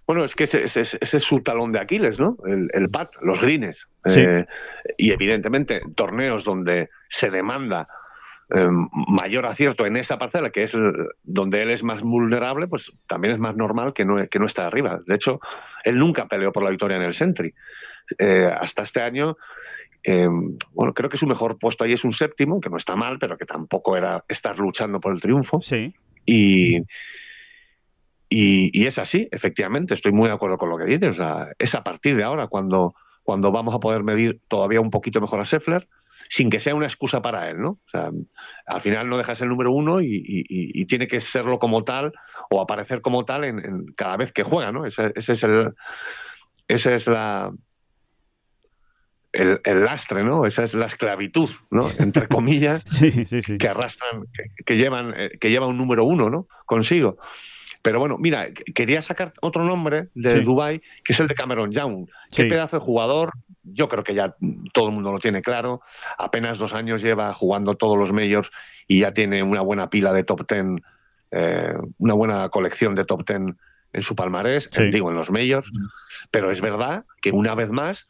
Bueno, 0.07 0.25
es 0.25 0.35
que 0.37 0.45
ese, 0.45 0.62
es 0.64 1.23
su 1.23 1.40
talón 1.40 1.73
de 1.73 1.81
Aquiles, 1.81 2.21
¿no? 2.21 2.37
El, 2.47 2.71
el 2.73 2.88
pad, 2.90 3.09
los 3.23 3.40
greens. 3.40 3.88
Eh, 4.05 4.47
y 4.97 5.11
evidentemente, 5.11 5.81
torneos 5.97 6.45
donde 6.45 6.90
se 7.09 7.29
demanda 7.31 7.88
eh, 8.55 8.69
mayor 8.71 9.45
acierto 9.47 9.87
en 9.87 9.97
esa 9.97 10.19
parcela, 10.19 10.51
que 10.51 10.62
es 10.62 10.73
donde 11.25 11.62
él 11.62 11.71
es 11.71 11.83
más 11.83 12.03
vulnerable, 12.03 12.69
pues 12.69 12.92
también 13.09 13.35
es 13.35 13.40
más 13.40 13.57
normal 13.57 13.92
que 13.92 14.05
no, 14.05 14.25
que 14.29 14.38
no 14.38 14.47
esté 14.47 14.62
arriba. 14.62 15.01
De 15.05 15.16
hecho, 15.16 15.40
él 15.85 15.99
nunca 15.99 16.29
peleó 16.29 16.53
por 16.53 16.62
la 16.62 16.71
victoria 16.71 16.97
en 16.97 17.03
el 17.03 17.14
Sentry. 17.14 17.53
Eh, 18.19 18.49
hasta 18.57 18.83
este 18.83 19.03
año 19.03 19.37
Em, 20.09 20.57
bueno, 20.71 20.95
creo 20.95 21.11
que 21.11 21.16
su 21.16 21.27
mejor 21.27 21.59
puesto 21.59 21.83
ahí 21.83 21.92
es 21.92 22.05
un 22.05 22.12
séptimo, 22.12 22.61
que 22.61 22.71
no 22.71 22.77
está 22.77 22.95
mal, 22.95 23.19
pero 23.19 23.37
que 23.37 23.45
tampoco 23.45 23.97
era 23.97 24.25
estar 24.29 24.57
luchando 24.57 25.01
por 25.01 25.12
el 25.12 25.21
triunfo. 25.21 25.61
Sí. 25.61 25.92
Y, 26.25 26.77
y, 28.29 28.87
es 28.87 28.99
así, 28.99 29.29
efectivamente, 29.33 29.95
estoy 29.95 30.12
muy 30.12 30.29
de 30.29 30.35
acuerdo 30.35 30.59
con 30.59 30.69
lo 30.69 30.79
que 30.79 30.85
dices. 30.85 31.17
es 31.59 31.75
a 31.75 31.83
partir 31.83 32.15
de 32.15 32.23
ahora 32.23 32.46
cuando, 32.46 32.94
cuando 33.25 33.50
vamos 33.50 33.75
a 33.75 33.81
poder 33.81 34.04
medir 34.04 34.40
todavía 34.46 34.81
un 34.81 34.92
poquito 34.92 35.21
mejor 35.21 35.40
a 35.40 35.44
Scheffler, 35.44 35.88
sin 36.29 36.50
que 36.50 36.61
sea 36.61 36.77
una 36.77 36.87
excusa 36.87 37.21
para 37.21 37.50
él, 37.50 37.61
¿no? 37.61 37.71
O 37.71 37.90
sea, 37.90 38.13
al 38.67 38.81
final 38.81 39.09
no 39.09 39.19
deja 39.19 39.33
de 39.33 39.37
ser 39.37 39.46
el 39.46 39.50
número 39.50 39.73
uno 39.73 40.00
y, 40.00 40.85
tiene 40.87 41.09
que 41.09 41.21
serlo 41.21 41.59
como 41.59 41.83
tal 41.83 42.13
o 42.48 42.61
aparecer 42.61 43.00
como 43.00 43.25
tal 43.25 43.42
en, 43.42 43.87
cada 43.96 44.17
vez 44.17 44.31
que 44.31 44.44
juega, 44.44 44.71
¿no? 44.71 44.87
Ese, 44.87 45.13
ese 45.17 45.33
es 45.33 45.42
el, 45.42 45.75
esa 46.69 46.94
es 46.94 47.09
la, 47.09 47.52
el, 49.37 49.84
lastre, 49.84 50.24
¿no? 50.24 50.46
Esa 50.46 50.64
es 50.64 50.74
la 50.74 50.87
esclavitud, 50.87 51.50
¿no? 51.70 51.88
Entre 51.98 52.28
comillas, 52.28 52.82
sí, 52.87 53.24
sí, 53.24 53.42
sí. 53.42 53.58
que 53.58 53.68
arrastran, 53.68 54.24
que, 54.64 54.76
llevan, 54.76 55.14
eh, 55.16 55.30
que 55.40 55.50
lleva 55.50 55.66
un 55.66 55.76
número 55.76 56.04
uno, 56.04 56.30
¿no? 56.30 56.48
Consigo. 56.64 57.18
Pero 57.82 58.00
bueno, 58.00 58.16
mira, 58.18 58.48
quería 58.74 59.00
sacar 59.00 59.32
otro 59.40 59.62
nombre 59.62 60.08
de. 60.14 60.40
Dubai, 60.40 60.80
que 61.04 61.12
es 61.12 61.20
el 61.20 61.28
de 61.28 61.37
Cameron 61.37 61.70
Young. 61.70 62.08
Qué 62.34 62.46
pedazo 62.46 62.78
de 62.78 62.84
jugador. 62.84 63.30
Yo 63.62 63.88
creo 63.88 64.02
que 64.02 64.12
ya 64.12 64.34
todo 64.72 64.88
el 64.88 64.92
mundo 64.92 65.12
lo 65.12 65.20
tiene 65.20 65.40
claro. 65.40 65.82
Apenas 66.18 66.58
dos 66.58 66.72
años 66.72 67.00
lleva 67.00 67.32
jugando 67.32 67.76
todos 67.76 67.96
los 67.96 68.12
majors 68.12 68.50
y 68.88 69.00
ya 69.00 69.12
tiene 69.12 69.44
una 69.44 69.60
buena 69.60 69.88
pila 69.88 70.12
de 70.12 70.24
top 70.24 70.46
ten, 70.48 70.82
eh, 71.30 71.74
una 71.98 72.14
buena 72.14 72.48
colección 72.48 72.96
de 72.96 73.04
top 73.04 73.24
ten 73.24 73.56
en 73.92 74.02
su 74.02 74.16
palmarés, 74.16 74.68
digo, 74.90 75.10
en 75.10 75.16
los 75.16 75.30
majors. 75.30 75.70
Pero 76.32 76.50
es 76.50 76.60
verdad 76.60 77.04
que 77.22 77.30
una 77.30 77.54
vez 77.54 77.70
más 77.70 78.08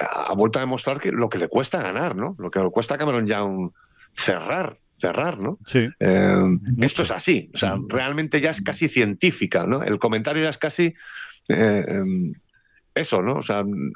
ha 0.00 0.34
vuelto 0.34 0.58
a 0.58 0.62
demostrar 0.62 1.00
que 1.00 1.12
lo 1.12 1.28
que 1.28 1.38
le 1.38 1.48
cuesta 1.48 1.82
ganar, 1.82 2.16
¿no? 2.16 2.34
Lo 2.38 2.50
que 2.50 2.60
le 2.60 2.70
cuesta 2.70 2.94
a 2.94 2.98
Cameron 2.98 3.26
Young 3.26 3.70
cerrar, 4.14 4.78
cerrar, 4.98 5.38
¿no? 5.38 5.58
Sí. 5.66 5.88
Eh, 6.00 6.58
esto 6.80 7.02
es 7.02 7.10
así, 7.10 7.50
o 7.54 7.58
sea, 7.58 7.76
realmente 7.88 8.40
ya 8.40 8.50
es 8.50 8.60
casi 8.60 8.88
científica, 8.88 9.66
¿no? 9.66 9.82
El 9.82 9.98
comentario 9.98 10.42
ya 10.42 10.50
es 10.50 10.58
casi 10.58 10.94
eh, 11.48 11.84
em, 11.86 12.32
eso, 12.94 13.22
¿no? 13.22 13.34
O 13.36 13.42
sea, 13.42 13.62
mm, 13.62 13.92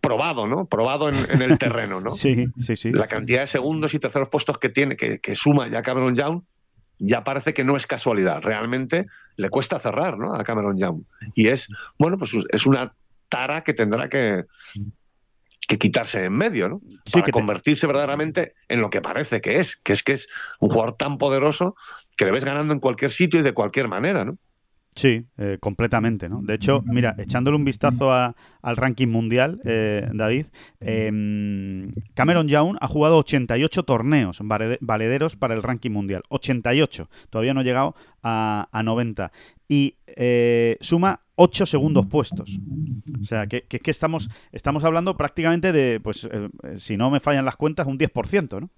probado, 0.00 0.46
¿no? 0.46 0.66
Probado 0.66 1.08
en, 1.08 1.16
en 1.30 1.42
el 1.42 1.58
terreno, 1.58 2.00
¿no? 2.00 2.10
Sí, 2.14 2.46
sí, 2.58 2.76
sí. 2.76 2.92
La 2.92 3.08
cantidad 3.08 3.40
de 3.40 3.46
segundos 3.46 3.94
y 3.94 3.98
terceros 3.98 4.28
puestos 4.28 4.58
que 4.58 4.68
tiene, 4.68 4.96
que, 4.96 5.18
que 5.18 5.34
suma 5.34 5.68
ya 5.68 5.82
Cameron 5.82 6.14
Young, 6.14 6.42
ya 6.98 7.24
parece 7.24 7.54
que 7.54 7.64
no 7.64 7.76
es 7.76 7.86
casualidad. 7.86 8.42
Realmente 8.42 9.06
le 9.36 9.48
cuesta 9.48 9.78
cerrar, 9.78 10.18
¿no? 10.18 10.34
A 10.34 10.44
Cameron 10.44 10.78
Young. 10.78 11.02
Y 11.34 11.48
es, 11.48 11.66
bueno, 11.98 12.18
pues 12.18 12.32
es 12.50 12.66
una 12.66 12.92
tara 13.30 13.64
que 13.64 13.72
tendrá 13.72 14.10
que, 14.10 14.44
que 15.66 15.78
quitarse 15.78 16.24
en 16.24 16.34
medio, 16.34 16.68
¿no? 16.68 16.80
Sí, 17.06 17.12
Para 17.12 17.24
que 17.24 17.32
te- 17.32 17.38
convertirse 17.38 17.86
verdaderamente 17.86 18.54
en 18.68 18.80
lo 18.80 18.90
que 18.90 19.00
parece 19.00 19.40
que 19.40 19.58
es, 19.58 19.76
que 19.76 19.94
es 19.94 20.02
que 20.02 20.12
es 20.12 20.28
un 20.58 20.68
jugador 20.68 20.96
tan 20.96 21.16
poderoso 21.16 21.76
que 22.16 22.26
le 22.26 22.32
ves 22.32 22.44
ganando 22.44 22.74
en 22.74 22.80
cualquier 22.80 23.12
sitio 23.12 23.40
y 23.40 23.42
de 23.42 23.54
cualquier 23.54 23.88
manera, 23.88 24.24
¿no? 24.24 24.36
Sí, 24.96 25.24
eh, 25.38 25.56
completamente, 25.60 26.28
¿no? 26.28 26.42
De 26.42 26.54
hecho, 26.54 26.82
mira, 26.84 27.14
echándole 27.16 27.56
un 27.56 27.64
vistazo 27.64 28.12
al 28.12 28.76
ranking 28.76 29.06
mundial, 29.06 29.60
eh, 29.64 30.08
David, 30.12 30.46
em, 30.80 31.90
Cameron 32.14 32.48
Young 32.48 32.76
ha 32.80 32.88
jugado 32.88 33.16
88 33.18 33.84
torneos 33.84 34.40
valede- 34.40 34.78
valederos 34.80 35.36
para 35.36 35.54
el 35.54 35.62
ranking 35.62 35.90
mundial. 35.90 36.22
88. 36.28 37.08
Todavía 37.30 37.54
no 37.54 37.60
ha 37.60 37.64
llegado 37.64 37.94
a, 38.22 38.68
a 38.72 38.82
90. 38.82 39.30
Y 39.68 39.94
eh, 40.08 40.76
suma 40.80 41.20
8 41.36 41.66
segundos 41.66 42.06
puestos. 42.06 42.58
O 43.20 43.24
sea, 43.24 43.46
que, 43.46 43.62
que, 43.62 43.78
que 43.78 43.90
estamos, 43.92 44.28
estamos 44.52 44.82
hablando 44.84 45.16
prácticamente 45.16 45.72
de, 45.72 46.00
pues, 46.00 46.28
eh, 46.30 46.48
si 46.76 46.96
no 46.96 47.10
me 47.10 47.20
fallan 47.20 47.44
las 47.44 47.56
cuentas, 47.56 47.86
un 47.86 47.96
10%, 47.98 48.60
¿no? 48.60 48.70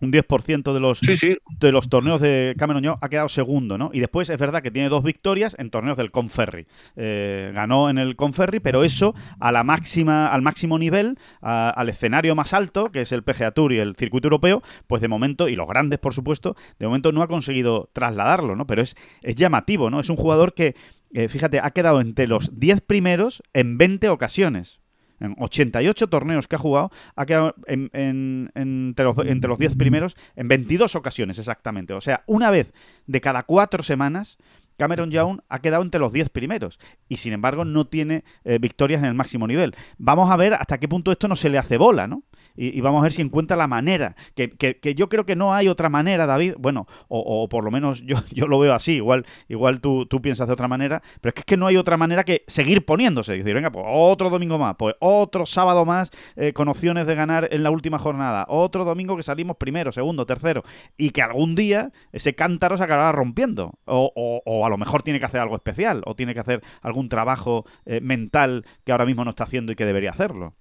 Un 0.00 0.10
10% 0.12 0.72
de 0.72 0.80
los, 0.80 0.98
Sí, 1.00 1.16
sí. 1.16 1.36
de 1.58 1.72
los 1.72 1.88
torneos 1.88 2.20
de 2.20 2.54
Cameron 2.58 2.82
Young 2.82 2.96
ha 3.00 3.08
quedado 3.08 3.28
segundo, 3.28 3.76
¿no? 3.76 3.90
Y 3.92 4.00
después 4.00 4.30
es 4.30 4.38
verdad 4.38 4.62
que 4.62 4.70
tiene 4.70 4.88
dos 4.88 5.02
victorias 5.02 5.54
en 5.58 5.70
torneos 5.70 5.96
del 5.98 6.10
Conferry. 6.10 6.64
Eh, 6.96 7.52
ganó 7.54 7.90
en 7.90 7.98
el 7.98 8.16
Conferry, 8.16 8.60
pero 8.60 8.82
eso 8.82 9.14
a 9.38 9.52
la 9.52 9.62
máxima, 9.62 10.28
al 10.28 10.42
máximo 10.42 10.78
nivel, 10.78 11.18
a- 11.42 11.70
al 11.70 11.88
escenario 11.90 12.34
más 12.34 12.54
alto, 12.54 12.90
que 12.90 13.02
es 13.02 13.12
el 13.12 13.22
PGA 13.22 13.50
Tour 13.50 13.72
y 13.72 13.78
el 13.78 13.94
circuito 13.96 14.26
europeo, 14.28 14.62
pues 14.86 15.02
de 15.02 15.08
momento, 15.08 15.48
y 15.48 15.56
los 15.56 15.68
grandes 15.68 15.98
por 15.98 16.14
supuesto, 16.14 16.56
de 16.78 16.86
momento 16.86 17.12
no 17.12 17.22
ha 17.22 17.28
conseguido 17.28 17.90
trasladarlo, 17.92 18.56
¿no? 18.56 18.66
Pero 18.66 18.82
es, 18.82 18.96
es 19.22 19.36
llamativo, 19.36 19.90
¿no? 19.90 20.00
Es 20.00 20.08
un 20.08 20.16
jugador 20.16 20.54
que, 20.54 20.74
eh, 21.12 21.28
fíjate, 21.28 21.60
ha 21.62 21.70
quedado 21.72 22.00
entre 22.00 22.26
los 22.26 22.58
10 22.58 22.80
primeros 22.80 23.42
en 23.52 23.76
20 23.76 24.08
ocasiones. 24.08 24.79
En 25.20 25.36
88 25.38 26.08
torneos 26.08 26.48
que 26.48 26.56
ha 26.56 26.58
jugado, 26.58 26.90
ha 27.14 27.26
quedado 27.26 27.54
en- 27.66 27.90
en- 27.92 28.50
entre, 28.54 29.04
los, 29.04 29.16
entre 29.26 29.48
los 29.48 29.58
10 29.58 29.76
primeros 29.76 30.16
en 30.34 30.48
22 30.48 30.94
ocasiones 30.96 31.38
exactamente. 31.38 31.92
O 31.92 32.00
sea, 32.00 32.22
una 32.26 32.50
vez 32.50 32.72
de 33.06 33.20
cada 33.20 33.42
cuatro 33.42 33.82
semanas, 33.82 34.38
Cameron 34.78 35.10
Young 35.10 35.40
ha 35.50 35.58
quedado 35.58 35.82
entre 35.82 36.00
los 36.00 36.10
10 36.10 36.30
primeros 36.30 36.80
y 37.06 37.18
sin 37.18 37.34
embargo 37.34 37.66
no 37.66 37.86
tiene 37.86 38.24
eh, 38.44 38.58
victorias 38.58 39.00
en 39.02 39.08
el 39.08 39.14
máximo 39.14 39.46
nivel. 39.46 39.74
Vamos 39.98 40.30
a 40.30 40.36
ver 40.36 40.54
hasta 40.54 40.78
qué 40.78 40.88
punto 40.88 41.12
esto 41.12 41.28
no 41.28 41.36
se 41.36 41.50
le 41.50 41.58
hace 41.58 41.76
bola, 41.76 42.06
¿no? 42.06 42.22
Y, 42.56 42.80
vamos 42.80 43.00
a 43.00 43.02
ver 43.04 43.12
si 43.12 43.22
encuentra 43.22 43.56
la 43.56 43.68
manera, 43.68 44.16
que, 44.34 44.50
que- 44.50 44.94
yo 44.94 45.08
creo 45.08 45.24
que 45.24 45.36
no 45.36 45.54
hay 45.54 45.68
otra 45.68 45.88
manera, 45.88 46.26
David, 46.26 46.54
bueno, 46.58 46.86
o, 47.08 47.20
o 47.44 47.48
por 47.48 47.64
lo 47.64 47.70
menos 47.70 48.02
yo, 48.02 48.16
yo 48.32 48.46
lo 48.46 48.58
veo 48.58 48.74
así, 48.74 48.94
igual, 48.94 49.24
igual 49.48 49.80
tú, 49.80 50.06
tú 50.06 50.20
piensas 50.20 50.46
de 50.46 50.52
otra 50.54 50.68
manera, 50.68 51.02
pero 51.20 51.30
es 51.30 51.34
que, 51.34 51.40
es 51.40 51.44
que 51.46 51.56
no 51.56 51.66
hay 51.66 51.76
otra 51.76 51.96
manera 51.96 52.24
que 52.24 52.44
seguir 52.46 52.84
poniéndose, 52.84 53.36
decir, 53.36 53.54
venga, 53.54 53.70
pues 53.70 53.84
otro 53.88 54.30
domingo 54.30 54.58
más, 54.58 54.76
pues 54.78 54.94
otro 55.00 55.46
sábado 55.46 55.84
más 55.84 56.10
eh, 56.36 56.52
con 56.52 56.68
opciones 56.68 57.06
de 57.06 57.14
ganar 57.14 57.48
en 57.50 57.62
la 57.62 57.70
última 57.70 57.98
jornada, 57.98 58.46
otro 58.48 58.84
domingo 58.84 59.16
que 59.16 59.22
salimos 59.22 59.56
primero, 59.56 59.92
segundo, 59.92 60.26
tercero, 60.26 60.62
y 60.96 61.10
que 61.10 61.22
algún 61.22 61.54
día 61.54 61.92
ese 62.12 62.34
cántaro 62.34 62.76
se 62.76 62.84
acabará 62.84 63.12
rompiendo, 63.12 63.78
o, 63.84 64.12
o- 64.14 64.42
o 64.44 64.66
a 64.66 64.68
lo 64.68 64.76
mejor 64.78 65.02
tiene 65.02 65.18
que 65.20 65.26
hacer 65.26 65.40
algo 65.40 65.56
especial, 65.56 66.02
o 66.06 66.14
tiene 66.14 66.34
que 66.34 66.40
hacer 66.40 66.62
algún 66.82 67.08
trabajo 67.08 67.64
eh, 67.86 68.00
mental 68.00 68.64
que 68.84 68.92
ahora 68.92 69.06
mismo 69.06 69.24
no 69.24 69.30
está 69.30 69.44
haciendo 69.44 69.72
y 69.72 69.76
que 69.76 69.84
debería 69.84 70.10
hacerlo. 70.10 70.54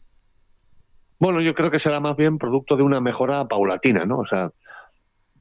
Bueno, 1.20 1.42
yo 1.42 1.54
creo 1.54 1.70
que 1.70 1.80
será 1.80 2.00
más 2.00 2.16
bien 2.16 2.38
producto 2.38 2.76
de 2.78 2.84
una 2.84 3.02
mejora 3.02 3.48
paulatina, 3.48 4.06
¿no? 4.06 4.20
O 4.20 4.26
sea, 4.26 4.52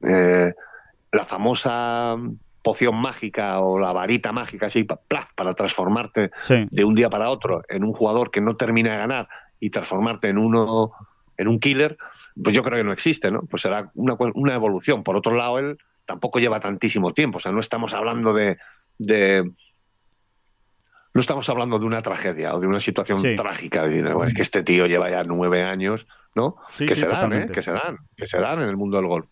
eh, 0.07 0.53
la 1.11 1.25
famosa 1.25 2.15
poción 2.61 2.95
mágica 2.95 3.59
o 3.61 3.79
la 3.79 3.93
varita 3.93 4.31
mágica 4.31 4.65
así, 4.67 4.83
plaf, 4.83 5.27
para 5.35 5.53
transformarte 5.53 6.31
Sí, 6.41 6.67
de 6.69 6.83
un 6.83 6.93
día 6.95 7.09
para 7.09 7.29
otro 7.29 7.63
en 7.69 7.83
un 7.83 7.93
jugador 7.93 8.31
que 8.31 8.41
no 8.41 8.55
termina 8.55 8.91
de 8.91 8.97
ganar 8.97 9.29
y 9.59 9.69
transformarte 9.69 10.29
en 10.29 10.37
uno 10.37 10.91
en 11.37 11.47
un 11.47 11.59
killer, 11.59 11.97
pues 12.43 12.53
yo 12.53 12.63
creo 12.63 12.77
que 12.77 12.83
no 12.83 12.91
existe, 12.91 13.31
¿no? 13.31 13.43
Pues 13.43 13.61
será 13.61 13.89
una, 13.95 14.17
una 14.33 14.53
evolución. 14.53 15.03
Por 15.03 15.15
otro 15.15 15.35
lado, 15.35 15.57
él 15.57 15.77
tampoco 16.05 16.39
lleva 16.39 16.59
tantísimo 16.59 17.13
tiempo, 17.13 17.37
o 17.37 17.39
sea, 17.39 17.53
no 17.53 17.61
estamos 17.61 17.93
hablando 17.93 18.33
de, 18.33 18.57
de- 18.97 19.49
no 21.13 21.21
estamos 21.21 21.49
hablando 21.49 21.79
de 21.79 21.85
una 21.85 22.01
tragedia 22.01 22.53
o 22.53 22.59
de 22.59 22.67
una 22.67 22.79
situación 22.79 23.21
Sí. 23.21 23.35
trágica, 23.35 23.83
de 23.83 23.89
decir, 23.89 24.13
bueno, 24.13 24.29
es 24.29 24.35
que 24.35 24.41
este 24.41 24.63
tío 24.63 24.85
lleva 24.87 25.09
ya 25.09 25.23
nueve 25.23 25.63
años, 25.63 26.05
¿no? 26.35 26.55
Sí, 26.71 26.85
que 26.85 26.95
sí, 26.95 27.01
se 27.01 27.07
dan, 27.07 27.33
¿eh? 27.33 27.47
Que 27.51 27.61
se 27.61 27.71
dan, 27.71 27.97
que 28.15 28.27
se 28.27 28.39
dan 28.39 28.61
en 28.61 28.69
el 28.69 28.77
mundo 28.77 28.97
del 28.97 29.07
golf. 29.07 29.25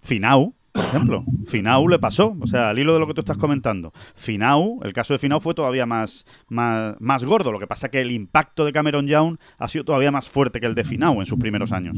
Finau, 0.00 0.54
por 0.72 0.84
ejemplo. 0.84 1.24
Finau 1.46 1.88
le 1.88 1.98
pasó, 1.98 2.36
o 2.40 2.46
sea, 2.46 2.70
al 2.70 2.78
hilo 2.78 2.94
de 2.94 3.00
lo 3.00 3.06
que 3.08 3.14
tú 3.14 3.20
estás 3.20 3.38
comentando. 3.38 3.92
Finau, 4.14 4.78
el 4.84 4.92
caso 4.92 5.14
de 5.14 5.18
Finau 5.18 5.40
fue 5.40 5.54
todavía 5.54 5.86
más, 5.86 6.24
más, 6.48 6.94
más 7.00 7.24
gordo. 7.24 7.50
Lo 7.50 7.58
que 7.58 7.66
pasa 7.66 7.88
que 7.88 8.00
el 8.00 8.12
impacto 8.12 8.64
de 8.64 8.72
Cameron 8.72 9.08
Young 9.08 9.38
ha 9.58 9.68
sido 9.68 9.84
todavía 9.84 10.12
más 10.12 10.28
fuerte 10.28 10.60
que 10.60 10.66
el 10.66 10.74
de 10.76 10.84
Finau 10.84 11.18
en 11.20 11.26
sus 11.26 11.38
primeros 11.38 11.72
años. 11.72 11.96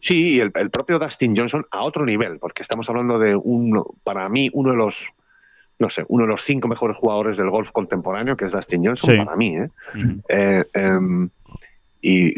Sí, 0.00 0.34
y 0.36 0.40
el, 0.40 0.50
el 0.54 0.70
propio 0.70 0.98
Dustin 0.98 1.36
Johnson 1.36 1.64
a 1.70 1.82
otro 1.82 2.04
nivel, 2.04 2.38
porque 2.38 2.62
estamos 2.62 2.88
hablando 2.88 3.18
de 3.18 3.36
uno, 3.36 3.86
para 4.02 4.28
mí, 4.28 4.48
uno 4.52 4.70
de 4.70 4.76
los, 4.76 4.96
no 5.82 5.90
sé, 5.90 6.04
uno 6.08 6.22
de 6.24 6.28
los 6.28 6.42
cinco 6.44 6.68
mejores 6.68 6.96
jugadores 6.96 7.36
del 7.36 7.50
golf 7.50 7.72
contemporáneo, 7.72 8.36
que 8.36 8.44
es 8.44 8.52
Dustin 8.52 8.86
Johnson, 8.86 9.10
Sí. 9.10 9.16
para 9.18 9.36
mí, 9.36 9.56
¿eh? 9.56 9.68
Eh, 10.28 10.64
em, 10.74 11.28
y 12.00 12.34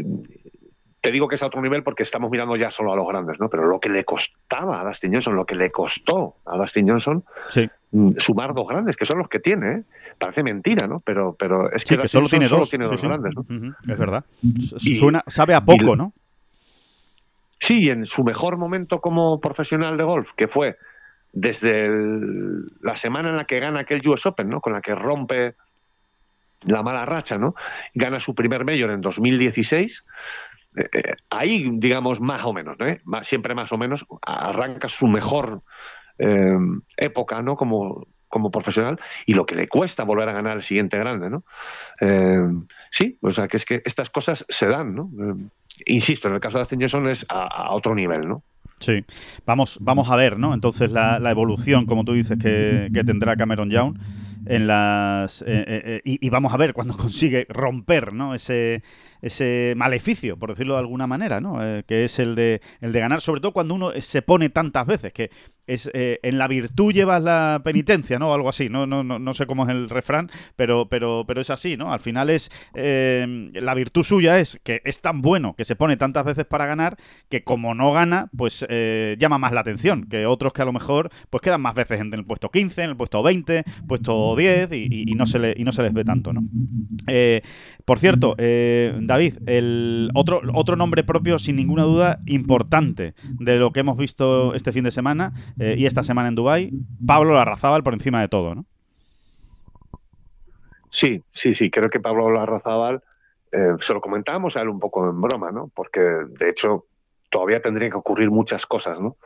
te 1.03 1.13
digo 1.13 1.29
que 1.29 1.35
es 1.35 1.43
a 1.43 1.47
otro 1.47 1.61
nivel 1.61 1.83
porque 1.83 2.03
estamos 2.03 2.31
mirando 2.31 2.57
ya 2.57 2.71
solo 2.71 2.93
a 2.95 2.97
los 2.97 3.07
grandes, 3.07 3.39
¿no? 3.39 3.51
Pero 3.51 3.67
lo 3.67 3.79
que 3.79 3.91
le 3.91 4.05
costaba 4.05 4.81
a 4.81 4.85
Dustin 4.85 5.13
Johnson, 5.13 5.37
lo 5.37 5.45
que 5.45 5.55
le 5.55 5.71
costó 5.71 6.37
a 6.47 6.57
Dustin 6.57 6.89
Johnson 6.89 7.23
Sí, 7.51 7.69
mm, 7.93 8.13
sumar 8.17 8.55
dos 8.55 8.67
grandes, 8.67 8.97
que 8.97 9.05
son 9.05 9.19
los 9.19 9.29
que 9.29 9.39
tiene, 9.41 9.73
¿eh? 9.73 9.83
Parece 10.19 10.43
mentira, 10.43 10.87
¿no? 10.87 11.01
Pero, 11.01 11.37
pero 11.39 11.71
es 11.71 11.85
que, 11.85 11.91
sí 11.91 11.97
que 11.97 12.03
Dustin 12.03 12.09
solo 12.09 12.29
tiene 12.29 12.45
Johnson 12.47 12.61
dos. 12.61 12.71
tiene 12.71 12.85
Sí, 12.87 12.91
dos 12.93 13.01
sí. 13.03 13.07
grandes, 13.07 13.35
¿no? 13.37 13.93
Es 13.93 13.99
verdad. 13.99 14.25
Y- 14.43 14.95
Suena, 14.95 15.23
sabe 15.27 15.55
a 15.55 15.61
poco, 15.63 15.93
y- 15.93 15.97
¿no? 15.97 16.13
Sí, 17.61 17.89
en 17.91 18.07
su 18.07 18.25
mejor 18.25 18.57
momento 18.57 19.01
como 19.01 19.41
profesional 19.41 19.97
de 19.97 20.05
golf, 20.05 20.33
que 20.37 20.49
fue 20.49 20.77
desde 21.35 21.89
la 22.81 22.97
semana 22.97 23.29
en 23.29 23.37
la 23.37 23.45
que 23.45 23.61
gana 23.61 23.81
aquel 23.81 24.07
US 24.07 24.25
Open, 24.25 24.49
¿no? 24.49 24.61
Con 24.61 24.73
la 24.73 24.81
que 24.81 24.95
rompe 24.95 25.57
la 26.63 26.83
mala 26.83 27.05
racha, 27.05 27.39
¿no? 27.39 27.55
Gana 27.93 28.21
su 28.21 28.35
primer 28.35 28.65
mayor 28.65 28.91
en 28.91 29.01
2016. 29.01 30.05
Eh, 30.77 30.89
eh, 30.93 31.15
ahí, 31.31 31.71
digamos, 31.75 32.21
más 32.21 32.45
o 32.45 32.53
menos, 32.53 32.79
¿no? 32.79 32.87
¿Eh? 32.87 33.03
Siempre 33.23 33.55
más 33.55 33.73
o 33.73 33.79
menos, 33.79 34.07
arranca 34.23 34.89
su 34.89 35.09
mejor 35.09 35.63
eh, 36.19 36.57
época, 36.97 37.43
¿no? 37.43 37.57
Como, 37.57 38.07
como 38.29 38.53
profesional 38.53 39.01
y 39.27 39.35
lo 39.35 39.45
que 39.45 39.57
le 39.57 39.69
cuesta 39.69 40.05
volver 40.05 40.29
a 40.29 40.33
ganar 40.33 40.57
el 40.57 40.63
siguiente 40.63 40.99
grande, 40.99 41.31
¿no? 41.31 41.45
Eh, 42.01 42.47
sí, 42.91 43.19
o 43.23 43.33
sea, 43.33 43.49
que 43.49 43.57
es 43.57 43.65
que 43.65 43.83
estas 43.85 44.09
cosas 44.09 44.47
se 44.49 44.69
dan, 44.69 44.95
¿no? 44.95 45.11
Insisto, 45.87 46.29
en 46.29 46.35
el 46.35 46.41
caso 46.41 46.59
de 46.59 46.63
Dustin 46.63 46.81
Johnson 46.81 47.09
es 47.09 47.27
a 47.29 47.75
otro 47.75 47.97
nivel, 47.97 48.29
¿no? 48.29 48.45
Sí. 48.85 49.05
Vamos, 49.47 49.79
vamos 49.81 50.11
a 50.11 50.17
ver, 50.17 50.39
¿no? 50.39 50.53
Entonces 50.53 50.91
la, 50.91 51.19
evolución, 51.31 51.87
como 51.87 52.05
tú 52.05 52.13
dices, 52.13 52.39
que, 52.39 52.91
que 52.93 53.05
tendrá 53.05 53.37
Cameron 53.37 53.71
Young 53.71 53.97
en 54.47 54.67
las 54.67 55.43
eh, 55.43 55.47
eh, 55.47 55.83
eh, 56.05 56.19
y, 56.21 56.29
vamos 56.29 56.53
a 56.53 56.57
ver 56.57 56.75
cuando 56.75 56.97
consigue 56.99 57.47
romper, 57.49 58.13
¿no? 58.13 58.35
Ese 58.35 58.83
ese 59.23 59.73
maleficio, 59.77 60.39
por 60.39 60.51
decirlo 60.51 60.75
de 60.75 60.81
alguna 60.81 61.07
manera, 61.07 61.41
¿no? 61.41 61.59
Que 61.87 62.05
es 62.05 62.19
el 62.19 62.35
de 62.35 62.61
el 62.83 62.93
de 62.93 63.01
ganar, 63.01 63.23
sobre 63.23 63.41
todo 63.41 63.53
cuando 63.53 63.75
uno 63.75 63.91
se 63.99 64.21
pone 64.21 64.51
tantas 64.51 64.87
veces 64.87 65.15
que 65.15 65.31
es 65.67 65.91
eh, 65.95 66.21
en 66.23 66.39
la 66.39 66.49
virtud 66.49 66.93
llevas 66.93 67.23
la 67.23 67.63
penitencia, 67.65 68.19
¿no? 68.19 68.33
algo 68.35 68.49
así, 68.49 68.69
no, 68.69 68.87
no, 68.87 69.03
no, 69.03 69.19
no 69.19 69.35
sé 69.35 69.47
cómo 69.47 69.65
es 69.65 69.71
el 69.71 69.89
refrán, 69.89 70.31
pero, 70.57 70.89
pero, 70.89 71.25
pero 71.27 71.41
es 71.41 71.51
así, 71.51 71.77
¿no? 71.77 71.93
Al 71.93 72.01
final 72.01 72.31
es 72.31 72.51
eh, 72.75 73.51
la 73.55 73.75
virtud 73.75 74.03
suya 74.03 74.39
es 74.39 74.61
que 74.63 74.83
es 74.85 75.01
tan 75.01 75.23
bueno, 75.23 75.55
que 75.57 75.65
se 75.65 75.77
pone 75.77 75.97
tantas 75.97 76.25
veces 76.25 76.45
para 76.45 76.67
ganar, 76.67 76.97
que 77.29 77.45
como 77.45 77.75
no 77.75 77.93
gana, 77.93 78.29
pues 78.37 78.65
eh, 78.69 79.17
llama 79.19 79.39
más 79.39 79.53
la 79.53 79.61
atención 79.61 80.05
que 80.05 80.27
otros 80.27 80.53
que 80.53 80.63
a 80.63 80.65
lo 80.65 80.73
mejor 80.73 81.11
pues 81.31 81.43
quedan 81.43 81.61
más 81.61 81.75
veces 81.75 82.01
en 82.01 82.13
el 82.13 82.25
puesto 82.25 82.51
15, 82.51 82.83
en 82.83 82.91
el 82.91 82.97
puesto 82.97 83.23
20, 83.23 83.65
puesto 83.87 84.37
10 84.37 84.73
y, 84.73 85.15
no, 85.15 85.27
se 85.27 85.39
le, 85.39 85.55
y 85.57 85.65
no 85.65 85.73
se 85.73 85.83
les 85.83 85.93
ve 85.93 86.05
tanto, 86.05 86.33
¿no? 86.33 86.43
por 87.85 87.99
cierto, 87.99 88.35
David, 88.37 89.39
el 89.47 90.11
otro, 90.15 90.41
otro 90.55 90.77
nombre 90.77 91.05
propio 91.05 91.39
sin 91.39 91.57
ninguna 91.57 91.85
duda 91.85 92.21
importante 92.27 93.15
de 93.23 93.57
lo 93.57 93.73
que 93.73 93.81
hemos 93.81 93.97
visto 93.97 94.55
este 94.55 94.73
fin 94.73 94.85
de 94.85 94.91
semana 94.91 95.33
eh, 95.59 95.75
y 95.79 95.87
esta 95.87 96.03
semana 96.03 96.29
en 96.29 96.35
Dubai, 96.35 96.71
Pablo 97.07 97.35
Larrazábal 97.35 97.83
por 97.83 97.95
encima 97.95 98.21
de 98.21 98.29
todo, 98.29 98.55
¿no? 98.55 98.65
Sí, 100.91 101.23
sí, 101.33 101.55
sí, 101.55 101.71
creo 101.71 101.91
que 101.91 102.01
Pablo 102.01 102.31
Larrazábal, 102.31 103.03
eh, 103.53 103.75
se 103.81 103.95
lo 103.95 104.01
comentábamos 104.01 104.57
a 104.57 104.61
él 104.61 104.69
un 104.69 104.79
poco 104.79 105.09
en 105.09 105.21
broma, 105.21 105.51
¿no? 105.51 105.71
Porque 105.75 106.01
de 106.01 106.51
hecho 106.51 106.87
todavía 107.31 107.61
tendrían 107.61 107.91
que 107.91 107.97
ocurrir 107.97 108.31
muchas 108.31 108.65
cosas, 108.65 109.01
¿no? 109.01 109.17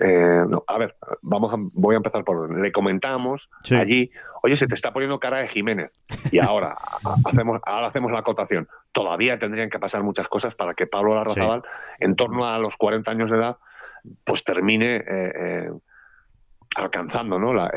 Eh, 0.00 0.44
a 0.66 0.78
ver, 0.78 0.96
vamos 1.22 1.54
a, 1.54 1.56
voy 1.56 1.94
a 1.94 1.98
empezar 1.98 2.24
por 2.24 2.52
le 2.58 2.72
comentamos 2.72 3.48
allí, 3.70 4.10
oye, 4.42 4.56
se 4.56 4.66
te 4.66 4.74
está 4.74 4.92
poniendo 4.92 5.20
cara 5.20 5.40
de 5.40 5.46
Jiménez 5.46 5.92
y 6.32 6.40
ahora 6.40 6.76
hacemos, 7.24 7.60
ahora 7.64 7.86
hacemos 7.86 8.10
la 8.10 8.18
acotación. 8.18 8.68
Todavía 8.90 9.38
tendrían 9.38 9.70
que 9.70 9.78
pasar 9.78 10.02
muchas 10.02 10.26
cosas 10.26 10.56
para 10.56 10.74
que 10.74 10.88
Pablo 10.88 11.14
Larrazábal, 11.14 11.62
en 12.00 12.16
torno 12.16 12.44
a 12.44 12.58
los 12.58 12.76
40 12.76 13.08
años 13.08 13.30
de 13.30 13.36
edad, 13.36 13.58
pues 14.24 14.44
termine 14.44 14.96
eh, 14.96 15.02
eh, 15.08 15.70
alcanzando 16.76 17.38
¿no? 17.38 17.54
la, 17.54 17.70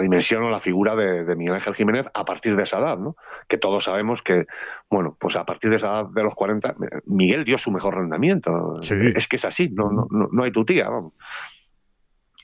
dimensión 0.00 0.44
o 0.44 0.50
la 0.50 0.60
figura 0.60 0.94
de, 0.94 1.34
Miguel 1.36 1.54
Ángel 1.54 1.74
Jiménez 1.74 2.06
a 2.14 2.24
partir 2.24 2.56
de 2.56 2.62
esa 2.62 2.78
edad, 2.78 2.98
¿no? 2.98 3.16
que 3.48 3.58
todos 3.58 3.84
sabemos 3.84 4.22
que, 4.22 4.46
bueno, 4.88 5.16
pues 5.18 5.36
a 5.36 5.44
partir 5.44 5.70
de 5.70 5.76
esa 5.76 5.88
edad 5.88 6.06
de 6.06 6.22
los 6.22 6.34
40, 6.34 6.76
Miguel 7.06 7.44
dio 7.44 7.58
su 7.58 7.70
mejor 7.70 7.96
rendimiento. 7.96 8.80
Es 8.80 9.26
que 9.28 9.36
es 9.36 9.44
así, 9.44 9.68
no, 9.70 9.90
no, 9.90 10.28
no 10.30 10.42
hay 10.42 10.52
tu 10.52 10.64
tía. 10.64 10.88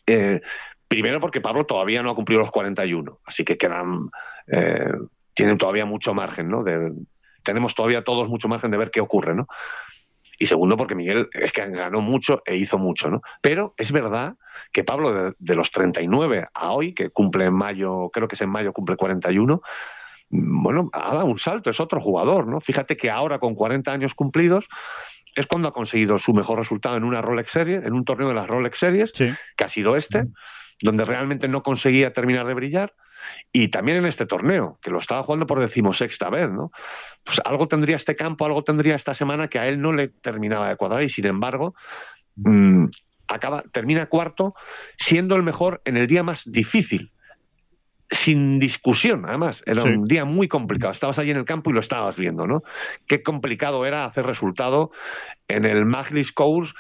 Eh, 0.07 0.41
primero 0.89 1.21
porque 1.21 1.41
Pablo 1.41 1.65
todavía 1.65 2.03
no 2.03 2.11
ha 2.11 2.15
cumplido 2.15 2.41
los 2.41 2.51
41, 2.51 3.21
así 3.25 3.45
que 3.45 3.57
quedan, 3.57 4.11
tienen 5.35 5.59
todavía 5.59 5.87
mucho 5.87 6.15
margen, 6.15 6.49
¿no? 6.49 6.63
De, 6.63 6.93
tenemos 7.47 7.75
todavía 7.75 8.03
todos 8.03 8.29
mucho 8.29 8.49
margen 8.49 8.73
de 8.73 8.77
ver 8.77 8.91
qué 8.91 9.01
ocurre, 9.01 9.35
¿no? 9.35 9.47
Y 10.39 10.47
segundo 10.47 10.77
porque 10.77 10.95
Miguel 10.95 11.29
es 11.33 11.53
que 11.53 11.67
ganó 11.71 12.01
mucho 12.01 12.43
e 12.45 12.57
hizo 12.57 12.79
mucho, 12.79 13.11
¿no? 13.11 13.23
Pero 13.41 13.75
es 13.77 13.93
verdad 13.93 14.37
que 14.73 14.85
Pablo 14.85 15.35
de, 15.39 15.55
los 15.55 15.71
39 15.71 16.49
a 16.53 16.73
hoy, 16.73 16.95
que 16.95 17.11
cumple 17.11 17.47
en 17.47 17.55
mayo, 17.55 18.11
creo 18.13 18.29
que 18.29 18.35
es 18.35 18.41
en 18.43 18.51
mayo, 18.51 18.73
cumple 18.73 18.97
41, 18.97 19.63
mm, 20.31 20.63
bueno, 20.63 20.91
ha 20.93 21.15
dado 21.15 21.27
un 21.27 21.39
salto, 21.39 21.71
es 21.71 21.81
otro 21.81 22.01
jugador, 22.01 22.47
¿no? 22.47 22.61
Fíjate 22.61 22.97
que 22.97 23.11
ahora 23.11 23.39
con 23.39 23.55
40 23.55 23.93
años 23.93 24.15
cumplidos 24.15 24.69
es 25.35 25.47
cuando 25.47 25.69
ha 25.69 25.73
conseguido 25.73 26.19
su 26.19 26.33
mejor 26.33 26.59
resultado 26.59 26.97
en 26.97 27.05
una 27.05 27.21
Rolex 27.21 27.51
Series, 27.51 27.85
en 27.85 27.93
un 27.93 28.05
torneo 28.05 28.29
de 28.29 28.35
las 28.35 28.47
Rolex 28.47 28.79
Series, 28.79 29.13
que 29.13 29.65
ha 29.65 29.69
sido 29.69 29.97
este, 29.97 30.27
donde 30.81 31.05
realmente 31.05 31.47
no 31.47 31.63
conseguía 31.63 32.13
terminar 32.13 32.47
de 32.47 32.55
brillar 32.55 32.95
y 33.53 33.69
también 33.69 33.99
en 33.99 34.07
este 34.07 34.27
torneo, 34.27 34.79
que 34.83 34.91
lo 34.91 34.99
estaba 34.99 35.23
jugando 35.23 35.47
por 35.47 35.61
decimosexta 35.61 36.31
vez, 36.31 36.51
¿no? 36.51 36.71
Pues 37.25 37.41
algo 37.45 37.69
tendría 37.69 37.97
este 37.97 38.15
campo, 38.15 38.47
algo 38.47 38.63
tendría 38.63 38.95
esta 38.95 39.15
semana 39.15 39.49
que 39.49 39.59
a 39.59 39.67
él 39.67 39.81
no 39.81 39.93
le 39.93 40.09
terminaba 40.09 40.69
de 40.69 40.77
cuadrar 40.77 41.03
y 41.03 41.09
sin 41.09 41.27
embargo 41.27 41.75
mm, 42.37 42.87
acaba, 43.29 43.63
termina 43.73 44.07
cuarto 44.07 44.55
siendo 44.97 45.37
el 45.37 45.43
mejor 45.43 45.83
en 45.85 45.97
el 45.97 46.07
día 46.07 46.23
más 46.23 46.43
difícil. 46.47 47.13
Sin 48.09 48.61
discusión, 48.61 49.25
además, 49.27 49.65
era 49.67 49.83
un 49.83 50.05
día 50.05 50.25
muy 50.25 50.47
complicado. 50.47 50.93
Estabas 50.93 51.19
allí 51.19 51.33
en 51.33 51.39
el 51.39 51.45
campo 51.45 51.71
y 51.71 51.73
lo 51.73 51.81
estabas 51.81 52.17
viendo, 52.17 52.47
¿no? 52.47 52.63
Qué 53.09 53.25
complicado 53.25 53.85
era 53.85 54.05
hacer 54.05 54.25
resultado 54.25 54.93
en 55.49 55.65
el 55.65 55.85
Maglis 55.87 56.31
Course 56.31 56.73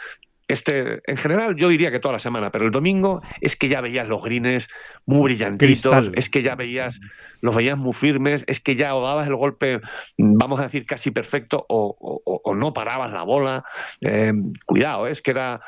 este, 0.49 1.01
en 1.11 1.17
general 1.17 1.57
yo 1.57 1.69
diría 1.69 1.91
que 1.91 1.99
toda 1.99 2.13
la 2.13 2.19
semana, 2.19 2.51
pero 2.53 2.67
el 2.67 2.71
domingo 2.71 3.23
es 3.41 3.57
que 3.57 3.69
ya 3.69 3.81
veías 3.81 4.07
los 4.07 4.23
greens 4.23 4.69
muy 5.05 5.23
brillantitos, 5.23 6.11
es 6.15 6.31
que 6.31 6.43
ya 6.43 6.55
veías, 6.55 7.01
los 7.41 7.55
veías 7.55 7.77
muy 7.77 7.93
firmes, 7.93 8.45
es 8.47 8.61
que 8.61 8.77
ya 8.77 8.95
o 8.95 9.05
dabas 9.05 9.27
el 9.27 9.35
golpe, 9.35 9.81
vamos 10.19 10.61
a 10.61 10.65
decir, 10.65 10.87
casi 10.87 11.11
perfecto, 11.11 11.67
o, 11.69 12.55
no 12.55 12.73
parabas 12.73 13.13
la 13.13 13.23
bola. 13.23 13.65
Eh, 14.01 14.33
cuidado, 14.65 15.07
eh, 15.07 15.13
es 15.13 15.21
que 15.21 15.33
era. 15.33 15.61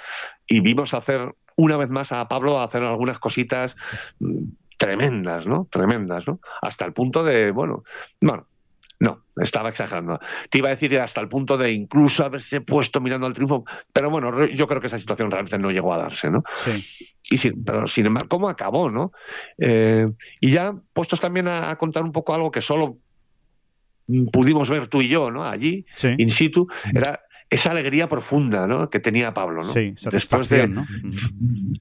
Y 0.47 0.61
vimos 0.61 0.95
hacer 0.95 1.35
una 1.57 1.77
vez 1.77 1.91
más 1.91 2.13
a 2.13 2.27
Pablo 2.29 2.61
hacer 2.61 2.83
algunas 2.83 3.19
cositas 3.19 3.77
mm, 4.21 4.45
tremendas, 4.79 5.47
¿no? 5.47 5.67
Tremendas, 5.71 6.27
¿no? 6.27 6.41
Hasta 6.63 6.87
el 6.87 6.93
punto 6.93 7.25
de, 7.25 7.51
bueno, 7.51 7.83
bueno, 8.21 8.47
no, 9.01 9.25
estaba 9.37 9.69
exagerando. 9.69 10.19
Te 10.51 10.59
iba 10.59 10.69
a 10.69 10.73
decir 10.73 10.99
hasta 10.99 11.21
el 11.21 11.29
punto 11.29 11.57
de 11.57 11.73
incluso 11.73 12.25
haberse 12.25 12.61
puesto 12.61 13.01
mirando 13.01 13.27
al 13.27 13.35
triunfo, 13.35 13.65
pero 13.93 14.11
bueno, 14.11 14.47
yo 14.47 14.67
creo 14.67 14.81
que 14.81 14.89
esa 14.89 14.99
situación 14.99 15.31
realmente 15.31 15.59
no 15.59 15.71
llegó 15.71 15.95
a 15.95 15.99
darse, 15.99 16.31
¿no? 16.31 16.43
Sí. 16.65 17.07
Y 17.31 17.39
sin, 17.39 17.63
pero 17.65 17.87
sin 17.87 18.07
embargo, 18.07 18.29
¿cómo 18.29 18.49
acabó, 18.49 18.91
no? 18.91 19.13
Eh, 19.59 20.11
y 20.41 20.51
ya 20.51 20.75
puestos 20.93 21.21
también 21.21 21.47
a, 21.47 21.77
contar 21.77 22.03
un 22.03 22.13
poco 22.13 22.35
algo 22.35 22.51
que 22.51 22.63
solo 22.63 22.99
pudimos 24.33 24.69
ver 24.69 24.89
tú 24.89 25.03
y 25.03 25.09
yo, 25.09 25.31
¿no? 25.31 25.45
Allí, 25.45 25.85
in 26.17 26.31
situ, 26.31 26.67
era 26.93 27.21
esa 27.51 27.71
alegría 27.71 28.09
profunda 28.09 28.67
¿no? 28.67 28.91
que 28.91 29.01
tenía 29.01 29.33
Pablo. 29.33 29.63
¿no? 29.63 29.73
Sí, 29.73 29.95
después 30.11 30.49
de, 30.49 30.69
¿no? 30.69 30.87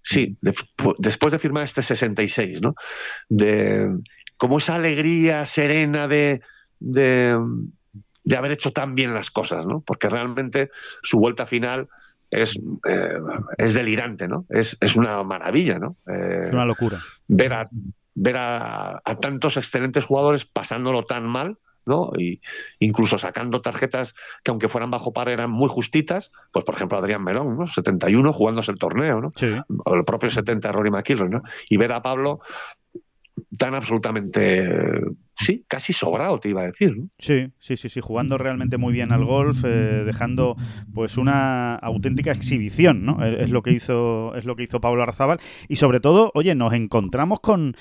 Sí, 0.04 0.38
después 0.42 1.32
de 1.32 1.40
firmar 1.40 1.64
este 1.64 1.82
66, 1.82 2.62
¿no? 2.62 2.76
De 3.28 3.90
como 4.38 4.60
esa 4.60 4.76
alegría 4.76 5.46
serena 5.46 6.08
de 6.08 6.42
de, 6.80 7.38
haber 8.36 8.52
hecho 8.52 8.72
tan 8.72 8.96
bien 8.96 9.14
las 9.14 9.32
cosas, 9.32 9.66
¿no? 9.66 9.82
Porque 9.82 10.10
realmente 10.10 10.70
su 11.02 11.20
vuelta 11.20 11.46
final 11.46 11.88
es, 12.32 12.60
eh, 12.88 13.20
es 13.58 13.74
delirante, 13.74 14.28
¿no? 14.28 14.46
Es, 14.50 14.76
una 14.96 15.24
maravilla, 15.24 15.80
¿no? 15.80 15.98
Eh, 16.08 16.46
es 16.48 16.54
una 16.54 16.66
locura. 16.66 17.00
Ver 17.28 17.54
a, 17.54 17.70
ver 18.16 18.36
a, 18.38 19.02
tantos 19.22 19.58
excelentes 19.58 20.06
jugadores 20.06 20.46
pasándolo 20.46 21.04
tan 21.04 21.26
mal, 21.26 21.58
¿no? 21.86 22.12
Y 22.18 22.42
incluso 22.80 23.18
sacando 23.18 23.62
tarjetas 23.62 24.14
que 24.44 24.52
aunque 24.52 24.68
fueran 24.68 24.92
bajo 24.92 25.14
par 25.14 25.30
eran 25.30 25.50
muy 25.50 25.70
justitas, 25.70 26.32
pues 26.52 26.66
por 26.66 26.76
ejemplo 26.76 26.98
Adrián 26.98 27.24
Melón, 27.24 27.58
¿no? 27.58 27.68
71 27.68 28.34
jugándose 28.34 28.72
el 28.72 28.78
torneo, 28.78 29.22
¿no? 29.22 29.30
O 29.86 29.96
el 29.96 30.04
propio 30.04 30.30
70 30.30 30.72
Rory 30.72 30.92
McIlroy, 30.92 31.30
¿no? 31.30 31.44
Y 31.70 31.78
ver 31.78 31.94
a 31.94 32.02
Pablo 32.02 32.42
tan 33.58 33.76
absolutamente 33.76 35.00
sí, 35.40 35.64
casi 35.68 35.94
sobrado, 35.94 36.40
te 36.40 36.50
iba 36.50 36.62
a 36.62 36.66
decir. 36.66 36.96
Sí, 37.20 37.52
sí, 37.60 37.78
sí, 37.78 37.90
sí, 37.90 38.02
jugando 38.02 38.38
realmente 38.38 38.78
muy 38.78 38.94
bien 38.94 39.12
al 39.12 39.24
golf, 39.24 39.64
eh, 39.64 40.04
dejando 40.06 40.56
pues 40.94 41.18
una 41.18 41.76
auténtica 41.76 42.32
exhibición, 42.32 43.06
¿no? 43.06 43.24
Es 43.24 43.50
lo 43.50 43.62
que 43.62 43.72
hizo, 43.72 44.36
es 44.36 44.46
lo 44.46 44.56
que 44.56 44.64
hizo 44.64 44.82
Pablo 44.82 45.04
Arzábal. 45.04 45.40
Y 45.68 45.76
sobre 45.76 46.00
todo, 46.00 46.32
oye, 46.34 46.56
nos 46.56 46.74
encontramos 46.74 47.40
con 47.40 47.76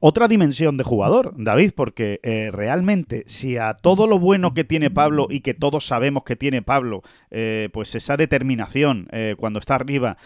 otra 0.00 0.28
dimensión 0.28 0.76
de 0.76 0.84
jugador, 0.84 1.34
David, 1.36 1.72
porque 1.74 2.20
eh, 2.22 2.50
realmente, 2.52 3.24
si 3.26 3.56
a 3.56 3.74
todo 3.74 4.06
lo 4.06 4.18
bueno 4.18 4.54
que 4.54 4.64
tiene 4.64 4.90
Pablo 4.90 5.28
y 5.30 5.40
que 5.40 5.54
todos 5.54 5.86
sabemos 5.86 6.24
que 6.24 6.36
tiene 6.36 6.62
Pablo, 6.62 7.02
eh, 7.30 7.68
pues 7.72 7.94
esa 7.94 8.16
determinación 8.16 9.08
cuando 9.36 9.58
está 9.58 9.74
arriba, 9.74 10.16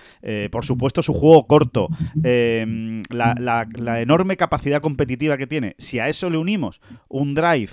por 0.51 0.65
supuesto 0.65 1.03
su 1.03 1.13
juego 1.13 1.47
corto, 1.47 1.89
la 2.15 4.01
enorme 4.01 4.37
capacidad 4.37 4.81
competitiva 4.81 5.37
que 5.37 5.47
tiene, 5.47 5.75
si 5.79 5.99
a 5.99 6.09
eso 6.09 6.31
le 6.31 6.39
unimos 6.39 6.72
un 7.09 7.35
drive 7.35 7.73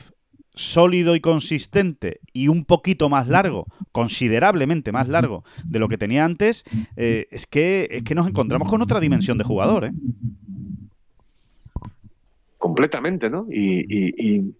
sólido 0.54 1.16
y 1.16 1.22
consistente 1.22 2.20
y 2.34 2.50
un 2.50 2.66
poquito 2.66 3.10
más 3.10 3.28
largo, 3.28 3.66
considerablemente 3.92 4.92
más 4.92 5.08
largo 5.08 5.44
de 5.64 5.80
lo 5.80 5.88
que 5.88 5.98
tenía 5.98 6.26
antes, 6.26 6.66
eh, 6.98 7.28
es, 7.32 7.48
que, 7.48 7.88
es 7.90 8.04
que 8.04 8.16
nos 8.16 8.28
encontramos 8.28 8.68
con 8.68 8.82
otra 8.82 9.00
dimensión 9.00 9.38
de 9.38 9.46
jugador. 9.46 9.86
¿eh? 9.86 9.92
Completamente, 12.58 13.30
¿no? 13.30 13.48
y, 13.50 14.54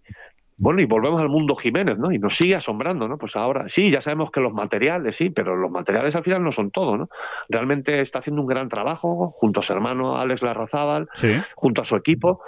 bueno, 0.60 0.82
y 0.82 0.84
volvemos 0.84 1.22
al 1.22 1.30
mundo 1.30 1.54
Jiménez, 1.54 1.96
¿no? 1.96 2.12
Y 2.12 2.18
nos 2.18 2.36
sigue 2.36 2.54
asombrando, 2.54 3.08
¿no? 3.08 3.16
Pues 3.16 3.34
ahora, 3.34 3.70
sí, 3.70 3.90
ya 3.90 4.02
sabemos 4.02 4.30
que 4.30 4.40
los 4.40 4.52
materiales, 4.52 5.16
sí, 5.16 5.30
pero 5.30 5.56
los 5.56 5.70
materiales 5.70 6.14
al 6.14 6.22
final 6.22 6.44
no 6.44 6.52
son 6.52 6.70
todo, 6.70 6.98
¿no? 6.98 7.08
Realmente 7.48 8.02
está 8.02 8.18
haciendo 8.18 8.42
un 8.42 8.46
gran 8.46 8.68
trabajo 8.68 9.32
junto 9.34 9.60
a 9.60 9.62
su 9.62 9.72
hermano 9.72 10.18
Alex 10.18 10.42
Larrazábal, 10.42 11.08
junto 11.54 11.80
a 11.80 11.86
su 11.86 11.96
equipo, 11.96 12.42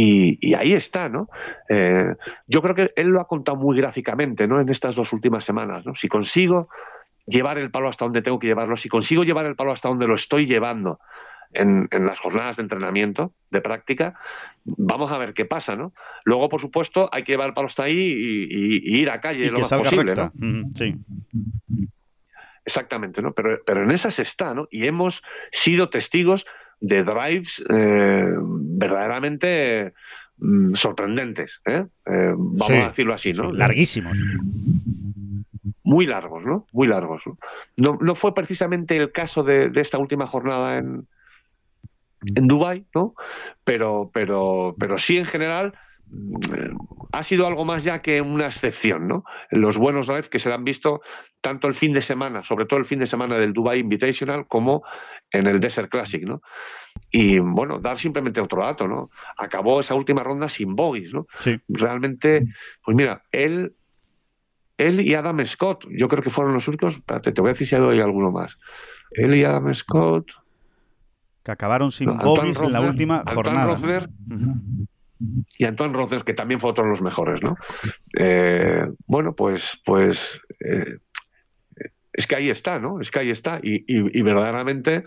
y, 0.00 0.54
ahí 0.54 0.74
está, 0.74 1.08
¿no? 1.08 1.28
Eh, 1.68 2.14
yo 2.46 2.62
creo 2.62 2.74
que 2.74 2.92
él 2.94 3.08
lo 3.08 3.20
ha 3.20 3.26
contado 3.26 3.56
muy 3.56 3.76
gráficamente, 3.76 4.46
¿no? 4.46 4.60
En 4.60 4.68
estas 4.68 4.94
dos 4.94 5.12
últimas 5.12 5.44
semanas, 5.44 5.84
¿no? 5.84 5.94
Si 5.94 6.08
consigo 6.08 6.68
llevar 7.26 7.58
el 7.58 7.70
palo 7.70 7.88
hasta 7.88 8.04
donde 8.04 8.22
tengo 8.22 8.38
que 8.38 8.46
llevarlo, 8.46 8.76
si 8.76 8.88
consigo 8.88 9.24
llevar 9.24 9.46
el 9.46 9.56
palo 9.56 9.72
hasta 9.72 9.88
donde 9.88 10.06
lo 10.06 10.14
estoy 10.14 10.46
llevando, 10.46 11.00
en, 11.52 11.88
las 11.90 12.18
jornadas 12.18 12.58
de 12.58 12.62
entrenamiento, 12.62 13.32
de 13.50 13.60
práctica, 13.60 14.14
vamos 14.64 15.10
a 15.10 15.18
ver 15.18 15.32
qué 15.32 15.46
pasa, 15.46 15.76
¿no? 15.76 15.92
Luego, 16.24 16.48
por 16.48 16.60
supuesto, 16.60 17.08
hay 17.10 17.24
que 17.24 17.32
llevar 17.32 17.48
el 17.48 17.54
palo 17.54 17.66
hasta 17.68 17.84
ahí 17.84 17.96
y, 17.98 19.00
ir 19.00 19.10
a 19.10 19.20
calle 19.20 19.50
lo 19.50 19.60
más 19.60 19.72
posible, 19.72 20.14
¿no? 20.14 20.30
sí. 20.74 20.94
exactamente, 22.64 23.22
¿no? 23.22 23.32
Pero, 23.32 23.58
pero 23.64 23.82
en 23.82 23.90
esas 23.92 24.18
está, 24.18 24.54
¿no? 24.54 24.68
Y 24.70 24.86
hemos 24.86 25.22
sido 25.50 25.88
testigos 25.88 26.44
de 26.80 27.04
drives 27.04 27.62
eh, 27.68 28.34
verdaderamente 28.38 29.92
mm, 30.38 30.74
sorprendentes, 30.74 31.60
¿eh? 31.66 31.84
Eh, 32.06 32.32
vamos 32.36 32.70
a 32.70 32.88
decirlo 32.88 33.14
así, 33.14 33.32
¿no? 33.32 33.52
larguísimos. 33.52 34.18
Muy 35.82 36.06
largos, 36.06 36.44
¿no? 36.44 36.66
Muy 36.72 36.86
largos. 36.86 37.22
¿no? 37.76 37.98
No, 38.00 38.14
fue 38.14 38.34
precisamente 38.34 38.96
el 38.96 39.10
caso 39.10 39.42
de, 39.42 39.70
de 39.70 39.80
esta 39.80 39.98
última 39.98 40.26
jornada 40.26 40.78
en, 40.78 41.06
en 42.34 42.46
Dubái, 42.46 42.84
¿no? 42.94 43.14
Pero, 43.64 44.10
pero, 44.12 44.74
pero 44.78 44.98
sí 44.98 45.18
en 45.18 45.24
general 45.24 45.74
ha 47.12 47.22
sido 47.22 47.46
algo 47.46 47.64
más 47.64 47.84
ya 47.84 48.00
que 48.00 48.20
una 48.20 48.46
excepción, 48.46 49.08
¿no? 49.08 49.24
Los 49.50 49.78
buenos 49.78 50.06
drives 50.06 50.28
que 50.28 50.38
se 50.38 50.52
han 50.52 50.64
visto 50.64 51.00
tanto 51.40 51.68
el 51.68 51.74
fin 51.74 51.92
de 51.92 52.02
semana, 52.02 52.44
sobre 52.44 52.66
todo 52.66 52.78
el 52.78 52.84
fin 52.84 52.98
de 52.98 53.06
semana 53.06 53.36
del 53.38 53.52
Dubai 53.52 53.80
Invitational, 53.80 54.46
como 54.46 54.82
en 55.30 55.46
el 55.46 55.60
Desert 55.60 55.90
Classic, 55.90 56.22
¿no? 56.22 56.42
Y 57.10 57.38
bueno, 57.38 57.78
dar 57.78 57.98
simplemente 57.98 58.40
otro 58.40 58.62
dato, 58.62 58.88
¿no? 58.88 59.10
Acabó 59.36 59.80
esa 59.80 59.94
última 59.94 60.22
ronda 60.22 60.48
sin 60.48 60.74
bogies, 60.74 61.12
¿no? 61.12 61.26
Sí. 61.40 61.58
Realmente, 61.68 62.44
pues 62.84 62.96
mira, 62.96 63.22
él, 63.32 63.74
él 64.76 65.00
y 65.00 65.14
Adam 65.14 65.44
Scott, 65.46 65.86
yo 65.90 66.08
creo 66.08 66.22
que 66.22 66.30
fueron 66.30 66.54
los 66.54 66.68
únicos, 66.68 66.96
espérate, 66.96 67.32
te 67.32 67.40
voy 67.40 67.50
a 67.50 67.52
decir 67.52 67.68
si 67.68 67.74
hay 67.74 68.00
alguno 68.00 68.30
más. 68.30 68.58
Él 69.12 69.34
y 69.34 69.44
Adam 69.44 69.72
Scott. 69.74 70.26
Que 71.42 71.52
acabaron 71.52 71.92
sin 71.92 72.16
bogies 72.16 72.60
en 72.60 72.72
la 72.72 72.80
última 72.80 73.22
jornada 73.32 73.76
y 75.58 75.64
Antoine 75.64 75.94
Rosner, 75.94 76.24
que 76.24 76.34
también 76.34 76.60
fue 76.60 76.70
otro 76.70 76.84
de 76.84 76.90
los 76.90 77.02
mejores, 77.02 77.42
¿no? 77.42 77.56
Eh, 78.18 78.86
bueno, 79.06 79.34
pues, 79.34 79.80
pues 79.84 80.40
eh, 80.60 80.98
es 82.12 82.26
que 82.26 82.36
ahí 82.36 82.50
está, 82.50 82.78
¿no? 82.78 83.00
Es 83.00 83.10
que 83.10 83.20
ahí 83.20 83.30
está. 83.30 83.60
Y, 83.62 84.22
verdaderamente 84.22 85.04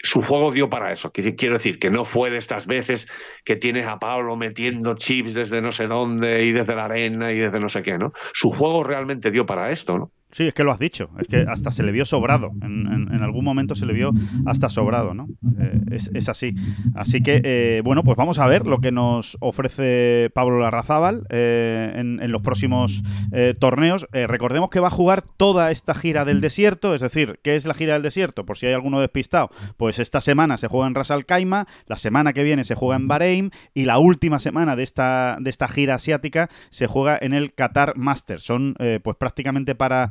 su 0.00 0.20
juego 0.20 0.52
dio 0.52 0.68
para 0.68 0.92
eso. 0.92 1.12
Quiero 1.12 1.54
decir, 1.54 1.78
que 1.78 1.90
no 1.90 2.04
fue 2.04 2.30
de 2.30 2.36
estas 2.36 2.66
veces 2.66 3.08
que 3.44 3.56
tienes 3.56 3.86
a 3.86 3.98
Pablo 3.98 4.36
metiendo 4.36 4.94
chips 4.96 5.32
desde 5.32 5.62
no 5.62 5.72
sé 5.72 5.86
dónde 5.86 6.44
y 6.44 6.52
desde 6.52 6.74
la 6.74 6.84
arena 6.84 7.32
y 7.32 7.38
desde 7.38 7.58
no 7.58 7.70
sé 7.70 7.82
qué, 7.82 7.96
¿no? 7.96 8.12
Su 8.34 8.50
juego 8.50 8.84
realmente 8.84 9.30
dio 9.30 9.46
para 9.46 9.70
esto, 9.70 9.98
¿no? 9.98 10.10
Sí, 10.34 10.48
es 10.48 10.54
que 10.54 10.64
lo 10.64 10.72
has 10.72 10.80
dicho. 10.80 11.10
Es 11.20 11.28
que 11.28 11.46
hasta 11.48 11.70
se 11.70 11.84
le 11.84 11.92
vio 11.92 12.04
sobrado. 12.04 12.50
En, 12.60 13.22
algún 13.22 13.44
momento 13.44 13.76
se 13.76 13.86
le 13.86 13.92
vio 13.92 14.10
hasta 14.46 14.68
sobrado, 14.68 15.14
¿no? 15.14 15.28
Eh, 15.60 16.00
es, 16.12 16.28
así. 16.28 16.56
Así 16.96 17.22
que, 17.22 17.40
eh, 17.44 17.82
bueno, 17.84 18.02
pues 18.02 18.16
vamos 18.16 18.40
a 18.40 18.48
ver 18.48 18.66
lo 18.66 18.80
que 18.80 18.90
nos 18.90 19.38
ofrece 19.40 20.32
Pablo 20.34 20.58
Larrazábal 20.58 21.24
eh, 21.30 21.92
en, 21.94 22.32
los 22.32 22.42
próximos 22.42 23.04
torneos. 23.60 24.08
recordemos 24.10 24.70
que 24.70 24.80
va 24.80 24.88
a 24.88 24.90
jugar 24.90 25.22
toda 25.22 25.70
esta 25.70 25.94
gira 25.94 26.24
del 26.24 26.40
desierto. 26.40 26.96
Es 26.96 27.00
decir, 27.00 27.38
¿qué 27.44 27.54
es 27.54 27.64
la 27.64 27.74
gira 27.74 27.92
del 27.92 28.02
desierto? 28.02 28.44
Por 28.44 28.58
si 28.58 28.66
hay 28.66 28.72
alguno 28.72 28.98
despistado. 28.98 29.50
Pues 29.76 30.00
esta 30.00 30.20
semana 30.20 30.56
se 30.56 30.66
juega 30.66 30.88
en 30.88 30.96
Ras 30.96 31.12
Al 31.12 31.26
Khaimah, 31.26 31.66
la 31.86 31.96
semana 31.96 32.32
que 32.32 32.42
viene 32.42 32.64
se 32.64 32.74
juega 32.74 32.96
en 32.96 33.06
Bahrein 33.06 33.52
y 33.72 33.84
la 33.84 33.98
última 33.98 34.40
semana 34.40 34.74
de 34.74 34.82
esta, 34.82 35.36
de 35.38 35.50
esta 35.50 35.68
gira 35.68 35.94
asiática 35.94 36.50
se 36.70 36.88
juega 36.88 37.16
en 37.20 37.34
el 37.34 37.54
Qatar 37.54 37.96
Masters. 37.96 38.42
Son, 38.42 38.74
pues 39.04 39.16
prácticamente 39.16 39.76
para 39.76 40.10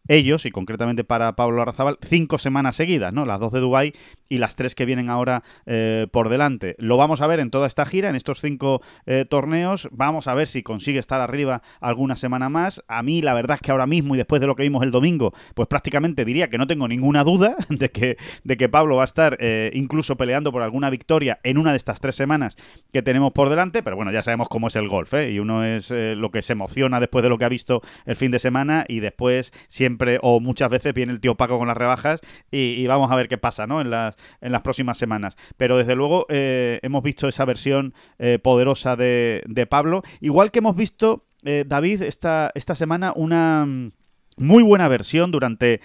ellos, 0.11 0.45
y 0.45 0.51
concretamente 0.51 1.03
para 1.03 1.35
Pablo 1.35 1.61
Arrazábal, 1.61 1.97
cinco 2.01 2.37
semanas 2.37 2.75
seguidas, 2.75 3.13
¿no? 3.13 3.25
Las 3.25 3.39
dos 3.39 3.53
de 3.53 3.61
Dubái 3.61 3.93
y 4.27 4.39
las 4.39 4.57
tres 4.57 4.75
que 4.75 4.85
vienen 4.85 5.09
ahora 5.09 5.43
eh, 5.65 6.07
por 6.11 6.27
delante. 6.27 6.75
Lo 6.79 6.97
vamos 6.97 7.21
a 7.21 7.27
ver 7.27 7.39
en 7.39 7.49
toda 7.49 7.65
esta 7.65 7.85
gira, 7.85 8.09
en 8.09 8.15
estos 8.15 8.41
cinco 8.41 8.81
eh, 9.05 9.25
torneos. 9.29 9.87
Vamos 9.91 10.27
a 10.27 10.33
ver 10.33 10.47
si 10.47 10.63
consigue 10.63 10.99
estar 10.99 11.21
arriba 11.21 11.61
alguna 11.79 12.17
semana 12.17 12.49
más. 12.49 12.83
A 12.89 13.03
mí, 13.03 13.21
la 13.21 13.33
verdad 13.33 13.55
es 13.55 13.61
que 13.61 13.71
ahora 13.71 13.87
mismo, 13.87 14.15
y 14.15 14.17
después 14.17 14.41
de 14.41 14.47
lo 14.47 14.55
que 14.55 14.63
vimos 14.63 14.83
el 14.83 14.91
domingo, 14.91 15.33
pues 15.55 15.69
prácticamente 15.69 16.25
diría 16.25 16.49
que 16.49 16.57
no 16.57 16.67
tengo 16.67 16.87
ninguna 16.89 17.23
duda 17.23 17.55
de 17.69 17.89
que, 17.89 18.17
de 18.43 18.57
que 18.57 18.67
Pablo 18.67 18.97
va 18.97 19.03
a 19.03 19.05
estar 19.05 19.37
eh, 19.39 19.71
incluso 19.73 20.17
peleando 20.17 20.51
por 20.51 20.61
alguna 20.61 20.89
victoria 20.89 21.39
en 21.43 21.57
una 21.57 21.71
de 21.71 21.77
estas 21.77 22.01
tres 22.01 22.15
semanas 22.15 22.57
que 22.91 23.01
tenemos 23.01 23.31
por 23.31 23.49
delante. 23.49 23.81
Pero 23.81 23.95
bueno, 23.95 24.11
ya 24.11 24.23
sabemos 24.23 24.49
cómo 24.49 24.67
es 24.67 24.75
el 24.75 24.89
golf, 24.89 25.13
Y 25.13 25.39
uno 25.39 25.63
es 25.63 25.89
lo 25.91 26.31
que 26.31 26.41
se 26.41 26.53
emociona 26.53 26.99
después 26.99 27.23
de 27.23 27.29
lo 27.29 27.37
que 27.37 27.45
ha 27.45 27.49
visto 27.49 27.81
el 28.05 28.17
fin 28.17 28.31
de 28.31 28.39
semana 28.39 28.85
y 28.87 28.99
después 28.99 29.53
siempre 29.69 30.00
o 30.21 30.39
muchas 30.39 30.69
veces 30.69 30.93
viene 30.93 31.11
el 31.11 31.19
tío 31.19 31.35
Paco 31.35 31.57
con 31.57 31.67
las 31.67 31.77
rebajas 31.77 32.21
y, 32.51 32.85
vamos 32.87 33.11
a 33.11 33.15
ver 33.15 33.27
qué 33.27 33.37
pasa 33.37 33.67
¿no? 33.67 33.81
en, 33.81 33.89
las, 33.89 34.15
en 34.41 34.51
las 34.51 34.61
próximas 34.61 34.97
semanas. 34.97 35.37
Pero 35.57 35.77
desde 35.77 35.95
luego 35.95 36.25
eh, 36.29 36.79
hemos 36.81 37.03
visto 37.03 37.27
esa 37.27 37.45
versión 37.45 37.93
eh, 38.19 38.39
poderosa 38.39 38.95
de, 38.95 39.67
Pablo, 39.69 40.01
igual 40.19 40.51
que 40.51 40.59
hemos 40.59 40.75
visto, 40.75 41.25
eh, 41.43 41.63
David, 41.65 42.01
esta, 42.01 42.51
esta 42.55 42.75
semana 42.75 43.13
una 43.15 43.65
mm, 43.65 43.91
muy 44.37 44.63
buena 44.63 44.87
versión 44.87 45.31
durante 45.31 45.81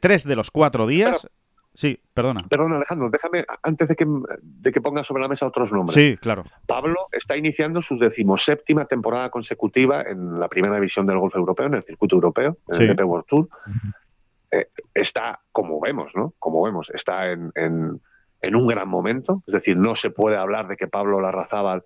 tres 0.00 0.24
de 0.24 0.36
los 0.36 0.50
cuatro 0.50 0.86
días. 0.86 1.28
Sí, 1.80 1.98
perdona. 2.12 2.42
Perdona, 2.46 2.76
Alejandro, 2.76 3.08
déjame, 3.08 3.46
antes 3.62 3.88
de 3.88 3.96
que, 3.96 4.06
de 4.38 4.70
que 4.70 4.82
ponga 4.82 5.02
sobre 5.02 5.22
la 5.22 5.28
mesa 5.28 5.46
otros 5.46 5.72
nombres. 5.72 5.94
Sí, 5.94 6.14
claro. 6.18 6.44
Pablo 6.66 7.06
está 7.10 7.38
iniciando 7.38 7.80
su 7.80 7.98
decimoséptima 7.98 8.84
temporada 8.84 9.30
consecutiva 9.30 10.02
en 10.02 10.38
la 10.38 10.48
primera 10.48 10.74
división 10.74 11.06
del 11.06 11.16
golf 11.16 11.34
europeo, 11.34 11.68
en 11.68 11.74
el 11.76 11.82
circuito 11.82 12.16
europeo, 12.16 12.58
en 12.68 12.82
el 12.82 12.88
DP 12.88 13.00
World 13.06 13.26
Tour. 13.26 13.48
Eh, 14.50 14.68
está, 14.92 15.40
como 15.52 15.80
vemos, 15.80 16.12
¿no? 16.14 16.34
Como 16.38 16.62
vemos, 16.62 16.90
está 16.90 17.30
en, 17.30 17.50
en, 17.54 18.54
un 18.54 18.66
gran 18.66 18.86
momento. 18.86 19.42
Es 19.46 19.54
decir, 19.54 19.78
no 19.78 19.96
se 19.96 20.10
puede 20.10 20.36
hablar 20.36 20.68
de 20.68 20.76
que 20.76 20.86
Pablo 20.86 21.18
Larrazábal 21.22 21.82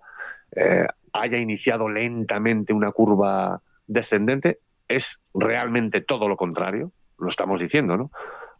eh, 0.57 0.87
haya 1.13 1.37
iniciado 1.37 1.87
lentamente 1.87 2.73
una 2.73 2.91
curva 2.91 3.61
descendente. 3.87 4.59
Es 4.89 5.21
realmente 5.33 6.01
todo 6.01 6.27
lo 6.27 6.35
contrario, 6.35 6.91
lo 7.17 7.29
estamos 7.29 7.61
diciendo, 7.61 7.95
¿no? 7.95 8.11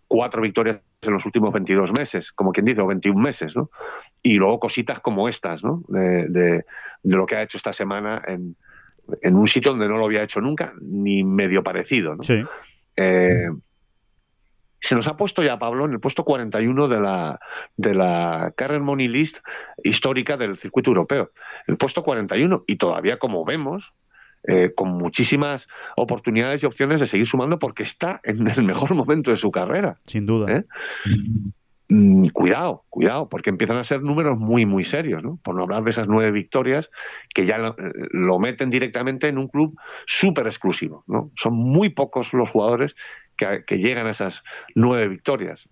Cuatro 0.08 0.42
victorias 0.42 0.80
en 1.02 1.14
los 1.14 1.26
últimos 1.26 1.54
22 1.54 1.92
meses, 1.98 2.32
como 2.32 2.52
quien 2.52 2.66
dice, 2.66 2.82
o 2.82 2.88
21 2.88 3.20
meses, 3.20 3.56
¿no? 3.56 3.70
Y 4.22 4.34
luego 4.36 4.60
cositas 4.60 5.00
como 5.00 5.30
estas, 5.30 5.64
¿no? 5.64 5.84
De, 5.88 6.66
lo 7.04 7.26
que 7.26 7.36
ha 7.36 7.44
hecho 7.44 7.58
esta 7.58 7.74
semana 7.74 8.22
en, 8.28 8.56
un 9.36 9.48
sitio 9.48 9.72
donde 9.72 9.88
no 9.88 9.98
lo 9.98 10.06
había 10.06 10.24
hecho 10.24 10.42
nunca, 10.42 10.74
ni 10.82 11.24
medio 11.24 11.64
parecido, 11.64 12.16
¿no? 12.16 12.24
Sí. 12.24 12.44
Eh, 12.98 13.50
se 14.80 14.96
nos 14.96 15.08
ha 15.08 15.18
puesto 15.18 15.42
ya 15.42 15.58
Pablo 15.58 15.86
en 15.86 15.94
el 15.94 16.00
puesto 16.00 16.24
41 16.24 16.88
de 16.88 17.02
la, 17.02 17.40
de 17.76 17.96
la 17.96 18.54
Carrer 18.56 18.82
Money 18.82 19.08
List 19.08 19.40
histórica 19.84 20.38
del 20.38 20.58
circuito 20.58 20.92
europeo. 20.92 21.32
El 21.66 21.78
puesto 21.78 22.04
41. 22.04 22.66
Y 22.68 22.76
todavía, 22.76 23.18
como 23.18 23.44
vemos, 23.46 23.94
eh, 24.48 24.72
con 24.76 24.90
muchísimas 24.98 25.68
oportunidades 25.96 26.64
y 26.64 26.66
opciones 26.66 27.00
de 27.00 27.08
seguir 27.08 27.28
sumando 27.28 27.60
porque 27.60 27.84
está 27.84 28.22
en 28.24 28.48
el 28.48 28.64
mejor 28.64 28.94
momento 28.94 29.32
de 29.32 29.38
su 29.38 29.52
carrera. 29.52 29.98
Sin 30.06 30.26
duda. 30.26 30.52
¿Eh? 30.52 30.64
Mm, 31.88 32.28
cuidado, 32.30 32.84
cuidado, 32.90 33.30
porque 33.30 33.52
empiezan 33.52 33.78
a 33.78 33.84
ser 33.84 34.02
números 34.02 34.40
muy, 34.40 34.66
muy 34.66 34.84
serios, 34.84 35.24
¿no? 35.24 35.40
Por 35.44 35.56
no 35.56 35.64
hablar 35.64 35.84
de 35.84 35.92
esas 35.92 36.08
nueve 36.08 36.32
victorias 36.32 36.90
que 37.34 37.46
ya 37.46 37.76
lo, 38.12 38.40
meten 38.40 38.72
directamente 38.72 39.28
en 39.28 39.38
un 39.38 39.48
club 39.48 39.80
súper 40.08 40.48
exclusivo, 40.48 41.04
¿no? 41.06 41.32
Son 41.36 41.54
muy 41.54 41.90
pocos 41.90 42.34
los 42.34 42.50
jugadores 42.50 42.96
que, 43.38 43.64
que 43.68 43.78
llegan 43.78 44.08
a 44.08 44.12
esas 44.12 44.44
nueve 44.74 45.08
victorias. 45.08 45.70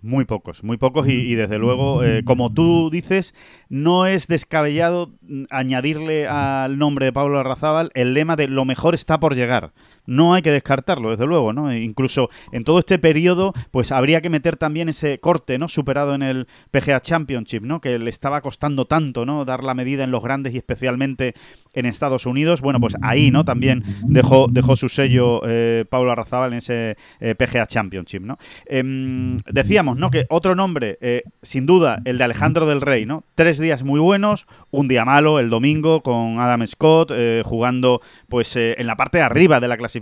Muy 0.00 0.26
pocos, 0.26 0.62
muy 0.62 0.76
pocos 0.76 1.08
y, 1.08 1.34
desde 1.34 1.58
luego, 1.58 2.04
eh, 2.04 2.22
como 2.24 2.52
tú 2.52 2.88
dices, 2.88 3.34
no 3.68 4.06
es 4.06 4.28
descabellado 4.28 5.10
añadirle 5.50 6.28
al 6.28 6.78
nombre 6.78 7.06
de 7.06 7.12
Pablo 7.12 7.38
Arrazábal 7.38 7.90
el 7.94 8.14
lema 8.14 8.36
de 8.36 8.46
lo 8.46 8.64
mejor 8.64 8.94
está 8.94 9.18
por 9.18 9.34
llegar 9.34 9.72
no 10.08 10.32
hay 10.32 10.40
que 10.40 10.50
descartarlo, 10.50 11.10
desde 11.10 11.26
luego, 11.26 11.52
¿no? 11.52 11.70
E 11.70 11.82
incluso 11.82 12.30
en 12.50 12.64
todo 12.64 12.78
este 12.78 12.98
periodo, 12.98 13.52
pues 13.70 13.92
habría 13.92 14.22
que 14.22 14.30
meter 14.30 14.56
también 14.56 14.88
ese 14.88 15.20
corte, 15.20 15.58
¿no? 15.58 15.68
Superado 15.68 16.14
en 16.14 16.22
el 16.22 16.48
PGA 16.70 17.00
Championship, 17.00 17.62
¿no? 17.62 17.82
Que 17.82 17.98
le 17.98 18.08
estaba 18.08 18.40
costando 18.40 18.86
tanto, 18.86 19.26
¿no? 19.26 19.44
Dar 19.44 19.62
la 19.62 19.74
medida 19.74 20.04
en 20.04 20.10
los 20.10 20.22
grandes 20.22 20.54
y 20.54 20.56
especialmente 20.56 21.34
en 21.74 21.84
Estados 21.84 22.24
Unidos. 22.24 22.62
Bueno, 22.62 22.80
pues 22.80 22.96
ahí, 23.02 23.30
¿no? 23.30 23.44
También 23.44 23.84
dejó, 24.02 24.46
dejó 24.50 24.76
su 24.76 24.88
sello 24.88 25.42
eh, 25.46 25.84
Pablo 25.90 26.10
Arrazábal 26.10 26.52
en 26.52 26.58
ese 26.58 26.96
eh, 27.20 27.34
PGA 27.34 27.66
Championship, 27.66 28.22
¿no? 28.22 28.38
Em, 28.64 29.36
decíamos, 29.46 29.98
¿no? 29.98 30.10
Que 30.10 30.24
otro 30.30 30.54
nombre, 30.54 30.96
eh, 31.02 31.22
sin 31.42 31.66
duda, 31.66 32.00
el 32.06 32.16
de 32.16 32.24
Alejandro 32.24 32.66
del 32.66 32.80
Rey, 32.80 33.04
¿no? 33.04 33.24
Tres 33.34 33.58
días 33.58 33.82
muy 33.82 34.00
buenos, 34.00 34.46
un 34.70 34.88
día 34.88 35.04
malo, 35.04 35.38
el 35.38 35.50
domingo, 35.50 36.02
con 36.02 36.40
Adam 36.40 36.66
Scott, 36.66 37.12
jugando, 37.44 38.00
pues, 38.28 38.56
en 38.56 38.86
la 38.86 38.96
parte 38.96 39.20
arriba 39.20 39.60
de 39.60 39.68
la 39.68 39.76
clasificación 39.76 39.97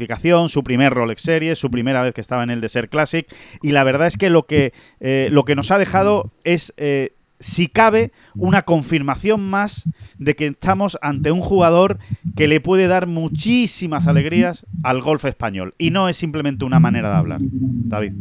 su 0.49 0.65
primer 0.65 0.93
Rolex 0.93 1.23
Series, 1.23 1.59
su 1.59 1.71
primera 1.71 2.03
vez 2.03 2.15
que 2.15 2.21
estaba 2.21 2.43
en 2.43 2.51
el 2.51 2.61
Desert 2.61 2.91
Classic. 2.91 3.27
Y 3.63 3.73
la 3.73 3.85
verdad 3.85 4.07
es 4.07 4.17
que 4.17 4.31
lo 4.31 4.45
que, 4.45 4.73
eh, 5.01 5.29
lo 5.31 5.45
que 5.45 5.55
nos 5.55 5.71
ha 5.71 5.79
dejado 5.79 6.31
es, 6.45 6.73
eh, 6.77 7.13
si 7.39 7.69
cabe, 7.69 8.13
una 8.35 8.63
confirmación 8.63 9.49
más 9.49 9.85
de 10.19 10.35
que 10.35 10.47
estamos 10.49 10.99
ante 11.03 11.31
un 11.31 11.41
jugador 11.41 11.99
que 12.35 12.49
le 12.49 12.61
puede 12.61 12.87
dar 12.87 13.07
muchísimas 13.07 14.07
alegrías 14.07 14.65
al 14.83 15.03
golf 15.03 15.25
español. 15.25 15.75
Y 15.79 15.91
no 15.91 16.09
es 16.09 16.17
simplemente 16.17 16.65
una 16.65 16.81
manera 16.81 17.11
de 17.11 17.17
hablar. 17.17 17.41
David. 17.41 18.13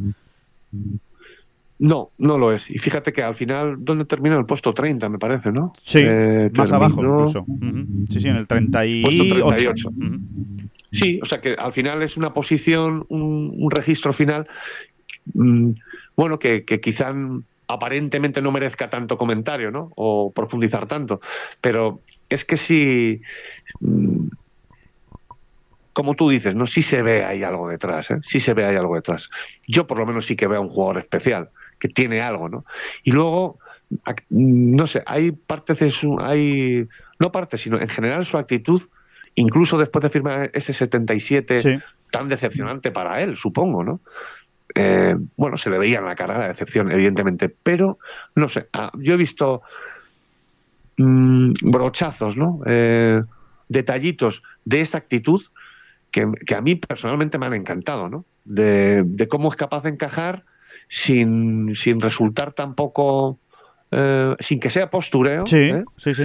No, 1.77 2.09
no 2.17 2.37
lo 2.37 2.53
es. 2.53 2.69
Y 2.69 2.77
fíjate 2.77 3.11
que 3.11 3.21
al 3.21 3.35
final, 3.35 3.77
¿dónde 3.79 4.05
termina 4.05 4.37
el 4.37 4.45
puesto 4.45 4.73
30, 4.73 5.09
me 5.09 5.17
parece, 5.17 5.51
no? 5.51 5.73
Sí, 5.83 5.99
eh, 6.01 6.49
más 6.55 6.71
abajo 6.71 7.01
incluso. 7.01 7.45
Sí, 8.09 8.21
sí, 8.21 8.27
en 8.29 8.37
el 8.37 8.47
38. 8.47 9.03
Puesto 9.03 9.35
38. 9.45 9.89
Sí, 10.95 11.19
o 11.21 11.25
sea 11.25 11.41
que 11.41 11.55
al 11.55 11.73
final 11.73 12.01
es 12.03 12.15
una 12.15 12.33
posición, 12.33 13.05
un, 13.09 13.69
registro 13.69 14.13
final 14.13 14.47
mm, 15.33 15.71
bueno, 16.15 16.39
que, 16.39 16.63
quizá 16.63 17.13
aparentemente 17.67 18.41
no 18.41 18.51
merezca 18.51 18.89
tanto 18.89 19.17
comentario, 19.17 19.71
¿no? 19.71 19.91
O 19.95 20.31
profundizar 20.31 20.87
tanto. 20.87 21.19
Pero 21.59 21.99
es 22.29 22.45
que 22.45 22.57
si, 22.57 23.21
mm, 23.81 24.27
como 25.91 26.15
tú 26.15 26.29
dices, 26.29 26.55
¿no? 26.55 26.67
Sí 26.67 26.81
se 26.81 27.01
ve 27.01 27.25
ahí 27.25 27.43
algo 27.43 27.67
detrás, 27.67 28.11
¿eh? 28.11 28.19
Sí 28.23 28.39
se 28.39 28.53
ve 28.53 28.65
ahí 28.65 28.75
algo 28.75 28.95
detrás. 28.95 29.29
Yo 29.67 29.87
por 29.87 29.97
lo 29.97 30.05
menos 30.05 30.25
sí 30.25 30.35
que 30.35 30.47
veo 30.47 30.59
a 30.59 30.61
un 30.61 30.69
jugador 30.69 30.99
especial, 30.99 31.49
que 31.79 31.89
tiene 31.89 32.21
algo, 32.21 32.47
¿no? 32.47 32.65
Y 33.03 33.11
luego, 33.11 33.59
no 34.29 34.87
sé, 34.87 35.03
hay 35.05 35.31
partes 35.31 35.79
de 35.79 35.89
su, 35.89 36.17
hay, 36.21 36.87
no 37.19 37.31
partes, 37.31 37.61
sino 37.61 37.81
en 37.81 37.89
general 37.89 38.25
su 38.25 38.37
actitud, 38.37 38.81
incluso 39.35 39.77
después 39.77 40.01
de 40.03 40.09
firmar 40.09 40.49
ese 40.53 40.73
77 40.73 41.81
tan 42.11 42.29
decepcionante 42.29 42.91
para 42.91 43.21
él, 43.21 43.37
supongo, 43.37 43.83
¿no? 43.83 43.99
Eh, 44.73 45.15
bueno, 45.37 45.57
se 45.57 45.69
le 45.69 45.77
veía 45.77 45.99
en 45.99 46.05
la 46.05 46.15
cara 46.15 46.37
la 46.37 46.47
decepción, 46.47 46.91
evidentemente, 46.91 47.49
pero 47.49 47.99
no 48.35 48.49
sé, 48.49 48.67
ah, 48.73 48.91
yo 48.97 49.13
he 49.13 49.17
visto 49.17 49.61
mm, 50.97 51.51
brochazos, 51.61 52.35
¿no? 52.35 52.61
Eh, 52.65 53.21
detallitos 53.69 54.41
de 54.63 54.81
esa 54.81 54.97
actitud 54.97 55.43
que, 56.11 56.55
a 56.55 56.61
mí 56.61 56.75
personalmente 56.75 57.37
me 57.37 57.45
han 57.45 57.53
encantado, 57.53 58.09
¿no? 58.09 58.25
De, 58.45 59.27
cómo 59.29 59.49
es 59.49 59.55
capaz 59.55 59.83
de 59.83 59.89
encajar 59.89 60.43
sin, 60.87 61.75
resultar 61.99 62.53
tampoco, 62.53 63.37
eh, 63.91 64.35
sin 64.39 64.59
que 64.59 64.69
sea 64.69 64.89
postureo. 64.89 65.45
Sí, 65.45 65.71
sí, 65.97 66.15
sí. 66.15 66.23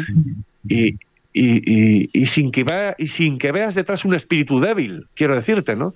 Y, 0.68 0.98
y, 1.32 2.26
sin 2.26 2.50
que 2.50 2.64
vea, 2.64 2.94
y 2.98 3.08
sin 3.08 3.38
que 3.38 3.52
veas 3.52 3.74
detrás 3.74 4.04
un 4.04 4.14
espíritu 4.14 4.60
débil, 4.60 5.06
quiero 5.14 5.34
decirte, 5.34 5.76
¿no? 5.76 5.94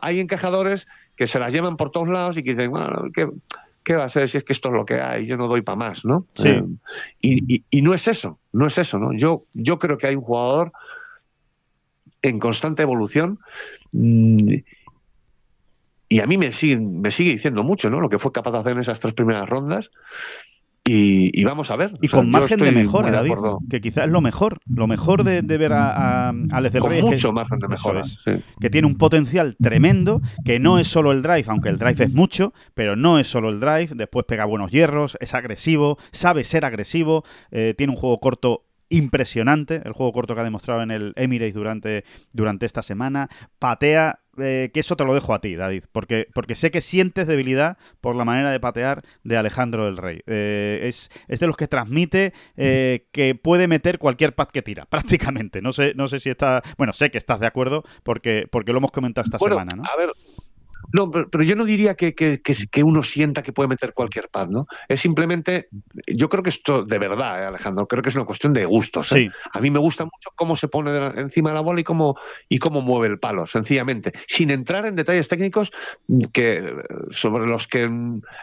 hay 0.00 0.20
encajadores 0.20 0.86
que 1.16 1.26
se 1.26 1.38
las 1.38 1.52
llevan 1.52 1.76
por 1.76 1.90
todos 1.90 2.08
lados 2.08 2.36
y 2.36 2.42
que 2.42 2.54
dicen, 2.54 2.70
bueno, 2.70 3.10
¿qué, 3.12 3.94
va 3.94 4.04
a 4.04 4.08
ser 4.08 4.28
si 4.28 4.38
es 4.38 4.44
que 4.44 4.52
esto 4.52 4.68
es 4.68 4.74
lo 4.74 4.84
que 4.84 5.00
hay? 5.00 5.26
Yo 5.26 5.36
no 5.36 5.48
doy 5.48 5.62
para 5.62 5.76
más, 5.76 6.04
¿no? 6.04 6.26
Sí. 6.34 6.48
Eh, 7.22 7.62
y, 7.70 7.82
no 7.82 7.94
es 7.94 8.06
eso, 8.06 8.38
no 8.52 8.66
es 8.66 8.78
eso, 8.78 8.98
¿no? 8.98 9.12
Yo, 9.12 9.44
yo 9.54 9.78
creo 9.78 9.98
que 9.98 10.08
hay 10.08 10.16
un 10.16 10.22
jugador 10.22 10.72
en 12.22 12.38
constante 12.38 12.82
evolución 12.82 13.38
mm, 13.92 14.54
y 16.08 16.20
a 16.20 16.26
mí 16.26 16.36
me 16.36 16.52
sigue, 16.52 16.78
me 16.78 17.10
sigue 17.10 17.32
diciendo 17.32 17.64
mucho, 17.64 17.90
¿no? 17.90 18.00
Lo 18.00 18.08
que 18.08 18.18
fue 18.18 18.32
capaz 18.32 18.52
de 18.52 18.58
hacer 18.58 18.72
en 18.72 18.78
esas 18.78 19.00
tres 19.00 19.14
primeras 19.14 19.48
rondas 19.48 19.90
y, 20.86 21.44
vamos 21.44 21.70
a 21.70 21.76
ver. 21.76 21.92
Y 22.00 22.08
con 22.08 22.30
margen 22.30 22.58
de 22.58 22.72
mejora, 22.72 23.10
David, 23.10 23.32
que 23.68 23.80
quizás 23.80 24.06
es 24.06 24.10
lo 24.10 24.20
mejor. 24.20 24.58
Lo 24.66 24.86
mejor 24.86 25.24
de, 25.24 25.42
ver 25.42 25.72
a, 25.72 26.28
a 26.28 26.34
Alex 26.52 26.72
del 26.74 26.84
Rey 26.84 27.02
mucho 27.02 27.32
margen 27.32 27.58
de 27.58 27.68
mejora. 27.68 28.02
Que 28.60 28.70
tiene 28.70 28.86
un 28.86 28.96
potencial 28.96 29.56
tremendo, 29.60 30.20
que 30.44 30.58
no 30.58 30.78
es 30.78 30.88
solo 30.88 31.12
el 31.12 31.22
drive, 31.22 31.44
aunque 31.48 31.68
el 31.68 31.78
drive 31.78 32.04
es 32.04 32.14
mucho, 32.14 32.52
pero 32.74 32.96
no 32.96 33.18
es 33.18 33.28
solo 33.28 33.48
el 33.48 33.60
drive. 33.60 33.88
Después 33.94 34.26
pega 34.26 34.44
buenos 34.44 34.70
hierros, 34.70 35.16
es 35.20 35.34
agresivo, 35.34 35.98
sabe 36.12 36.44
ser 36.44 36.64
agresivo, 36.64 37.24
eh, 37.50 37.74
tiene 37.76 37.92
un 37.92 37.98
juego 37.98 38.20
corto 38.20 38.65
impresionante, 38.88 39.82
el 39.84 39.92
juego 39.92 40.12
corto 40.12 40.34
que 40.34 40.40
ha 40.40 40.44
demostrado 40.44 40.82
en 40.82 40.90
el 40.90 41.12
Emirates 41.16 41.54
durante, 41.54 42.04
durante 42.32 42.66
esta 42.66 42.82
semana. 42.82 43.28
Patea, 43.58 44.20
eh, 44.38 44.70
que 44.72 44.80
eso 44.80 44.96
te 44.96 45.04
lo 45.04 45.14
dejo 45.14 45.34
a 45.34 45.40
ti, 45.40 45.56
David, 45.56 45.84
porque, 45.92 46.26
porque 46.34 46.54
sé 46.54 46.70
que 46.70 46.80
sientes 46.80 47.26
debilidad 47.26 47.78
por 48.00 48.16
la 48.16 48.24
manera 48.24 48.50
de 48.50 48.60
patear 48.60 49.02
de 49.24 49.36
Alejandro 49.36 49.86
del 49.86 49.96
Rey. 49.96 50.20
Eh, 50.26 50.80
es, 50.84 51.10
es, 51.28 51.40
de 51.40 51.46
los 51.46 51.56
que 51.56 51.68
transmite 51.68 52.32
eh, 52.56 53.06
que 53.12 53.34
puede 53.34 53.66
meter 53.68 53.98
cualquier 53.98 54.34
pad 54.34 54.48
que 54.48 54.62
tira, 54.62 54.86
prácticamente. 54.90 55.62
No 55.62 55.72
sé, 55.72 55.92
no 55.96 56.08
sé 56.08 56.18
si 56.18 56.30
está. 56.30 56.62
Bueno, 56.76 56.92
sé 56.92 57.10
que 57.10 57.18
estás 57.18 57.40
de 57.40 57.46
acuerdo 57.46 57.84
porque, 58.02 58.46
porque 58.50 58.72
lo 58.72 58.78
hemos 58.78 58.92
comentado 58.92 59.24
esta 59.24 59.38
semana, 59.38 59.74
¿no? 59.74 59.84
A 59.84 59.96
ver, 59.96 60.12
no, 60.92 61.10
pero, 61.10 61.44
yo 61.44 61.56
no 61.56 61.64
diría 61.64 61.94
que, 61.94 62.14
que, 62.14 62.40
que, 62.40 62.82
uno 62.82 63.02
sienta 63.02 63.42
que 63.42 63.52
puede 63.52 63.68
meter 63.68 63.92
cualquier 63.92 64.28
pad, 64.28 64.48
¿no? 64.48 64.66
Es 64.88 65.00
simplemente, 65.00 65.68
yo 66.06 66.28
creo 66.28 66.42
que 66.42 66.50
esto 66.50 66.84
de 66.84 66.98
verdad, 66.98 67.42
¿eh, 67.42 67.46
Alejandro, 67.46 67.86
creo 67.86 68.02
que 68.02 68.10
es 68.10 68.14
una 68.14 68.24
cuestión 68.24 68.52
de 68.52 68.64
gustos. 68.64 69.12
¿eh? 69.12 69.30
A 69.52 69.60
mí 69.60 69.70
me 69.70 69.78
gusta 69.78 70.04
mucho 70.04 70.30
cómo 70.34 70.56
se 70.56 70.68
pone 70.68 70.90
encima 71.20 71.50
de 71.50 71.54
la 71.54 71.60
bola 71.60 71.80
y 71.80 71.84
cómo, 71.84 72.16
y 72.48 72.58
cómo 72.58 72.80
mueve 72.80 73.08
el 73.08 73.18
palo, 73.18 73.46
sencillamente, 73.46 74.12
sin 74.26 74.50
entrar 74.50 74.86
en 74.86 74.96
detalles 74.96 75.28
técnicos 75.28 75.72
que, 76.32 76.62
sobre 77.10 77.46
los 77.46 77.66
que 77.66 77.90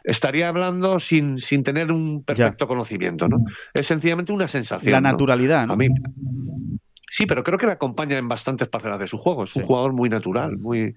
estaría 0.03 0.47
hablando 0.47 0.99
sin, 0.99 1.39
sin 1.39 1.63
tener 1.63 1.91
un 1.91 2.23
perfecto 2.23 2.67
conocimiento, 2.67 3.27
¿no? 3.27 3.45
Es 3.73 3.87
sencillamente 3.87 4.31
una 4.31 4.47
sensación. 4.47 4.91
La 4.91 5.01
naturalidad, 5.01 5.67
¿no? 5.67 5.73
A 5.73 5.75
mí, 5.75 5.89
Sí, 7.13 7.27
pero 7.27 7.43
creo 7.43 7.59
que 7.59 7.67
le 7.67 7.73
acompaña 7.73 8.17
en 8.17 8.27
bastantes 8.27 8.67
parcelas 8.69 8.97
de 8.97 9.05
su 9.05 9.19
juego. 9.19 9.43
Es 9.43 9.55
un 9.55 9.61
jugador 9.61 9.93
muy 9.93 10.09
natural, 10.09 10.57
muy. 10.57 10.95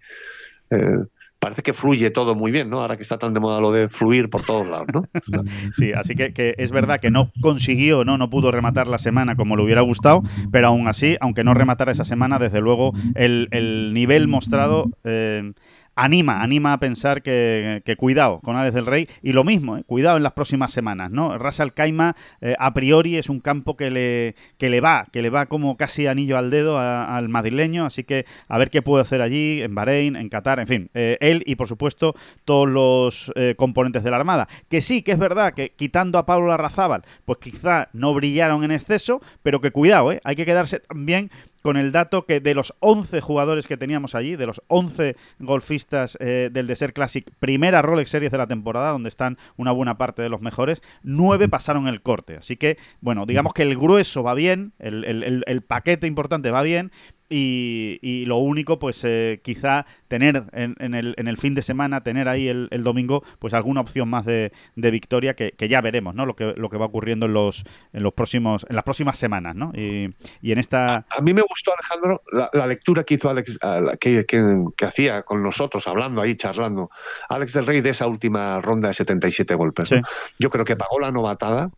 Eh, 0.71 1.05
parece 1.39 1.63
que 1.63 1.73
fluye 1.73 2.11
todo 2.11 2.35
muy 2.35 2.51
bien, 2.51 2.71
¿no? 2.71 2.81
Ahora 2.81 2.97
que 2.97 3.03
está 3.03 3.19
tan 3.19 3.35
de 3.35 3.41
moda 3.41 3.61
lo 3.61 3.73
de 3.73 3.89
fluir 3.89 4.31
por 4.31 4.43
todos 4.43 4.67
lados, 4.67 4.87
¿no? 4.93 5.03
sí, 5.77 5.93
así 5.93 6.15
que, 6.15 6.55
es 6.59 6.71
verdad 6.71 7.01
que 7.01 7.11
no 7.11 7.31
consiguió, 7.41 8.05
¿no? 8.05 8.19
No 8.19 8.31
pudo 8.31 8.51
rematar 8.51 8.87
la 8.89 8.99
semana 8.99 9.37
como 9.37 9.57
le 9.57 9.65
hubiera 9.65 9.83
gustado, 9.83 10.23
pero 10.51 10.69
aún 10.69 10.89
así, 10.89 11.17
aunque 11.21 11.45
no 11.45 11.55
rematara 11.55 11.93
esa 11.93 12.05
semana, 12.05 12.39
desde 12.39 12.61
luego 12.61 12.93
el, 13.15 13.49
nivel 13.93 14.29
mostrado 14.29 14.91
eh, 15.05 15.53
anima, 15.97 16.43
anima 16.43 16.75
a 16.75 16.79
pensar 16.79 17.23
que, 17.23 17.83
cuidado 17.99 18.41
con 18.41 18.57
Alex 18.57 18.75
del 18.75 18.87
Rey 18.87 19.09
y 19.23 19.33
lo 19.33 19.43
mismo, 19.43 19.77
eh, 19.79 19.85
cuidado 19.85 20.19
en 20.19 20.23
las 20.23 20.33
próximas 20.33 20.71
semanas, 20.71 21.11
¿no? 21.11 21.37
Ras 21.39 21.61
Al 21.61 21.73
Khaimah 21.73 22.15
eh, 22.43 22.55
a 22.59 22.75
priori 22.75 23.17
es 23.17 23.31
un 23.31 23.41
campo 23.41 23.77
que 23.77 23.91
le, 23.91 24.37
que 24.59 24.69
le 24.69 24.81
va, 24.81 25.07
que 25.11 25.23
le 25.23 25.31
va 25.31 25.47
como 25.47 25.77
casi 25.77 26.07
anillo 26.07 26.37
al 26.37 26.51
dedo 26.51 26.79
al 26.79 27.29
madrileño, 27.29 27.87
así 27.87 28.05
que 28.05 28.27
a 28.49 28.59
ver 28.59 28.71
qué 28.71 28.83
puede 28.83 29.03
hacer 29.03 29.23
allí, 29.23 29.63
en 29.63 29.75
Bahrein, 29.75 30.17
en 30.17 30.29
Qatar, 30.29 30.61
en 30.61 30.67
fin, 30.67 30.91
eh, 30.95 31.17
él 31.21 31.43
y 31.47 31.57
por 31.57 31.67
supuesto 31.67 32.15
todos 32.45 32.69
los 32.69 33.33
componentes 33.57 34.05
de 34.05 34.11
la 34.11 34.17
Armada, 34.17 34.49
que 34.69 34.81
sí, 34.81 35.03
que 35.03 35.13
es 35.13 35.19
verdad 35.19 35.55
que 35.55 35.71
quitando 35.71 36.19
a 36.19 36.27
Pablo 36.27 36.49
Larrazábal, 36.49 37.03
pues 37.25 37.39
quizá 37.39 37.89
no 37.93 38.13
brillaron 38.15 38.65
en 38.65 38.71
exceso, 38.71 39.21
pero 39.43 39.61
que 39.61 39.71
cuidado, 39.71 40.13
¿eh? 40.13 40.21
hay 40.25 40.37
que 40.37 40.45
quedarse 40.45 40.81
también 40.81 41.31
con 41.67 41.77
el 41.77 41.91
dato 41.91 42.27
que 42.27 42.39
de 42.39 42.55
los 42.55 42.75
11 42.79 43.21
jugadores 43.21 43.67
que 43.67 43.77
teníamos 43.77 44.15
allí, 44.15 44.37
de 44.37 44.47
los 44.47 44.63
11 44.69 45.17
golfistas 45.41 46.17
eh, 46.21 46.49
del 46.53 46.69
Desert 46.69 46.95
Classic, 46.95 47.29
primera 47.41 47.83
Rolex 47.83 48.09
Series 48.09 48.31
de 48.31 48.39
la 48.39 48.47
temporada, 48.47 48.93
donde 48.93 49.09
están 49.09 49.37
una 49.57 49.73
buena 49.73 49.99
parte 49.99 50.23
de 50.23 50.29
los 50.29 50.41
mejores, 50.41 50.81
9 51.03 51.49
pasaron 51.49 51.89
el 51.89 52.03
corte. 52.03 52.37
Así 52.37 52.57
que, 52.57 52.79
bueno, 53.01 53.27
digamos 53.27 53.53
que 53.53 53.65
el 53.65 53.77
grueso 53.77 54.23
va 54.23 54.35
bien, 54.35 54.75
el 54.79 55.65
paquete 55.67 56.07
importante 56.07 56.53
va 56.53 56.63
bien, 56.63 56.93
y, 57.29 58.25
lo 58.27 58.39
único, 58.39 58.79
pues 58.79 59.03
eh, 59.05 59.41
quizá 59.43 59.87
tener 60.09 60.45
en, 60.53 60.95
el, 60.95 61.15
en, 61.17 61.29
el, 61.29 61.37
fin 61.37 61.55
de 61.55 61.63
semana, 61.63 62.03
tener 62.03 62.29
ahí 62.29 62.49
el, 62.49 62.69
domingo, 62.83 63.23
pues 63.39 63.55
alguna 63.55 63.81
opción 63.81 64.09
más 64.09 64.25
de, 64.25 64.53
victoria 64.77 65.35
que, 65.35 65.69
ya 65.69 65.81
veremos, 65.81 66.15
¿no? 66.15 66.27
Lo 66.27 66.37
que, 66.37 66.55
lo 66.57 66.71
que 66.71 66.77
va 66.77 66.87
ocurriendo 66.87 67.27
en 67.27 67.33
los, 67.33 67.65
en 67.93 68.03
los 68.03 68.13
próximos, 68.13 68.67
en 68.69 68.77
las 68.77 68.85
próximas 68.85 69.19
semanas, 69.19 69.55
¿no? 69.57 69.73
Y, 69.75 70.13
en 70.43 70.59
esta. 70.59 71.07
A, 71.11 71.21
mí 71.21 71.35
me 71.35 71.43
gustó, 71.43 71.73
Alejandro, 71.73 72.23
la, 72.53 72.67
lectura 72.67 73.05
que 73.05 73.15
hizo 73.15 73.29
Alex, 73.29 73.59
que, 74.01 74.25
que, 74.25 74.85
hacía 74.87 75.23
con 75.23 75.43
nosotros, 75.43 75.87
hablando 75.87 76.23
ahí, 76.23 76.37
charlando, 76.37 76.91
Alex 77.29 77.53
del 77.53 77.67
Rey 77.67 77.81
de 77.81 77.91
esa 77.91 78.07
última 78.07 78.61
ronda 78.61 78.89
de 78.89 78.95
77 78.95 79.55
golpes. 79.55 79.91
Yo 80.39 80.51
creo 80.51 80.65
que 80.65 80.77
pagó 80.77 81.01
la 81.01 81.11
novatada 81.11 81.71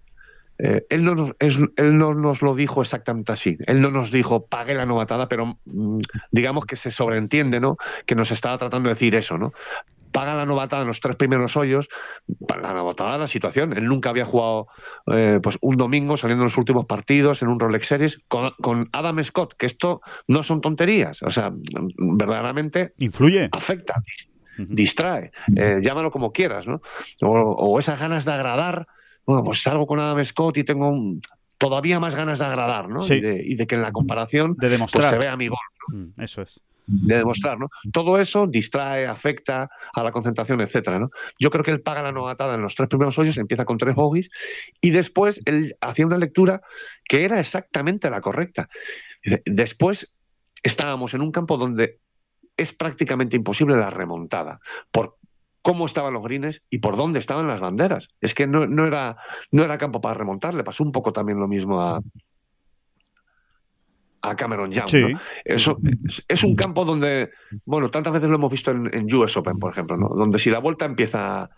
eh, 0.59 0.85
él, 0.91 1.05
no 1.05 1.15
nos, 1.15 1.33
él, 1.39 1.71
no 1.77 2.15
nos, 2.15 2.43
lo 2.43 2.55
dijo 2.55 2.83
exactamente 2.83 3.33
así. 3.33 3.57
Él 3.67 3.81
no 3.81 3.91
nos 3.91 4.11
dijo 4.11 4.47
pague 4.47 4.75
la 4.75 4.87
novatada, 4.87 5.29
pero 5.29 5.59
mm, 5.65 6.01
digamos 6.33 6.67
que 6.67 6.77
se 6.77 6.91
sobreentiende, 6.91 7.61
¿no? 7.61 7.77
Que 8.07 8.15
nos 8.15 8.31
estaba 8.33 8.59
tratando 8.59 8.89
de 8.89 8.95
decir 8.95 9.15
eso, 9.15 9.39
¿no? 9.39 9.53
Paga 10.11 10.35
la 10.35 10.47
novatada 10.47 10.83
en 10.83 10.89
los 10.89 11.01
tres 11.01 11.17
primeros 11.17 11.57
hoyos, 11.57 11.89
la 12.49 12.73
novatada 12.73 13.19
la 13.19 13.29
situación. 13.29 13.77
Él 13.77 13.85
nunca 13.85 14.11
había 14.11 14.25
jugado 14.25 14.67
eh, 15.13 15.39
pues 15.43 15.59
un 15.61 15.77
domingo 15.77 16.17
saliendo 16.17 16.43
en 16.43 16.47
los 16.47 16.57
últimos 16.57 16.87
partidos 16.87 17.43
en 17.43 17.49
un 17.49 17.61
Rolex 17.61 17.87
Series 17.87 18.19
con, 18.27 18.89
Adam 18.93 19.23
Scott, 19.23 19.55
que 19.57 19.67
esto 19.67 20.01
no 20.27 20.43
son 20.43 20.61
tonterías. 20.61 21.23
O 21.23 21.31
sea, 21.31 21.53
verdaderamente 21.99 22.95
influye, 22.99 23.51
afecta, 23.53 24.03
distrae, 24.57 25.31
eh, 25.55 25.79
llámalo 25.83 26.11
como 26.11 26.33
quieras, 26.33 26.67
¿no? 26.67 26.81
o 27.21 27.79
esas 27.79 28.01
ganas 28.01 28.25
de 28.25 28.33
agradar 28.33 28.89
bueno, 29.29 29.45
pues 29.45 29.61
salgo 29.61 29.87
con 29.87 30.01
Adam 30.01 30.25
Scott 30.25 30.57
y 30.57 30.65
tengo 30.65 30.91
todavía 31.59 32.01
más 32.01 32.15
ganas 32.15 32.39
de 32.39 32.47
agradar, 32.47 32.89
¿no? 32.89 33.05
Y, 33.05 33.21
de, 33.57 33.67
que 33.67 33.75
en 33.75 33.83
la 33.83 33.93
comparación 33.93 34.55
de 34.57 34.71
demostrar. 34.71 35.11
Pues, 35.11 35.21
se 35.21 35.27
vea 35.27 35.37
mi 35.37 35.49
gol. 35.49 35.59
Mm, 35.89 36.23
eso 36.23 36.41
es. 36.41 36.59
De 36.87 37.19
demostrar, 37.19 37.59
¿no? 37.59 37.69
Todo 37.93 38.19
eso 38.19 38.47
distrae, 38.47 39.07
afecta 39.07 39.69
a 39.93 40.03
la 40.03 40.13
concentración, 40.13 40.63
etcétera, 40.63 40.99
¿no? 40.99 41.11
Yo 41.39 41.51
creo 41.51 41.63
que 41.63 41.73
él 41.73 41.83
paga 41.83 42.01
la 42.01 42.11
novatada 42.11 42.55
en 42.55 42.63
los 42.63 42.75
tres 42.75 42.89
primeros 42.89 43.19
hoyos, 43.19 43.37
empieza 43.37 43.67
con 43.67 43.77
tres 43.77 43.95
bogies 43.95 44.31
y 44.81 44.89
después 44.89 45.43
él 45.45 45.77
hacía 45.83 46.07
una 46.07 46.17
lectura 46.17 46.63
que 47.05 47.27
era 47.27 47.39
exactamente 47.39 48.09
la 48.09 48.23
correcta. 48.23 48.67
Después 49.45 50.11
estábamos 50.63 51.13
en 51.13 51.21
un 51.21 51.33
campo 51.33 51.59
donde 51.59 51.99
es 52.57 52.73
prácticamente 52.73 53.37
imposible 53.37 53.77
la 53.77 53.91
remontada, 53.91 54.59
por 54.91 55.18
cómo 55.69 55.85
estaban 55.85 56.15
los 56.15 56.23
greens 56.23 56.63
y 56.71 56.79
por 56.79 56.97
dónde 56.97 57.19
estaban 57.19 57.47
las 57.47 57.61
banderas. 57.61 58.09
Es 58.23 58.33
que 58.33 58.47
no, 58.47 58.65
era, 58.87 59.19
no 59.51 59.65
era 59.65 59.77
campo 59.77 60.01
para 60.01 60.15
remontar, 60.15 60.55
le 60.55 60.65
pasó 60.65 60.83
un 60.83 60.93
poco 60.93 61.13
también 61.13 61.39
lo 61.39 61.47
mismo 61.47 61.79
a, 61.79 62.01
a 64.23 64.35
Cameron 64.35 64.73
Young. 64.73 65.19
Eso 65.45 65.77
es, 66.27 66.43
un 66.43 66.57
campo 66.57 66.87
donde, 66.87 67.33
bueno, 67.67 67.91
tantas 67.91 68.15
veces 68.15 68.31
lo 68.31 68.37
hemos 68.37 68.51
visto 68.51 68.71
en, 68.71 69.15
US 69.15 69.37
Open, 69.37 69.59
por 69.59 69.71
ejemplo, 69.71 69.99
¿no? 69.99 70.09
donde 70.09 70.39
si 70.39 70.49
la 70.49 70.59
vuelta 70.59 70.87
empieza, 70.87 71.51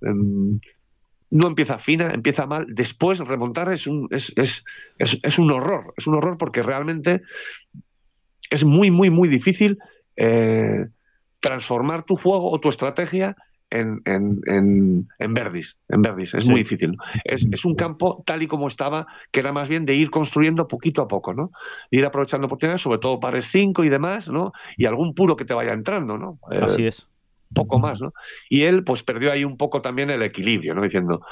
em, 0.00 0.58
no 1.30 1.48
empieza 1.48 1.76
fina, 1.76 2.14
empieza 2.14 2.46
mal, 2.46 2.64
después 2.70 3.18
remontar 3.18 3.70
es 3.70 3.86
un, 3.86 4.08
es, 4.10 4.32
es, 4.36 4.64
es, 4.96 5.38
un 5.38 5.50
horror, 5.50 5.92
es 5.98 6.06
un 6.06 6.14
horror 6.14 6.38
porque 6.38 6.62
realmente 6.62 7.20
es 8.48 8.64
muy, 8.64 8.90
muy, 8.90 9.10
muy 9.10 9.28
difícil 9.28 9.76
eh, 10.16 10.86
transformar 11.40 12.04
tu 12.04 12.16
juego 12.16 12.50
o 12.50 12.58
tu 12.60 12.70
estrategia 12.70 13.36
en, 13.70 14.00
en, 14.04 14.40
en, 14.46 15.08
en 15.18 15.34
Verdis. 15.34 15.76
En 15.88 16.02
Verdis. 16.02 16.34
Es 16.34 16.46
muy 16.46 16.60
difícil. 16.60 16.96
Es, 17.24 17.46
es, 17.50 17.64
un 17.64 17.74
campo 17.74 18.22
tal 18.26 18.42
y 18.42 18.46
como 18.46 18.68
estaba, 18.68 19.06
que 19.30 19.40
era 19.40 19.52
más 19.52 19.68
bien 19.68 19.84
de 19.84 19.94
ir 19.94 20.10
construyendo 20.10 20.68
poquito 20.68 21.02
a 21.02 21.08
poco, 21.08 21.34
¿no? 21.34 21.50
ir 21.90 22.04
aprovechando 22.04 22.46
oportunidades, 22.46 22.82
sobre 22.82 22.98
todo 22.98 23.20
para 23.20 23.36
el 23.36 23.42
5 23.42 23.84
y 23.84 23.88
demás, 23.88 24.28
¿no? 24.28 24.52
Y 24.76 24.86
algún 24.86 25.14
puro 25.14 25.36
que 25.36 25.44
te 25.44 25.54
vaya 25.54 25.72
entrando, 25.72 26.18
¿no? 26.18 26.38
Así 26.50 26.84
eh, 26.84 26.88
es. 26.88 27.08
Poco 27.54 27.78
más, 27.78 28.00
¿no? 28.00 28.12
Y 28.50 28.62
él, 28.62 28.84
pues, 28.84 29.02
perdió 29.02 29.32
ahí 29.32 29.42
un 29.42 29.56
poco 29.56 29.80
también 29.80 30.10
el 30.10 30.22
equilibrio, 30.22 30.74
¿no? 30.74 30.82
Diciendo, 30.82 31.22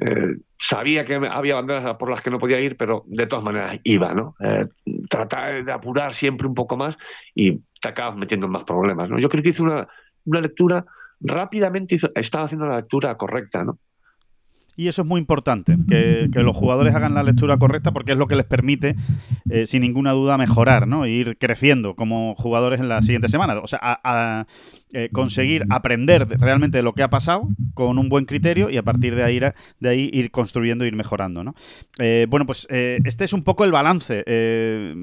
eh, 0.00 0.36
sabía 0.58 1.04
que 1.04 1.14
había 1.14 1.54
banderas 1.54 1.94
por 1.96 2.10
las 2.10 2.20
que 2.20 2.30
no 2.30 2.40
podía 2.40 2.58
ir, 2.58 2.76
pero 2.76 3.04
de 3.06 3.26
todas 3.26 3.44
maneras 3.44 3.78
iba, 3.84 4.12
¿no? 4.12 4.34
Eh, 4.40 4.66
tratar 5.08 5.64
de 5.64 5.72
apurar 5.72 6.14
siempre 6.14 6.48
un 6.48 6.54
poco 6.54 6.76
más 6.76 6.98
y 7.34 7.58
te 7.80 7.88
acabas 7.88 8.16
metiendo 8.16 8.46
en 8.46 8.52
más 8.52 8.64
problemas, 8.64 9.08
¿no? 9.08 9.20
Yo 9.20 9.28
creo 9.28 9.42
que 9.42 9.50
hice 9.50 9.62
una, 9.62 9.86
una 10.24 10.40
lectura 10.40 10.84
rápidamente 11.20 11.98
estaba 12.14 12.44
haciendo 12.44 12.66
la 12.66 12.76
lectura 12.76 13.16
correcta, 13.16 13.64
¿no? 13.64 13.78
Y 14.74 14.88
eso 14.88 15.02
es 15.02 15.08
muy 15.08 15.20
importante, 15.20 15.76
que, 15.86 16.28
los 16.34 16.56
jugadores 16.56 16.94
hagan 16.94 17.14
la 17.14 17.22
lectura 17.22 17.58
correcta 17.58 17.92
porque 17.92 18.12
es 18.12 18.18
lo 18.18 18.26
que 18.26 18.36
les 18.36 18.46
permite, 18.46 18.96
eh, 19.50 19.66
sin 19.66 19.82
ninguna 19.82 20.12
duda, 20.12 20.38
mejorar, 20.38 20.88
¿no? 20.88 21.04
E 21.04 21.10
ir 21.10 21.36
creciendo 21.36 21.94
como 21.94 22.34
jugadores 22.36 22.80
en 22.80 22.88
la 22.88 23.02
siguiente 23.02 23.28
semana. 23.28 23.58
O 23.58 23.66
sea, 23.66 23.78
a, 23.82 24.46
eh, 24.92 25.08
conseguir 25.12 25.64
aprender 25.70 26.26
realmente 26.40 26.78
de 26.78 26.82
lo 26.82 26.92
que 26.92 27.02
ha 27.02 27.10
pasado 27.10 27.48
con 27.74 27.98
un 27.98 28.08
buen 28.08 28.24
criterio 28.24 28.70
y 28.70 28.76
a 28.76 28.82
partir 28.82 29.14
de 29.14 29.24
ahí, 29.24 29.40
de 29.40 29.88
ahí 29.88 30.10
ir 30.12 30.30
construyendo, 30.30 30.84
ir 30.84 30.94
mejorando, 30.94 31.44
¿no? 31.44 31.54
Eh, 31.98 32.26
bueno, 32.28 32.46
pues 32.46 32.66
este 32.70 33.24
es 33.24 33.32
un 33.32 33.42
poco 33.42 33.64
el 33.64 33.72
balance, 33.72 34.24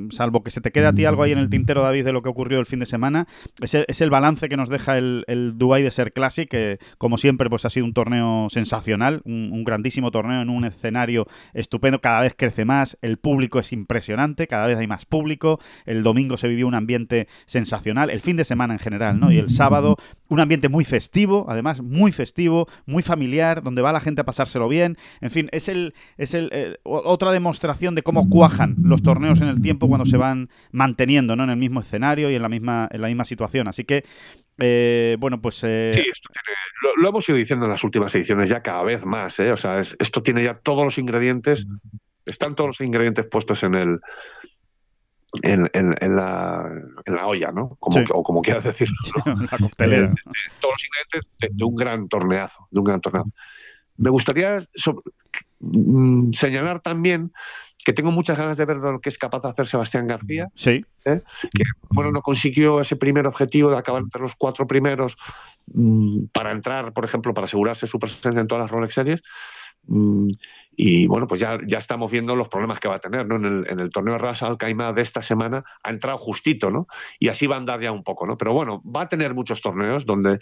salvo 0.09 0.43
que 0.43 0.51
se 0.51 0.61
te 0.61 0.71
quede 0.71 0.87
a 0.87 0.93
ti 0.93 1.05
algo 1.05 1.23
ahí 1.23 1.31
en 1.31 1.39
el 1.39 1.49
tintero, 1.49 1.81
David, 1.81 2.05
de 2.05 2.13
lo 2.13 2.21
que 2.21 2.29
ocurrió 2.29 2.59
el 2.59 2.65
fin 2.65 2.79
de 2.79 2.85
semana. 2.85 3.27
Es 3.61 3.73
el, 3.73 3.85
es 3.87 4.01
el 4.01 4.09
balance 4.09 4.49
que 4.49 4.57
nos 4.57 4.69
deja 4.69 4.97
el, 4.97 5.23
el 5.27 5.57
Dubai 5.57 5.83
de 5.83 5.91
Ser 5.91 6.13
Classic, 6.13 6.49
que 6.49 6.79
como 6.97 7.17
siempre 7.17 7.49
pues 7.49 7.65
ha 7.65 7.69
sido 7.69 7.85
un 7.85 7.93
torneo 7.93 8.47
sensacional, 8.49 9.21
un 9.25 9.49
un 9.51 9.63
grandísimo 9.63 10.11
torneo 10.11 10.41
en 10.41 10.49
un 10.49 10.65
escenario 10.65 11.27
estupendo, 11.53 12.01
cada 12.01 12.21
vez 12.21 12.33
crece 12.35 12.65
más, 12.65 12.97
el 13.01 13.17
público 13.17 13.59
es 13.59 13.71
impresionante, 13.73 14.47
cada 14.47 14.67
vez 14.67 14.77
hay 14.77 14.87
más 14.87 15.05
público, 15.05 15.59
el 15.85 16.03
domingo 16.03 16.37
se 16.37 16.47
vivió 16.47 16.67
un 16.67 16.75
ambiente 16.75 17.27
sensacional, 17.45 18.09
el 18.09 18.21
fin 18.21 18.37
de 18.37 18.43
semana 18.43 18.73
en 18.73 18.79
general, 18.79 19.19
¿no? 19.19 19.31
Y 19.31 19.37
el 19.37 19.49
sábado 19.49 19.78
un 20.27 20.39
ambiente 20.39 20.69
muy 20.69 20.85
festivo, 20.85 21.45
además 21.49 21.81
muy 21.81 22.11
festivo, 22.11 22.67
muy 22.85 23.03
familiar, 23.03 23.63
donde 23.63 23.81
va 23.81 23.91
la 23.91 23.99
gente 23.99 24.21
a 24.21 24.25
pasárselo 24.25 24.67
bien, 24.67 24.97
en 25.21 25.31
fin, 25.31 25.49
es 25.51 25.69
el 25.69 25.93
es 26.17 26.33
el, 26.33 26.79
otra 26.83 27.31
demostración 27.31 27.95
de 27.95 28.03
cómo 28.03 28.29
cuajan 28.29 28.75
los 28.83 29.01
torneos 29.01 29.41
en 29.41 29.47
el 29.47 29.61
tiempo 29.61 29.87
cuando 29.87 30.05
se 30.05 30.17
van 30.17 30.49
manteniendo, 30.71 31.35
¿no? 31.35 31.43
En 31.43 31.49
el 31.51 31.57
mismo 31.57 31.81
escenario 31.81 32.29
y 32.29 32.35
en 32.35 32.41
la 32.41 32.49
misma 32.49 32.87
en 32.91 33.01
la 33.01 33.07
misma 33.07 33.25
situación, 33.25 33.67
así 33.67 33.83
que 33.83 34.03
eh, 34.59 35.15
bueno, 35.19 35.41
pues. 35.41 35.63
Eh, 35.63 35.91
sí, 35.93 36.03
esto 36.11 36.29
tiene, 36.33 36.95
lo, 36.97 37.09
hemos 37.09 37.27
ido 37.29 37.37
diciendo 37.37 37.65
en 37.65 37.71
las 37.71 37.83
últimas 37.83 38.13
ediciones 38.15 38.49
ya 38.49 38.61
cada 38.61 38.83
vez 38.83 39.05
más, 39.05 39.39
¿eh? 39.39 39.51
O 39.51 39.57
sea, 39.57 39.79
esto 39.79 40.21
tiene 40.21 40.43
ya 40.43 40.55
todos 40.55 40.83
los 40.83 40.97
ingredientes, 40.97 41.65
están 42.25 42.55
todos 42.55 42.69
los 42.69 42.81
ingredientes 42.81 43.25
puestos 43.25 43.63
en 43.63 43.75
el. 43.75 43.99
En, 45.43 45.69
en, 45.73 46.15
la, 46.15 46.67
en 47.05 47.15
la, 47.15 47.27
olla, 47.27 47.51
¿no? 47.51 47.77
Como, 47.79 47.99
O 48.13 48.23
como 48.23 48.41
quieras 48.41 48.63
decirlo. 48.63 48.95
La 49.51 49.57
coctelera. 49.59 50.07
Eh, 50.07 50.51
todos 50.59 50.73
los 50.73 50.85
ingredientes 50.85 51.55
de, 51.55 51.63
un 51.63 51.75
gran 51.75 52.09
torneazo, 52.09 52.67
de 52.71 52.79
un 52.79 52.85
gran 52.85 52.99
torneazo. 52.99 53.29
Me 53.97 54.09
gustaría 54.09 54.65
mm, 55.59 56.31
señalar 56.31 56.79
también 56.79 57.31
que 57.85 57.93
tengo 57.93 58.11
muchas 58.11 58.37
ganas 58.37 58.57
de 58.57 58.65
ver 58.65 58.77
lo 58.77 58.99
que 58.99 59.09
es 59.09 59.17
capaz 59.17 59.41
de 59.41 59.49
hacer 59.49 59.67
Sebastián 59.67 60.07
García. 60.07 60.47
Sí. 60.55 60.83
¿eh? 61.05 61.21
Que, 61.53 61.63
bueno, 61.91 62.11
no 62.11 62.21
consiguió 62.21 62.81
ese 62.81 62.95
primer 62.95 63.27
objetivo 63.27 63.69
de 63.69 63.77
acabar 63.77 64.01
entre 64.01 64.21
los 64.21 64.35
cuatro 64.35 64.67
primeros 64.67 65.15
mm, 65.67 66.25
para 66.33 66.51
entrar, 66.51 66.91
por 66.91 67.05
ejemplo, 67.05 67.33
para 67.33 67.45
asegurarse 67.45 67.87
su 67.87 67.99
presencia 67.99 68.41
en 68.41 68.47
todas 68.47 68.63
las 68.63 68.71
Rolex 68.71 68.93
Series. 68.93 69.21
Mm, 69.89 70.27
y 70.81 71.07
bueno, 71.07 71.27
pues 71.27 71.41
ya, 71.41 71.59
ya 71.65 71.77
estamos 71.77 72.09
viendo 72.09 72.35
los 72.35 72.47
problemas 72.47 72.79
que 72.79 72.87
va 72.87 72.95
a 72.95 72.99
tener, 72.99 73.27
¿no? 73.27 73.35
En 73.35 73.45
el, 73.45 73.67
en 73.67 73.79
el 73.79 73.89
torneo 73.89 74.17
Ras 74.17 74.43
Al 74.43 74.57
Khaimah 74.57 74.93
de 74.93 75.01
esta 75.01 75.21
semana 75.21 75.65
ha 75.83 75.89
entrado 75.89 76.17
justito, 76.17 76.71
¿no? 76.71 76.87
Y 77.19 77.27
así 77.27 77.47
va 77.47 77.55
a 77.55 77.57
andar 77.57 77.81
ya 77.81 77.91
un 77.91 78.03
poco, 78.03 78.25
¿no? 78.25 78.37
Pero 78.37 78.53
bueno, 78.53 78.81
va 78.83 79.01
a 79.01 79.09
tener 79.09 79.33
muchos 79.33 79.61
torneos 79.61 80.05
donde, 80.05 80.39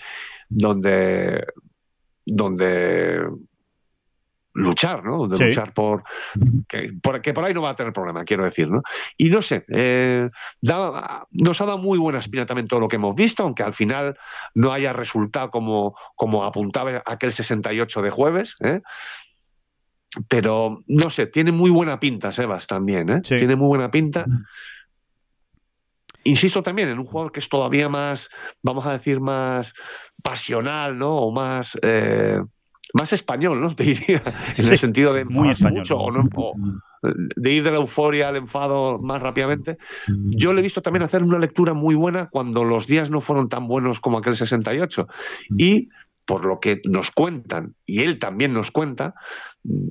donde, 0.49 1.43
donde 2.25 3.25
luchar, 4.53 5.03
¿no? 5.03 5.27
De 5.27 5.47
luchar 5.47 5.73
por 5.73 6.03
que, 6.67 6.91
por 7.01 7.21
por 7.21 7.45
ahí 7.45 7.53
no 7.53 7.61
va 7.61 7.71
a 7.71 7.75
tener 7.75 7.93
problema, 7.93 8.25
quiero 8.25 8.43
decir, 8.43 8.69
¿no? 8.69 8.81
Y 9.17 9.29
no 9.29 9.41
sé, 9.41 9.65
eh, 9.69 10.29
nos 11.31 11.61
ha 11.61 11.65
dado 11.65 11.77
muy 11.77 11.97
buena 11.97 12.19
espina 12.19 12.45
también 12.45 12.67
todo 12.67 12.79
lo 12.79 12.87
que 12.87 12.97
hemos 12.97 13.15
visto, 13.15 13.43
aunque 13.43 13.63
al 13.63 13.73
final 13.73 14.17
no 14.53 14.73
haya 14.73 14.93
resultado 14.93 15.51
como, 15.51 15.95
como 16.15 16.43
apuntaba 16.43 17.01
aquel 17.05 17.33
68 17.33 18.01
de 18.01 18.09
jueves, 18.09 18.55
¿eh? 18.59 18.81
Pero 20.27 20.83
no 20.87 21.09
sé, 21.09 21.27
tiene 21.27 21.51
muy 21.51 21.69
buena 21.69 21.99
pinta 21.99 22.31
Sebas 22.31 22.67
también, 22.67 23.09
¿eh? 23.09 23.21
Tiene 23.21 23.55
muy 23.55 23.67
buena 23.67 23.91
pinta. 23.91 24.25
Insisto 26.23 26.63
también 26.63 26.89
en 26.89 26.99
un 26.99 27.05
jugador 27.05 27.31
que 27.31 27.39
es 27.39 27.49
todavía 27.49 27.87
más, 27.87 28.29
vamos 28.61 28.85
a 28.85 28.93
decir, 28.93 29.19
más 29.19 29.73
pasional, 30.21 30.97
¿no? 30.97 31.17
O 31.17 31.31
más 31.31 31.77
eh, 31.81 32.39
más 32.93 33.13
español, 33.13 33.61
¿no? 33.61 33.75
Te 33.75 33.83
diría, 33.83 34.21
en 34.57 34.71
el 34.71 34.77
sentido 34.77 35.13
de 35.13 35.25
muy 35.25 35.49
español. 35.49 35.79
Mucho, 35.79 35.97
o, 35.97 36.11
no, 36.11 36.29
de 37.03 37.51
ir 37.51 37.63
de 37.63 37.71
la 37.71 37.77
euforia 37.77 38.29
al 38.29 38.37
enfado 38.37 38.99
más 38.99 39.21
rápidamente. 39.21 39.77
Yo 40.07 40.53
le 40.53 40.59
he 40.59 40.63
visto 40.63 40.81
también 40.81 41.03
hacer 41.03 41.23
una 41.23 41.37
lectura 41.37 41.73
muy 41.73 41.95
buena 41.95 42.27
cuando 42.27 42.63
los 42.63 42.87
días 42.87 43.11
no 43.11 43.21
fueron 43.21 43.49
tan 43.49 43.67
buenos 43.67 43.99
como 43.99 44.17
aquel 44.17 44.35
68. 44.35 45.07
Y 45.57 45.89
por 46.27 46.45
lo 46.45 46.59
que 46.59 46.81
nos 46.83 47.09
cuentan, 47.09 47.73
y 47.85 48.01
él 48.01 48.19
también 48.19 48.53
nos 48.53 48.69
cuenta, 48.69 49.15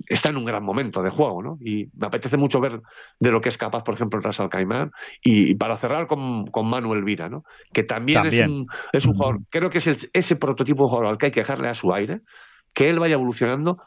está 0.07 0.29
en 0.29 0.37
un 0.37 0.45
gran 0.45 0.63
momento 0.63 1.03
de 1.03 1.11
juego, 1.11 1.43
¿no? 1.43 1.59
Y 1.61 1.89
me 1.97 2.07
apetece 2.07 2.37
mucho 2.37 2.61
ver 2.61 2.83
de 3.19 3.31
lo 3.33 3.41
que 3.41 3.49
es 3.49 3.59
capaz, 3.59 3.83
por 3.83 3.95
ejemplo, 3.95 4.19
el 4.19 4.25
Ras 4.25 4.39
Caimán. 4.51 4.93
Y, 5.23 5.55
para 5.55 5.79
cerrar 5.79 6.07
con, 6.07 6.47
con, 6.47 6.69
Manuel 6.69 7.05
Vira, 7.05 7.29
¿no? 7.29 7.45
Que 7.73 7.83
también, 7.83 8.27
Es, 8.27 8.47
un, 8.47 8.67
es 8.93 9.07
un 9.07 9.15
jugador, 9.15 9.41
creo 9.51 9.71
que 9.71 9.79
es 9.79 10.09
ese 10.13 10.37
prototipo 10.37 10.85
de 10.85 10.89
jugador 10.91 11.07
al 11.09 11.19
que 11.19 11.27
hay 11.27 11.33
que 11.33 11.41
dejarle 11.41 11.69
a 11.69 11.75
su 11.75 11.93
aire, 11.93 12.21
que 12.73 12.91
él 12.91 12.99
vaya 12.99 13.15
evolucionando 13.15 13.79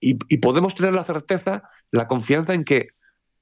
y, 0.00 0.14
podemos 0.38 0.74
tener 0.74 0.92
la 0.92 1.04
certeza, 1.04 1.62
la 1.90 2.06
confianza 2.06 2.54
en 2.54 2.64
que 2.64 2.88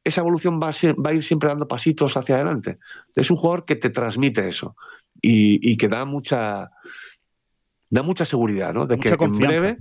esa 0.05 0.20
evolución 0.20 0.61
va 0.61 0.70
a, 0.70 1.14
ir 1.14 1.24
siempre 1.24 1.49
dando 1.49 1.66
pasitos 1.66 2.16
hacia 2.16 2.37
adelante. 2.37 2.78
Es 3.16 3.30
un 3.30 3.37
jugador 3.37 3.64
que 3.64 3.76
te 3.76 3.91
transmite 3.91 4.49
eso 4.49 4.76
y, 5.20 5.76
que 5.76 5.89
da 5.89 6.05
mucha 6.05 6.70
da 7.95 8.03
mucha 8.03 8.27
seguridad, 8.27 8.75
¿no? 8.75 8.87
De 8.87 8.99
que 8.99 9.09
en 9.09 9.39
breve, 9.39 9.77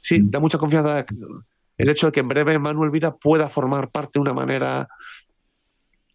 sí, 0.00 0.20
da 0.22 0.38
mucha 0.38 0.56
confianza 0.56 1.04
el 1.76 1.88
hecho 1.88 2.06
de 2.06 2.12
que 2.12 2.20
en 2.20 2.28
breve 2.28 2.56
Manuel 2.60 2.92
Vida 2.92 3.16
pueda 3.16 3.48
formar 3.48 3.90
parte 3.90 4.12
de 4.14 4.20
una 4.20 4.32
manera 4.32 4.88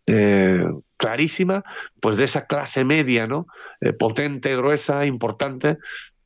eh, 0.05 0.65
clarísima, 0.95 1.65
pues 1.99 2.15
de 2.15 2.23
esa 2.23 2.45
clase 2.45 2.85
media, 2.85 3.27
¿no? 3.27 3.47
Eh, 3.81 3.91
potente, 3.91 4.55
gruesa, 4.55 5.05
importante, 5.05 5.77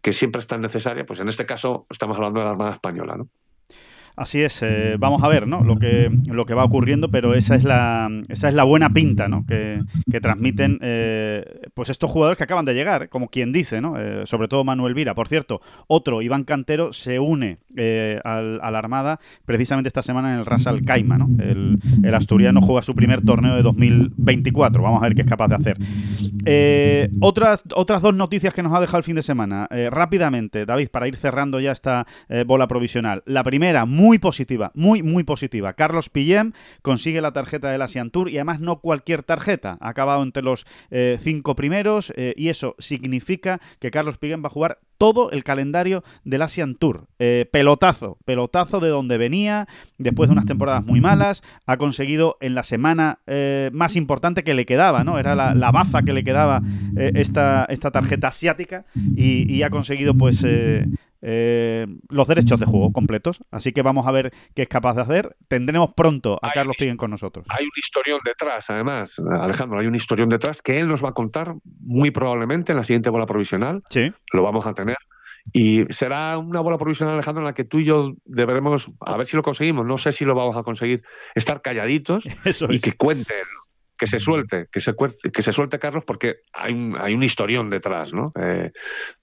que 0.03 0.13
siempre 0.13 0.41
es 0.41 0.47
tan 0.47 0.61
necesaria, 0.61 1.07
pues 1.07 1.19
en 1.19 1.29
este 1.29 1.47
caso 1.47 1.87
estamos 1.89 2.15
hablando 2.17 2.39
de 2.39 2.45
la 2.45 2.51
Armada 2.51 2.73
Española, 2.73 3.17
¿no? 3.17 3.27
Así 4.17 4.41
es, 4.41 4.63
eh, 4.63 4.95
vamos 4.97 5.23
a 5.23 5.27
ver 5.27 5.47
¿no? 5.47 5.63
lo, 5.63 5.77
que, 5.77 6.09
lo 6.25 6.47
que 6.47 6.55
va 6.55 6.63
ocurriendo, 6.63 7.11
pero 7.11 7.35
esa 7.35 7.53
es 7.53 7.63
la, 7.63 8.09
esa 8.29 8.49
es 8.49 8.55
la 8.55 8.63
buena 8.63 8.89
pinta 8.89 9.27
¿no? 9.27 9.45
que, 9.45 9.83
transmiten 10.19 10.79
eh, 10.81 11.45
pues 11.75 11.89
estos 11.89 12.09
jugadores 12.09 12.39
que 12.39 12.43
acaban 12.43 12.65
de 12.65 12.73
llegar, 12.73 13.09
como 13.09 13.27
quien 13.29 13.53
dice, 13.53 13.79
¿no? 13.79 13.99
Eh, 13.99 14.23
sobre 14.25 14.47
todo 14.47 14.63
Manuel 14.63 14.95
Vira. 14.95 15.13
Por 15.13 15.27
cierto, 15.27 15.61
otro, 15.85 16.23
Iván 16.23 16.45
Cantero, 16.45 16.93
se 16.93 17.19
une 17.19 17.59
al, 18.23 18.59
a 18.63 18.71
la 18.71 18.79
Armada 18.79 19.19
precisamente 19.45 19.89
esta 19.89 20.01
semana 20.01 20.33
en 20.33 20.39
el 20.39 20.47
Rasal 20.47 20.83
Caima. 20.83 21.19
¿no? 21.19 21.29
El, 21.37 21.77
el, 22.01 22.15
asturiano 22.15 22.59
juega 22.63 22.81
su 22.81 22.95
primer 22.95 23.21
torneo 23.21 23.55
de 23.55 23.61
2024. 23.61 24.81
Vamos 24.81 25.03
a 25.03 25.05
ver 25.05 25.13
qué 25.13 25.21
es 25.21 25.27
capaz 25.27 25.49
de 25.49 25.55
hacer. 25.55 25.77
otras, 27.19 27.61
otras 27.75 28.01
dos 28.01 28.15
noticias 28.15 28.51
que 28.55 28.63
nos 28.63 28.73
ha 28.73 28.79
dejado 28.79 28.97
el 28.97 29.03
fin 29.03 29.15
de 29.15 29.21
semana. 29.21 29.67
rápidamente, 29.91 30.65
David, 30.65 30.89
para 30.89 31.07
ir 31.07 31.17
cerrando 31.17 31.59
ya 31.59 31.71
esta 31.71 32.07
bola 32.47 32.67
provisional. 32.67 33.21
La 33.27 33.43
primera, 33.43 33.85
muy 33.85 34.06
muy 34.07 34.19
positiva, 34.19 34.71
muy, 34.73 35.03
muy 35.03 35.25
positiva. 35.25 35.73
Carlos 35.73 36.09
Pillem 36.09 36.53
consigue 36.81 37.19
la 37.19 37.33
tarjeta 37.33 37.69
del 37.69 37.81
Asian 37.81 38.09
Tour 38.09 38.29
y 38.29 38.37
además 38.37 38.61
no 38.61 38.79
cualquier 38.79 39.21
tarjeta. 39.21 39.77
Ha 39.81 39.89
acabado 39.89 40.23
entre 40.23 40.43
los 40.43 40.65
eh, 40.91 41.17
cinco 41.19 41.57
primeros 41.57 42.13
eh, 42.15 42.33
y 42.37 42.47
eso 42.47 42.75
significa 42.79 43.59
que 43.79 43.91
Carlos 43.91 44.17
Pillem 44.17 44.41
va 44.41 44.47
a 44.47 44.51
jugar 44.51 44.79
todo 44.97 45.29
el 45.31 45.43
calendario 45.43 46.05
del 46.23 46.41
Asian 46.41 46.75
Tour. 46.75 47.07
Eh, 47.19 47.49
pelotazo, 47.51 48.17
pelotazo 48.23 48.79
de 48.79 48.87
donde 48.87 49.17
venía, 49.17 49.67
después 49.97 50.29
de 50.29 50.33
unas 50.33 50.45
temporadas 50.45 50.85
muy 50.85 51.01
malas, 51.01 51.43
ha 51.65 51.75
conseguido 51.75 52.37
en 52.39 52.55
la 52.55 52.63
semana 52.63 53.19
más 53.73 53.97
importante 53.97 54.43
que 54.43 54.53
le 54.53 54.65
quedaba, 54.65 55.03
¿no? 55.03 55.19
Era 55.19 55.35
la, 55.35 55.71
baza 55.71 56.01
que 56.01 56.13
le 56.13 56.23
quedaba 56.23 56.61
esta, 56.95 57.65
esta 57.65 57.91
tarjeta 57.91 58.29
asiática 58.29 58.85
y, 59.15 59.61
ha 59.63 59.69
conseguido 59.69 60.15
pues 60.15 60.43
los 61.21 62.27
derechos 62.27 62.59
de 62.59 62.65
juego 62.65 62.91
completos. 62.91 63.39
Así 63.51 63.71
que 63.71 63.81
vamos 63.81 64.07
a 64.07 64.11
ver 64.11 64.33
qué 64.55 64.63
es 64.63 64.67
capaz 64.67 64.95
de 64.95 65.01
hacer. 65.01 65.35
Tendremos 65.47 65.93
pronto 65.95 66.39
a 66.41 66.51
Carlos 66.51 66.75
Piguen 66.77 66.97
con 66.97 67.11
nosotros. 67.11 67.45
Hay 67.49 67.65
un 67.65 67.71
historión 67.75 68.19
detrás, 68.23 68.69
además, 68.69 69.19
Alejandro, 69.19 69.79
hay 69.79 69.87
un 69.87 69.95
historión 69.95 70.29
detrás 70.29 70.61
que 70.61 70.79
él 70.79 70.87
nos 70.87 71.03
va 71.03 71.09
a 71.09 71.13
contar 71.13 71.55
muy 71.81 72.11
probablemente 72.11 72.71
en 72.71 72.77
la 72.77 72.83
siguiente 72.83 73.09
bola 73.09 73.25
provisional. 73.25 73.83
Sí. 73.89 74.11
Lo 74.33 74.43
vamos 74.43 74.65
a 74.65 74.73
tener. 74.73 74.97
Y 75.53 75.85
será 75.89 76.37
una 76.37 76.59
bola 76.59 76.77
provisional, 76.77 77.15
Alejandro, 77.15 77.41
en 77.41 77.45
la 77.45 77.53
que 77.53 77.63
tú 77.63 77.79
y 77.79 77.85
yo 77.85 78.13
deberemos, 78.25 78.89
a 78.99 79.17
ver 79.17 79.27
si 79.27 79.37
lo 79.37 79.43
conseguimos, 79.43 79.85
no 79.85 79.97
sé 79.97 80.11
si 80.11 80.25
lo 80.25 80.35
vamos 80.35 80.57
a 80.57 80.63
conseguir, 80.63 81.03
estar 81.35 81.61
calladitos 81.61 82.25
y 82.69 82.79
que 82.79 82.93
cuenten, 82.93 83.37
que 83.97 84.07
se 84.07 84.19
suelte, 84.19 84.67
que 84.71 84.79
se, 84.79 84.93
que 85.33 85.41
se 85.41 85.51
suelte 85.51 85.79
Carlos, 85.79 86.03
porque 86.05 86.37
hay 86.53 86.73
un, 86.73 86.95
hay 86.99 87.13
un 87.13 87.23
historión 87.23 87.69
detrás, 87.69 88.13
¿no? 88.13 88.31
Eh, 88.39 88.71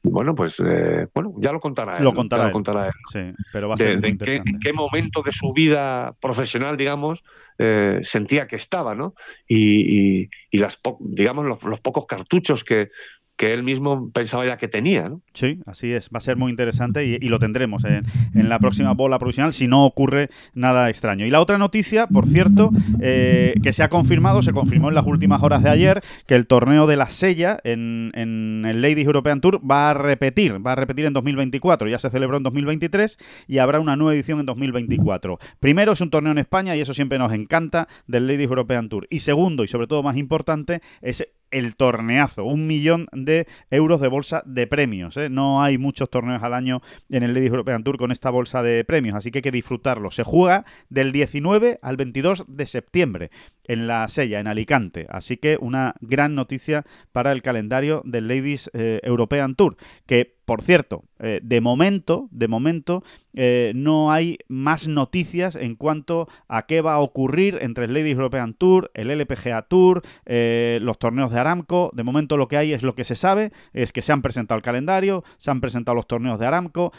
bueno, 0.03 0.35
pues 0.35 0.61
eh, 0.65 1.07
bueno, 1.15 1.35
ya 1.39 1.53
lo 1.53 1.61
contará 1.61 1.97
él. 1.97 2.05
Lo 2.05 2.13
contará, 2.13 2.49
él. 2.87 2.93
Sí, 3.13 3.33
pero 3.53 3.69
va 3.69 3.75
a 3.75 3.79
ser 3.79 4.05
en 4.05 4.19
qué, 4.19 4.73
momento 4.73 5.23
de 5.23 5.33
su 5.33 5.53
vida 5.53 6.15
profesional, 6.21 6.77
digamos, 6.77 7.23
eh, 7.59 8.01
sentía 8.03 8.47
que 8.47 8.57
estaba, 8.57 8.95
¿no? 8.95 9.15
Y, 9.47 10.29
y, 10.51 10.59
las 10.59 10.81
digamos, 11.01 11.47
los, 11.47 11.81
pocos 11.81 12.07
cartuchos 12.07 12.65
que, 12.65 12.91
que 13.37 13.53
él 13.53 13.63
mismo 13.63 14.11
pensaba 14.11 14.47
ya 14.47 14.57
que 14.57 14.69
tenía. 14.69 15.09
¿no? 15.09 15.23
Sí, 15.33 15.61
así 15.67 15.93
es. 15.93 16.09
Va 16.09 16.19
a 16.19 16.21
ser 16.21 16.37
muy 16.37 16.51
interesante 16.51 17.05
y, 17.05 17.19
lo 17.29 17.39
tendremos 17.39 17.83
en, 17.85 18.05
la 18.49 18.59
próxima 18.59 18.93
bola 18.93 19.19
provisional 19.19 19.53
si 19.53 19.67
no 19.67 19.85
ocurre 19.85 20.29
nada 20.55 20.89
extraño. 20.91 21.27
Y 21.27 21.31
la 21.31 21.41
otra 21.41 21.59
noticia, 21.59 22.07
por 22.07 22.27
cierto, 22.27 22.71
eh, 23.01 23.55
que 23.63 23.73
se 23.73 23.83
ha 23.83 23.89
confirmado, 23.89 24.43
se 24.43 24.53
confirmó 24.53 24.89
en 24.89 24.95
las 24.95 25.07
últimas 25.07 25.43
horas 25.43 25.63
de 25.63 25.71
ayer, 25.71 26.03
que 26.27 26.35
el 26.35 26.47
torneo 26.47 26.87
de 26.87 26.97
la 26.97 27.09
Sella 27.09 27.59
en, 27.65 28.13
el 28.15 28.83
Ladies 28.83 29.07
European 29.07 29.41
Tour 29.41 29.61
va 29.69 29.91
a 29.91 29.95
repetir, 29.95 30.65
va 30.65 30.73
a 30.73 30.77
repetir 30.77 31.07
en 31.07 31.13
2024. 31.13 31.89
Ya 31.89 31.99
se 31.99 32.11
celebró 32.11 32.37
en 32.37 32.43
2023 32.43 33.19
y 33.49 33.59
habrá 33.59 33.81
una 33.81 33.97
nueva 33.97 34.15
edición 34.15 34.41
en 34.41 34.47
2024. 34.47 35.39
Primero 35.61 35.93
es 35.93 36.01
un 36.01 36.11
torneo 36.11 36.33
en 36.33 36.39
España 36.39 36.77
y 36.77 36.81
eso 36.81 36.95
siempre 36.95 37.19
nos 37.19 37.33
encanta 37.33 37.89
del 38.07 38.27
Ladies 38.27 38.49
European 38.49 38.89
Tour. 38.89 39.07
Y 39.11 39.21
segundo, 39.21 39.65
y 39.65 39.69
sobre 39.69 39.87
todo 39.87 40.03
más 40.03 40.17
importante, 40.17 40.81
es 41.03 41.27
el 41.55 41.77
torneazo, 41.77 42.45
un 42.45 42.67
millón 42.67 43.07
de 43.13 43.47
euros 43.71 44.01
de 44.01 44.09
bolsa 44.09 44.43
de 44.45 44.67
premios. 44.67 45.17
¿eh? 45.17 45.31
No 45.31 45.63
hay 45.63 45.79
muchos 45.79 46.11
torneos 46.11 46.43
al 46.43 46.53
año 46.53 46.83
en 47.09 47.23
el 47.23 47.33
Ladies 47.33 47.51
European 47.51 47.85
Tour 47.85 47.97
con 47.97 48.11
esta 48.11 48.31
bolsa 48.31 48.63
de 48.63 48.85
premios, 48.85 49.15
así 49.15 49.31
que 49.31 49.39
hay 49.39 49.43
que 49.43 49.53
disfrutarlo. 49.53 50.11
Se 50.11 50.25
juega 50.25 50.65
del 50.89 51.13
19 51.13 51.79
al 51.81 51.97
22 51.97 52.45
de 52.49 52.67
septiembre 52.67 53.31
en 53.63 53.87
la 53.87 54.09
Sella, 54.09 54.41
en 54.41 54.49
Alicante. 54.49 55.07
Así 55.09 55.37
que 55.37 55.57
una 55.61 55.95
gran 56.01 56.35
noticia 56.35 56.85
para 57.13 57.31
el 57.31 57.41
calendario 57.41 58.03
del 58.05 58.27
Ladies 58.27 58.71
eh, 58.75 59.01
European 59.05 59.55
Tour, 59.55 59.77
que 60.07 60.35
por 60.45 60.63
cierto, 60.63 61.05
eh, 61.19 61.41
de 61.43 61.61
momento, 61.61 62.29
de 62.31 62.49
momento, 62.49 63.03
eh, 63.33 63.73
no 63.75 64.13
hay 64.13 64.39
más 64.49 64.89
noticias 64.89 65.57
en 65.57 65.75
cuanto 65.75 66.29
a 66.49 66.67
qué 66.67 66.81
va 66.81 66.95
a 66.95 67.01
ocurrir 67.01 67.59
entre 67.63 67.87
el 67.87 67.95
Ladies 67.95 68.13
European 68.13 68.55
Tour, 68.55 68.91
el 68.95 69.11
LPGA 69.11 69.63
Tour, 69.63 70.03
los 70.27 70.99
torneos 70.99 71.33
de 71.33 71.41
Aramco. 71.41 71.91
De 71.95 72.03
momento 72.03 72.37
lo 72.37 72.49
que 72.49 72.57
hay 72.57 72.73
es 72.73 72.83
lo 72.83 72.95
que 72.95 73.05
se 73.05 73.15
sabe, 73.15 73.53
es 73.73 73.93
que 73.93 74.03
se 74.03 74.13
han 74.13 74.23
presentado 74.23 74.57
el 74.57 74.63
calendario, 74.63 75.25
se 75.39 75.51
han 75.51 75.61
presentado 75.61 75.95
los 75.95 76.07
torneos 76.07 76.39
de 76.39 76.47
Aramco, 76.47 76.93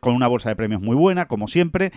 con 0.00 0.14
una 0.14 0.26
bolsa 0.26 0.48
de 0.48 0.56
premios 0.56 0.82
muy 0.82 0.96
buena, 0.96 1.26
como 1.26 1.48
siempre, 1.48 1.92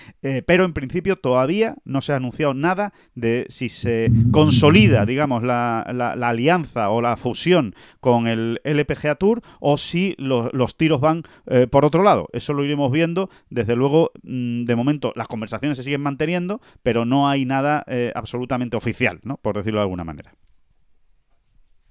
pero 0.46 0.66
en 0.66 0.74
principio 0.74 1.18
todavía 1.18 1.76
no 1.84 2.02
se 2.02 2.14
ha 2.14 2.18
anunciado 2.18 2.54
nada 2.54 2.94
de 3.16 3.46
si 3.50 3.70
se 3.70 4.12
consolida, 4.32 5.06
digamos, 5.06 5.44
la, 5.44 5.82
alianza 5.82 6.90
o 6.90 7.02
la 7.02 7.18
fusión 7.18 7.76
con 8.00 8.28
el 8.28 8.62
LPGA 8.64 9.16
Tour 9.16 9.42
o 9.60 9.78
si 9.78 10.16
los 10.18 10.43
tiros 10.78 11.02
van 11.02 11.24
eh, 11.48 11.68
por 11.68 11.86
otro 11.86 12.04
lado. 12.04 12.28
Eso 12.34 12.54
lo 12.54 12.64
iremos 12.64 12.92
viendo. 12.92 13.30
Desde 13.50 13.76
luego, 13.76 14.12
mm, 14.24 14.66
de 14.66 14.76
momento, 14.76 15.14
las 15.16 15.28
conversaciones 15.28 15.78
se 15.78 15.84
siguen 15.84 16.02
manteniendo, 16.02 16.62
pero 16.82 17.06
no 17.06 17.28
hay 17.28 17.46
nada 17.46 17.84
eh, 17.88 18.12
absolutamente 18.16 18.78
oficial, 18.78 19.20
¿no? 19.24 19.38
por 19.38 19.58
decirlo 19.58 19.80
de 19.80 19.84
alguna 19.84 20.04
manera. 20.04 20.34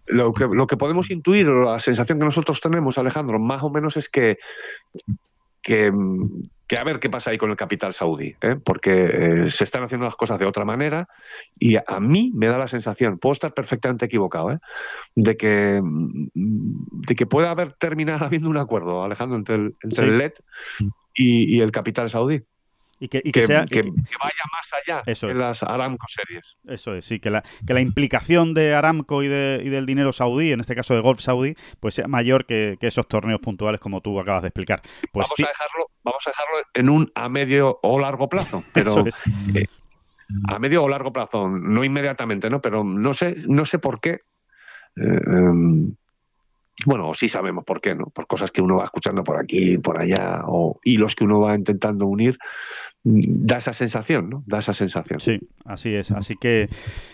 Lo 0.06 0.32
que, 0.32 0.46
lo 0.46 0.66
que 0.66 0.76
podemos 0.76 1.10
intuir, 1.10 1.46
la 1.46 1.78
sensación 1.78 2.18
que 2.18 2.24
nosotros 2.24 2.60
tenemos, 2.60 2.98
Alejandro, 2.98 3.38
más 3.38 3.62
o 3.62 3.70
menos 3.70 3.96
es 3.96 4.08
que, 4.08 4.36
que, 5.62 5.92
que 6.66 6.76
a 6.78 6.84
ver 6.84 6.98
qué 6.98 7.10
pasa 7.10 7.30
ahí 7.30 7.38
con 7.38 7.50
el 7.50 7.56
capital 7.56 7.94
saudí, 7.94 8.34
¿eh? 8.40 8.56
porque 8.64 9.44
eh, 9.46 9.50
se 9.50 9.64
están 9.64 9.82
haciendo 9.82 10.06
las 10.06 10.16
cosas 10.16 10.38
de 10.38 10.46
otra 10.46 10.64
manera 10.64 11.08
y 11.58 11.76
a 11.76 12.00
mí 12.00 12.32
me 12.34 12.46
da 12.46 12.58
la 12.58 12.68
sensación, 12.68 13.18
puedo 13.18 13.34
estar 13.34 13.54
perfectamente 13.54 14.06
equivocado, 14.06 14.52
¿eh? 14.52 14.58
de, 15.14 15.36
que, 15.36 15.80
mm, 15.82 16.28
de 16.34 17.14
que 17.14 17.26
puede 17.26 17.48
haber 17.48 17.74
terminado 17.74 18.24
habiendo 18.24 18.48
un 18.48 18.58
acuerdo, 18.58 19.04
Alejandro, 19.04 19.36
entre 19.36 19.54
el, 19.56 19.76
entre 19.82 20.04
el 20.06 20.18
LED 20.18 20.32
y, 21.14 21.56
y 21.56 21.60
el 21.60 21.72
capital 21.72 22.10
saudí 22.10 22.42
y 23.02 23.08
que, 23.08 23.20
que, 23.20 23.42
sea, 23.48 23.66
que, 23.66 23.80
vaya 23.80 24.44
más 24.52 24.70
allá 24.72 25.02
de 25.04 25.34
las 25.34 25.64
Aramco 25.64 26.06
series. 26.08 26.56
Eso 26.68 26.94
es, 26.94 27.04
sí, 27.04 27.18
que 27.18 27.30
la, 27.30 27.42
que 27.66 27.74
la 27.74 27.80
implicación 27.80 28.54
de 28.54 28.74
Aramco 28.74 29.24
y, 29.24 29.28
de, 29.28 29.60
y 29.64 29.70
del 29.70 29.86
dinero 29.86 30.12
saudí, 30.12 30.52
en 30.52 30.60
este 30.60 30.76
caso 30.76 30.94
de 30.94 31.00
Golf 31.00 31.18
Saudí, 31.18 31.56
pues 31.80 31.94
sea 31.94 32.06
mayor 32.06 32.46
que, 32.46 32.78
esos 32.80 33.08
torneos 33.08 33.40
puntuales 33.40 33.80
como 33.80 34.02
tú 34.02 34.20
acabas 34.20 34.42
de 34.42 34.48
explicar. 34.48 34.82
Pues 35.12 35.28
vamos, 35.36 35.50
a 35.50 35.52
dejarlo, 35.52 35.86
vamos 36.04 36.26
a 36.26 36.30
dejarlo 36.30 36.54
en 36.74 36.88
un 36.90 37.12
a 37.16 37.28
medio 37.28 37.80
o 37.82 37.98
largo 37.98 38.28
plazo, 38.28 38.62
pero 38.72 39.04
eh, 39.04 39.66
a 40.48 40.60
medio 40.60 40.84
o 40.84 40.88
largo 40.88 41.12
plazo, 41.12 41.48
no 41.48 41.82
inmediatamente, 41.82 42.50
¿no? 42.50 42.60
Pero 42.60 42.84
no 42.84 43.14
sé, 43.14 43.34
no 43.48 43.66
sé 43.66 43.80
por 43.80 44.00
qué. 44.00 44.20
Eh, 44.94 45.20
em, 45.26 45.92
bueno, 46.86 47.12
sí 47.14 47.28
sabemos 47.28 47.64
por 47.64 47.80
qué, 47.80 47.94
¿no? 47.94 48.06
Por 48.06 48.26
cosas 48.26 48.50
que 48.50 48.62
uno 48.62 48.76
va 48.76 48.84
escuchando 48.84 49.22
por 49.22 49.38
aquí, 49.38 49.78
por 49.78 49.98
allá, 49.98 50.42
o 50.46 50.78
hilos 50.84 51.14
que 51.14 51.24
uno 51.24 51.40
va 51.40 51.54
intentando 51.54 52.06
unir, 52.06 52.38
da 53.04 53.58
esa 53.58 53.72
sensación, 53.72 54.30
¿no? 54.30 54.44
Da 54.46 54.58
esa 54.58 54.74
sensación. 54.74 55.20
Sí, 55.20 55.40
así 55.64 55.94
es. 55.94 56.12
Así 56.12 56.36
que, 56.36 56.68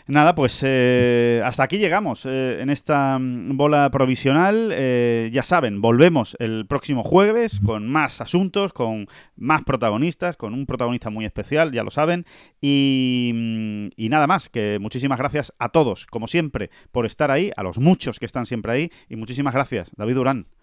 nada, 0.07 0.35
pues 0.35 0.61
eh, 0.65 1.41
hasta 1.45 1.63
aquí 1.63 1.79
llegamos 1.79 2.27
eh, 2.27 2.59
en 2.61 2.69
esta 2.69 3.19
mm, 3.19 3.57
bola 3.57 3.91
provisional. 3.91 4.71
Eh, 4.73 5.31
ya 5.33 5.43
saben, 5.43 5.81
volvemos 5.81 6.37
el 6.41 6.67
próximo 6.67 7.03
jueves 7.05 7.61
con 7.65 7.89
más 7.89 8.21
asuntos, 8.21 8.75
con 8.75 9.07
más 9.37 9.63
protagonistas, 9.65 10.37
con 10.37 10.53
un 10.53 10.67
protagonista 10.67 11.09
muy 11.09 11.25
especial, 11.25 11.73
ya 11.73 11.83
lo 11.83 11.91
saben. 11.91 12.27
Mm, 12.61 13.89
y 13.97 14.09
nada 14.11 14.27
más, 14.27 14.51
que 14.51 14.79
muchísimas 14.81 15.19
gracias 15.19 15.55
a 15.59 15.71
todos, 15.71 16.07
como 16.07 16.27
siempre, 16.27 16.71
por 16.93 17.07
estar 17.07 17.31
ahí, 17.31 17.51
a 17.57 17.63
los 17.63 17.79
muchos 17.79 18.19
que 18.19 18.27
están 18.27 18.45
siempre 18.45 18.73
ahí. 18.73 18.91
Y 19.09 19.17
muchísimas 19.17 19.55
gracias, 19.55 19.91
David 19.97 20.17
Durán. 20.17 20.58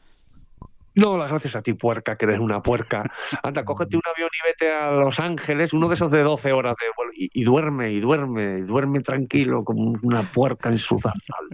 No, 0.96 1.18
las 1.18 1.30
gracias 1.30 1.56
a 1.58 1.62
ti, 1.62 1.74
puerca, 1.74 2.18
que 2.18 2.26
eres 2.26 2.40
una 2.40 2.62
puerca. 2.62 3.12
Anda, 3.44 3.66
cógete 3.66 3.98
un 3.98 4.04
avión 4.06 4.30
y 4.32 4.48
vete 4.48 4.74
a 4.74 4.92
Los 4.92 5.20
Ángeles, 5.20 5.74
uno 5.74 5.90
de 5.90 5.96
esos 5.96 6.10
de 6.10 6.24
12 6.24 6.54
horas 6.54 6.76
de 6.80 6.88
vuelo, 6.96 7.12
y, 7.14 7.44
duerme, 7.44 7.92
y 7.92 8.00
duerme, 8.00 8.60
y 8.60 8.62
duerme 8.62 9.02
tranquilo 9.02 9.64
como 9.64 9.94
una 10.02 10.24
puerca 10.24 10.70
en 10.70 10.80
su 10.80 10.98
zarzal. 11.00 11.50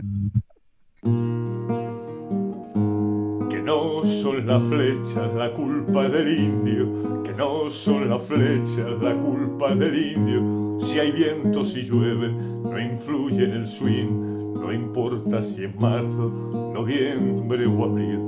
Que 3.49 3.59
no 3.61 4.03
son 4.03 4.45
las 4.45 4.61
flechas 4.63 5.33
la 5.33 5.51
culpa 5.51 6.07
del 6.07 6.37
indio, 6.37 7.23
que 7.23 7.33
no 7.33 7.71
son 7.71 8.09
las 8.09 8.23
flechas 8.23 9.01
la 9.01 9.17
culpa 9.17 9.73
del 9.73 9.97
indio. 9.97 10.79
Si 10.79 10.99
hay 10.99 11.11
viento, 11.11 11.65
si 11.65 11.81
llueve, 11.81 12.31
no 12.31 12.79
influye 12.79 13.45
en 13.45 13.51
el 13.51 13.67
swing, 13.67 14.53
no 14.53 14.71
importa 14.71 15.41
si 15.41 15.65
es 15.65 15.75
marzo, 15.79 16.71
noviembre 16.75 17.65
o 17.65 17.85
abril 17.85 18.27